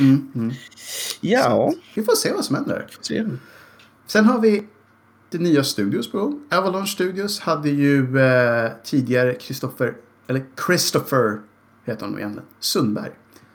Mm, 0.00 0.32
mm. 0.34 0.52
ja 1.20 1.72
Vi 1.94 2.02
får 2.02 2.12
se 2.12 2.32
vad 2.32 2.44
som 2.44 2.56
händer. 2.56 2.86
se. 3.00 3.26
Sen 4.06 4.24
har 4.24 4.40
vi 4.40 4.66
det 5.30 5.38
nya 5.38 5.64
studios 5.64 6.12
på 6.12 6.18
gång. 6.18 6.40
Avalanche 6.50 6.86
Studios 6.86 7.40
hade 7.40 7.70
ju 7.70 8.18
eh, 8.20 8.70
tidigare 8.84 9.36
Christopher, 9.40 9.94
eller 10.26 10.44
Christopher 10.66 11.40
heter 11.84 12.06
han 12.06 12.18
egentligen, 12.18 12.48
Sundberg. 12.60 13.10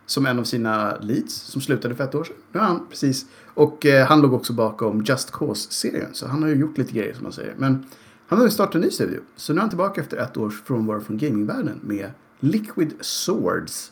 Som 0.05 0.25
en 0.25 0.39
av 0.39 0.43
sina 0.43 0.97
leads 1.01 1.33
som 1.33 1.61
slutade 1.61 1.95
för 1.95 2.03
ett 2.03 2.15
år 2.15 2.23
sedan. 2.23 2.35
Nu 2.51 2.59
har 2.59 2.67
han 2.67 2.87
precis, 2.89 3.25
och 3.53 3.85
eh, 3.85 4.07
han 4.07 4.21
låg 4.21 4.33
också 4.33 4.53
bakom 4.53 5.03
Just 5.03 5.31
Cause-serien. 5.31 6.13
Så 6.13 6.27
han 6.27 6.41
har 6.41 6.49
ju 6.49 6.55
gjort 6.55 6.77
lite 6.77 6.93
grejer 6.93 7.13
som 7.13 7.23
man 7.23 7.31
säger. 7.31 7.53
Men 7.57 7.85
han 8.27 8.39
har 8.39 8.45
ju 8.45 8.51
startat 8.51 8.75
en 8.75 8.81
ny 8.81 8.89
studio. 8.89 9.19
Så 9.35 9.53
nu 9.53 9.57
är 9.57 9.61
han 9.61 9.69
tillbaka 9.69 10.01
efter 10.01 10.17
ett 10.17 10.37
års 10.37 10.61
frånvaro 10.61 11.01
från 11.01 11.17
gamingvärlden 11.17 11.79
med 11.83 12.11
Liquid 12.39 12.93
Swords. 13.01 13.91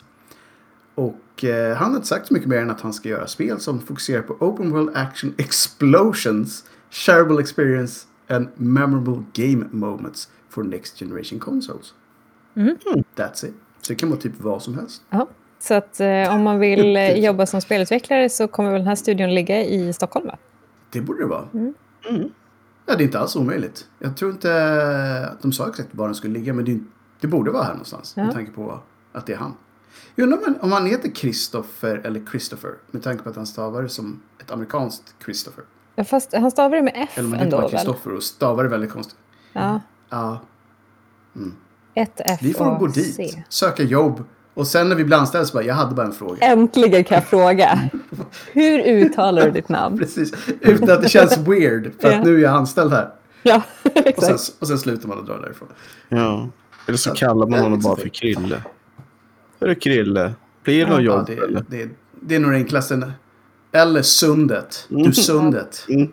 Och 0.96 1.44
eh, 1.44 1.78
han 1.78 1.90
har 1.90 1.96
inte 1.96 2.08
sagt 2.08 2.28
så 2.28 2.34
mycket 2.34 2.50
mer 2.50 2.58
än 2.58 2.70
att 2.70 2.82
han 2.82 2.94
ska 2.94 3.10
göra 3.10 3.28
spel 3.28 3.60
som 3.60 3.82
fokuserar 3.82 4.22
på 4.22 4.34
Open 4.34 4.72
World 4.72 4.90
Action 4.94 5.34
Explosions, 5.38 6.66
Shareable 6.90 7.42
Experience 7.42 8.08
and 8.28 8.48
Memorable 8.56 9.24
Game 9.34 9.66
Moments 9.72 10.30
for 10.50 10.64
Next 10.64 11.00
Generation 11.00 11.40
Consoles. 11.40 11.94
Mm. 12.56 12.78
That's 13.16 13.46
it. 13.46 13.54
Så 13.82 13.94
det 13.94 13.96
kan 13.96 14.10
vara 14.10 14.20
typ 14.20 14.34
vad 14.38 14.62
som 14.62 14.76
helst. 14.76 15.02
Ja. 15.10 15.28
Så 15.64 15.74
att 15.74 16.00
eh, 16.00 16.36
om 16.36 16.44
man 16.44 16.60
vill 16.60 16.96
eh, 16.98 17.12
jobba 17.20 17.46
som 17.46 17.62
spelutvecklare 17.62 18.30
så 18.30 18.48
kommer 18.48 18.72
väl 18.72 18.80
den 18.80 18.88
här 18.88 18.96
studion 18.96 19.36
ligga 19.36 19.64
i 19.64 19.94
Stockholm 19.94 20.28
va? 20.28 20.38
Det 20.92 21.02
borde 21.02 21.20
det 21.20 21.26
vara. 21.26 21.48
Mm. 21.54 21.74
Ja, 22.86 22.96
det 22.96 23.04
är 23.04 23.06
inte 23.06 23.20
alls 23.20 23.36
omöjligt. 23.36 23.88
Jag 24.00 24.18
tror 24.18 24.32
inte 24.32 24.52
att 25.32 25.42
de 25.42 25.52
sa 25.54 25.70
exakt 25.70 25.90
var 25.92 26.06
den 26.08 26.16
skulle 26.16 26.34
ligga, 26.34 26.54
men 26.54 26.66
det, 26.66 26.80
det 27.20 27.28
borde 27.28 27.52
vara 27.52 27.64
här 27.64 27.72
någonstans. 27.72 28.14
Ja. 28.18 28.24
Med 28.24 28.34
tanke 28.34 28.52
på 28.52 28.80
att 29.14 29.26
det 29.26 29.34
är 29.34 29.38
han. 29.38 29.54
Jag 30.16 30.24
undrar 30.24 30.38
om 30.38 30.44
han- 30.46 30.58
om 30.62 30.72
han 30.72 30.86
heter 30.86 31.10
Christopher 31.12 32.02
eller 32.04 32.22
Christopher. 32.32 32.72
Med 32.92 33.04
tanke 33.04 33.24
på 33.24 33.30
att 33.30 33.36
han 33.36 33.46
stavar 33.48 33.82
det 33.84 33.90
som 33.90 34.22
ett 34.42 34.52
amerikanskt 34.52 35.16
Christopher. 35.26 35.64
Ja, 35.96 36.04
Fast 36.04 36.34
han 36.34 36.52
stavar 36.52 36.76
det 36.76 36.82
med 36.82 36.94
F 36.96 37.10
Eller 37.18 37.30
heter 37.30 37.44
ändå 37.44 37.58
väl? 37.62 37.70
Christopher 37.70 38.14
och 38.16 38.24
stavar 38.24 38.64
det 38.64 38.70
väldigt 38.70 38.92
konstigt. 38.92 39.18
Ja, 39.54 39.80
Ja, 40.10 40.40
ett 41.94 42.22
F 42.26 42.40
vi 42.42 42.54
får 42.54 42.72
och 42.72 42.80
gå 42.80 42.88
dit, 42.88 43.38
söka 43.50 43.84
jobb. 43.84 44.24
Och 44.54 44.68
sen 44.68 44.90
när 44.90 44.96
vi 44.96 45.04
blir 45.04 45.18
anställda 45.18 45.46
så 45.46 45.54
bara, 45.54 45.64
jag 45.64 45.76
hade 45.76 45.96
bara 45.96 46.06
en 46.08 46.14
fråga. 46.14 46.38
Äntligen 46.48 47.04
kan 47.04 47.16
jag 47.16 47.26
fråga. 47.28 47.80
Hur 48.54 48.80
uttalar 48.80 49.46
du 49.46 49.52
ditt 49.52 49.70
namn? 49.70 49.98
Precis, 50.00 50.34
utan 50.62 50.92
att 50.92 51.02
det 51.02 51.10
känns 51.10 51.38
weird. 51.38 51.92
För 52.02 52.12
Ja. 52.12 52.18
att 52.18 52.26
nu 52.26 52.36
är 52.36 52.40
jag 52.40 52.54
anställd 52.54 52.92
här. 52.94 53.10
Ja, 53.44 53.62
Och 53.84 53.92
sen, 53.94 54.04
exakt. 54.06 54.52
och 54.62 54.68
sen 54.68 54.80
slutar 54.80 55.08
man 55.08 55.20
att 55.20 55.26
dra 55.26 55.38
därifrån. 55.38 55.68
Ja. 56.10 56.50
Eller 56.88 56.98
så 56.98 57.10
Så- 57.10 57.16
kallar 57.16 57.48
man 57.48 57.60
honom 57.60 57.80
bara 57.80 57.96
för 57.96 58.10
Krille. 58.10 58.62
Är 59.60 59.68
det 59.68 59.76
Krille? 59.76 60.34
Blir 60.64 60.86
det 60.86 60.92
något 60.92 61.00
Ja, 61.04 61.18
jobb 61.18 61.28
det, 61.28 61.34
eller? 61.34 61.66
det, 61.68 61.90
det 62.22 62.36
är 62.36 62.40
nog 62.40 62.52
det 62.52 62.58
enklaste. 62.58 63.12
Eller 63.72 64.02
Sundet. 64.02 64.86
Du 64.90 65.14
Sundet. 65.14 65.86
Mm. 65.90 66.12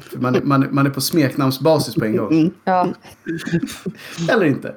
För 0.00 0.18
Man, 0.18 0.34
är- 0.34 0.40
man, 0.42 0.68
man 0.70 0.86
är 0.86 0.90
på 0.90 1.00
smeknamnsbasis 1.00 1.94
på 1.94 2.04
en 2.04 2.16
gång. 2.16 2.50
Ja. 2.64 2.88
Eller 4.30 4.44
inte. 4.46 4.74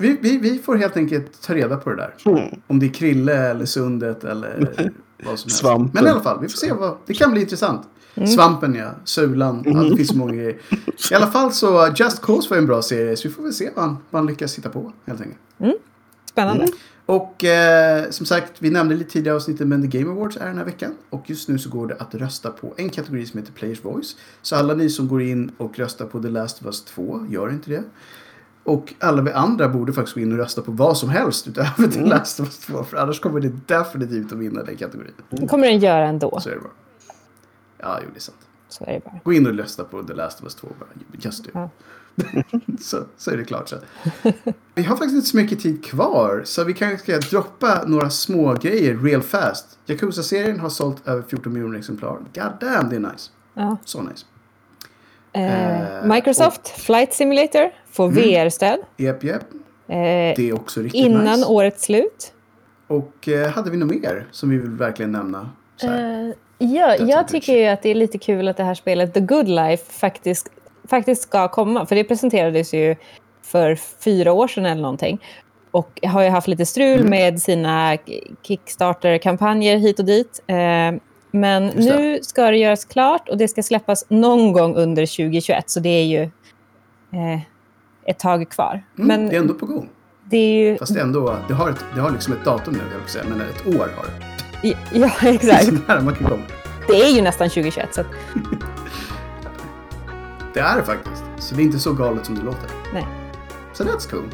Vi, 0.00 0.18
vi, 0.20 0.38
vi 0.38 0.58
får 0.58 0.76
helt 0.76 0.96
enkelt 0.96 1.42
ta 1.42 1.54
reda 1.54 1.76
på 1.76 1.90
det 1.90 1.96
där. 1.96 2.14
Mm. 2.24 2.60
Om 2.66 2.78
det 2.78 2.86
är 2.86 2.90
Krille 2.90 3.50
eller 3.50 3.64
Sundet 3.64 4.24
eller 4.24 4.58
vad 5.24 5.38
som 5.38 5.48
helst. 5.48 5.50
Svampen. 5.50 5.90
Men 5.94 6.06
i 6.06 6.08
alla 6.08 6.22
fall, 6.22 6.40
vi 6.40 6.48
får 6.48 6.56
se 6.56 6.72
vad. 6.72 6.96
Det 7.06 7.14
kan 7.14 7.30
bli 7.30 7.40
intressant. 7.40 7.82
Svampen 8.34 8.74
ja, 8.74 8.90
Sulan, 9.04 9.62
ja, 9.66 9.82
det 9.82 9.96
finns 9.96 10.08
så 10.08 10.16
många 10.16 10.34
grejer. 10.34 10.56
I 11.10 11.14
alla 11.14 11.26
fall 11.26 11.52
så, 11.52 11.86
uh, 11.86 11.92
Just 11.96 12.22
Cause 12.22 12.50
var 12.50 12.56
en 12.56 12.66
bra 12.66 12.82
serie. 12.82 13.16
Så 13.16 13.28
vi 13.28 13.34
får 13.34 13.42
väl 13.42 13.52
se 13.52 13.70
vad 13.74 13.84
han, 13.84 13.96
vad 14.10 14.20
han 14.20 14.26
lyckas 14.26 14.58
hitta 14.58 14.68
på 14.68 14.92
helt 15.06 15.20
enkelt. 15.20 15.40
Spännande. 16.30 16.66
Och 17.06 17.44
eh, 17.44 18.10
som 18.10 18.26
sagt, 18.26 18.52
vi 18.58 18.70
nämnde 18.70 18.94
lite 18.94 19.10
tidigare 19.10 19.34
i 19.34 19.36
avsnittet, 19.36 19.66
men 19.66 19.90
The 19.90 19.98
Game 19.98 20.12
Awards 20.12 20.36
är 20.36 20.46
den 20.46 20.58
här 20.58 20.64
veckan. 20.64 20.94
Och 21.10 21.30
just 21.30 21.48
nu 21.48 21.58
så 21.58 21.70
går 21.70 21.86
det 21.86 21.94
att 21.94 22.14
rösta 22.14 22.50
på 22.50 22.74
en 22.76 22.90
kategori 22.90 23.26
som 23.26 23.40
heter 23.40 23.52
Players 23.52 23.84
Voice. 23.84 24.16
Så 24.42 24.56
alla 24.56 24.74
ni 24.74 24.90
som 24.90 25.08
går 25.08 25.22
in 25.22 25.50
och 25.58 25.78
röstar 25.78 26.06
på 26.06 26.22
The 26.22 26.28
Last 26.28 26.60
of 26.60 26.66
Us 26.66 26.84
2, 26.84 27.26
gör 27.28 27.50
inte 27.50 27.70
det. 27.70 27.82
Och 28.66 28.94
alla 29.00 29.22
vi 29.22 29.32
andra 29.32 29.68
borde 29.68 29.92
faktiskt 29.92 30.14
gå 30.14 30.20
in 30.20 30.32
och 30.32 30.38
rösta 30.38 30.62
på 30.62 30.72
vad 30.72 30.98
som 30.98 31.08
helst 31.08 31.48
utöver 31.48 31.88
The 31.88 32.00
Last 32.00 32.40
of 32.40 32.46
Us 32.46 32.58
2. 32.58 32.84
För 32.84 32.96
annars 32.96 33.20
kommer 33.20 33.40
det 33.40 33.52
definitivt 33.66 34.32
att 34.32 34.38
vinna 34.38 34.62
den 34.62 34.76
kategorin. 34.76 35.12
Det 35.30 35.46
kommer 35.46 35.66
den 35.66 35.78
göra 35.78 36.06
ändå. 36.06 36.40
Så 36.40 36.48
är 36.48 36.54
det 36.54 36.60
bara. 36.60 36.72
Ja, 37.78 37.98
jo, 38.02 38.08
det 38.12 38.18
är 38.18 38.20
sant. 38.20 38.38
Så 38.68 38.84
är 38.84 38.92
det 38.92 39.04
bara. 39.04 39.20
Gå 39.24 39.32
in 39.32 39.46
och 39.46 39.54
rösta 39.54 39.84
på 39.84 40.02
The 40.02 40.14
Last 40.14 40.38
of 40.40 40.44
Us 40.44 40.54
2 40.54 40.68
bara. 40.78 40.88
Just 41.12 41.44
do. 41.44 41.50
Ja. 41.54 41.70
så, 42.80 43.04
så 43.16 43.30
är 43.30 43.36
det 43.36 43.44
klart 43.44 43.68
sen. 43.68 43.80
Vi 44.74 44.82
har 44.82 44.96
faktiskt 44.96 45.14
inte 45.14 45.26
så 45.26 45.36
mycket 45.36 45.60
tid 45.60 45.84
kvar. 45.84 46.42
Så 46.44 46.64
vi 46.64 46.74
kanske 46.74 46.98
ska 46.98 47.18
droppa 47.18 47.82
några 47.86 48.10
små 48.10 48.54
grejer 48.54 48.98
real 48.98 49.22
fast. 49.22 49.78
Yakuza-serien 49.86 50.60
har 50.60 50.68
sålt 50.68 51.08
över 51.08 51.22
14 51.22 51.52
miljoner 51.52 51.78
exemplar. 51.78 52.18
God 52.34 52.52
damn, 52.60 52.88
det 52.88 52.96
är 52.96 53.00
nice. 53.00 53.30
Ja. 53.54 53.76
Så 53.84 54.02
nice. 54.02 54.26
Eh, 55.36 55.82
Eh, 56.02 56.04
Microsoft 56.14 56.68
Flight 56.68 57.12
Simulator 57.12 57.70
får 57.90 58.08
VR-stöd 58.08 58.78
Jep, 58.96 59.24
jep. 59.24 59.42
eh, 59.88 59.96
Det 59.96 60.38
är 60.38 60.54
också 60.54 60.80
riktigt 60.80 61.04
innan 61.04 61.24
nice. 61.38 61.46
årets 61.46 61.84
slut. 61.84 62.32
Och 62.86 63.28
eh, 63.28 63.48
hade 63.50 63.70
vi 63.70 63.76
något 63.76 64.02
mer 64.02 64.26
som 64.30 64.50
vi 64.50 64.56
vill 64.58 64.70
verkligen 64.70 65.12
nämna? 65.12 65.50
Eh, 65.82 65.88
ja, 66.58 66.96
jag 66.96 67.28
tycker 67.28 67.52
ju 67.58 67.66
att 67.66 67.82
det 67.82 67.88
är 67.90 67.94
lite 67.94 68.18
kul 68.18 68.48
att 68.48 68.56
det 68.56 68.64
här 68.64 68.74
spelet 68.74 69.14
The 69.14 69.20
Good 69.20 69.48
Life 69.48 69.92
faktiskt, 69.92 70.48
faktiskt 70.88 71.22
ska 71.22 71.48
komma. 71.48 71.86
För 71.86 71.96
det 71.96 72.04
presenterades 72.04 72.74
ju 72.74 72.96
för 73.42 73.74
fyra 74.04 74.32
år 74.32 74.48
sedan 74.48 74.66
eller 74.66 74.82
någonting. 74.82 75.22
Och 75.70 76.00
har 76.06 76.22
ju 76.22 76.28
haft 76.28 76.48
lite 76.48 76.66
strul 76.66 76.98
Mm. 76.98 77.10
med 77.10 77.40
sina 77.42 77.96
Kickstarter-kampanjer 78.42 79.76
hit 79.76 79.98
och 79.98 80.04
dit. 80.04 80.42
Men 81.40 81.66
det. 81.66 81.74
nu 81.74 82.18
ska 82.22 82.50
det 82.50 82.56
göras 82.56 82.84
klart 82.84 83.28
och 83.28 83.36
det 83.36 83.48
ska 83.48 83.62
släppas 83.62 84.04
någon 84.08 84.52
gång 84.52 84.76
under 84.76 85.06
2021. 85.06 85.70
Så 85.70 85.80
det 85.80 85.88
är 85.88 86.04
ju 86.04 86.22
eh, 87.12 87.40
ett 88.04 88.18
tag 88.18 88.50
kvar. 88.50 88.84
Mm, 88.98 89.08
men 89.08 89.28
Det 89.28 89.36
är 89.36 89.40
ändå 89.40 89.54
på 89.54 89.66
gång. 89.66 89.88
det 90.24 90.36
är 90.36 90.70
ju... 90.70 90.78
Fast 90.78 90.94
det, 90.94 91.00
är 91.00 91.04
ändå, 91.04 91.36
det, 91.48 91.54
har 91.54 91.70
ett, 91.70 91.84
det 91.94 92.00
har 92.00 92.10
liksom 92.10 92.32
ett 92.32 92.44
datum 92.44 92.74
nu, 92.74 92.80
jag 93.00 93.10
säga. 93.10 93.24
Men 93.28 93.40
ett 93.40 93.66
år 93.66 93.88
har 93.96 94.06
det. 94.06 94.76
Ja, 94.92 95.10
exakt. 95.28 95.64
Så 95.64 95.72
nära 95.72 96.00
man 96.00 96.14
kan 96.14 96.28
komma. 96.28 96.42
Det 96.88 97.02
är 97.02 97.10
ju 97.16 97.22
nästan 97.22 97.48
2021. 97.48 97.94
Så 97.94 98.00
att, 98.00 98.06
Det 100.54 100.60
är 100.60 100.76
det 100.76 100.82
faktiskt. 100.82 101.24
Så 101.38 101.54
det 101.54 101.62
är 101.62 101.64
inte 101.64 101.78
så 101.78 101.92
galet 101.92 102.26
som 102.26 102.34
det 102.34 102.42
låter. 102.42 102.70
nej. 102.92 103.06
Så 103.72 103.84
that's 103.84 104.10
cool. 104.10 104.24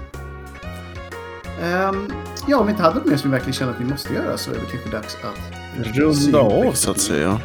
Ehm, 1.62 2.12
ja, 2.48 2.58
om 2.58 2.66
vi 2.66 2.70
inte 2.70 2.82
hade 2.82 2.94
något 2.98 3.06
mer 3.06 3.16
som 3.16 3.30
vi 3.30 3.36
verkligen 3.36 3.52
känner 3.52 3.72
att 3.72 3.80
vi 3.80 3.84
måste 3.84 4.14
göra 4.14 4.36
så 4.36 4.50
är 4.50 4.54
det 4.54 4.60
kanske 4.70 4.90
dags 4.90 5.16
att... 5.22 5.61
Runda 5.76 6.38
av 6.38 6.72
så 6.72 6.90
att 6.90 7.00
säga. 7.00 7.40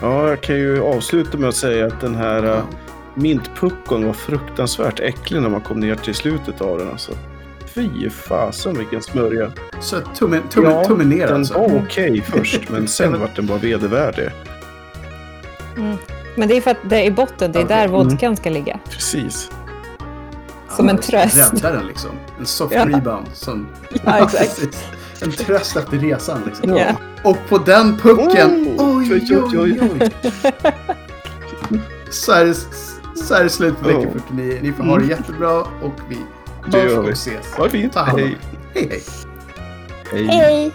Ja, 0.00 0.28
jag 0.28 0.40
kan 0.40 0.56
ju 0.56 0.82
avsluta 0.82 1.38
med 1.38 1.48
att 1.48 1.54
säga 1.56 1.86
att 1.86 2.00
den 2.00 2.14
här 2.14 2.42
Ja. 2.42 2.54
ja. 2.54 2.62
mintpuckon 3.14 4.06
var 4.06 4.12
fruktansvärt 4.12 5.00
äcklig 5.00 5.42
när 5.42 5.48
man 5.48 5.60
kom 5.60 5.80
ner 5.80 5.94
till 5.94 6.14
slutet 6.14 6.60
av 6.60 6.78
den. 6.78 6.88
Alltså. 6.88 7.12
Fy 7.66 8.10
fasen 8.10 8.78
vilken 8.78 9.02
smörja. 9.02 9.50
Så 9.80 9.96
tummen, 10.00 10.42
tummen, 10.50 10.86
tummen 10.86 11.08
ner 11.08 11.26
den 11.26 11.36
alltså. 11.36 11.54
var 11.54 11.82
okej 11.86 12.20
först, 12.20 12.60
men 12.70 12.88
sen 12.88 13.20
vart 13.20 13.36
den 13.36 13.46
bara 13.46 13.58
vedervärdig. 13.58 14.28
Men 16.36 16.48
det 16.48 16.56
är 16.56 16.60
för 16.60 16.70
att 16.70 16.76
det 16.84 16.96
är 16.96 17.04
i 17.04 17.10
botten, 17.10 17.52
det 17.52 17.60
är 17.60 17.64
där 17.64 17.84
Mm. 17.84 17.90
vodkan 17.90 18.36
ska 18.36 18.50
ligga. 18.50 18.78
Precis. 18.90 19.50
som 20.76 20.88
en 20.88 20.96
Ja, 20.96 21.02
tröst. 21.02 21.54
Rädda 21.54 21.72
den 21.72 21.86
liksom. 21.86 22.10
En 22.38 22.46
soft 22.46 22.74
Ja. 22.74 22.84
rebound. 22.86 23.26
Som... 23.32 23.66
Ja, 24.04 24.18
exakt. 24.24 24.78
En 25.22 25.32
tröst 25.32 25.76
efter 25.76 25.98
resan 25.98 26.42
liksom. 26.46 26.76
Ja. 26.76 26.94
Och 27.24 27.36
på 27.48 27.58
den 27.58 27.98
pucken, 27.98 28.66
Oh, 28.78 28.98
oj, 28.98 29.24
oj, 29.30 29.58
oj, 29.58 29.80
oj. 29.80 30.10
Så 32.10 32.32
är 32.32 32.44
det, 32.44 32.54
så 33.24 33.34
är 33.34 33.42
det 33.44 33.50
slut 33.50 33.80
på 33.80 33.86
vecka 33.88 33.98
Oh. 33.98 34.12
49. 34.28 34.58
Ni 34.62 34.72
får 34.72 34.84
ha 34.84 34.98
det 34.98 35.06
jättebra 35.06 35.60
och 35.60 35.94
vi 36.08 36.18
hörs 36.78 36.92
och 36.92 37.08
ses. 37.08 37.54
Ha 37.56 37.64
det 37.64 37.70
fint. 37.70 37.92
Ta 37.92 38.00
hand 38.00 38.20
om 38.20 38.24
Hej. 38.24 38.36
Hej, 38.74 38.88
hej. 38.90 39.02
Hej. 40.12 40.26
Hej! 40.26 40.72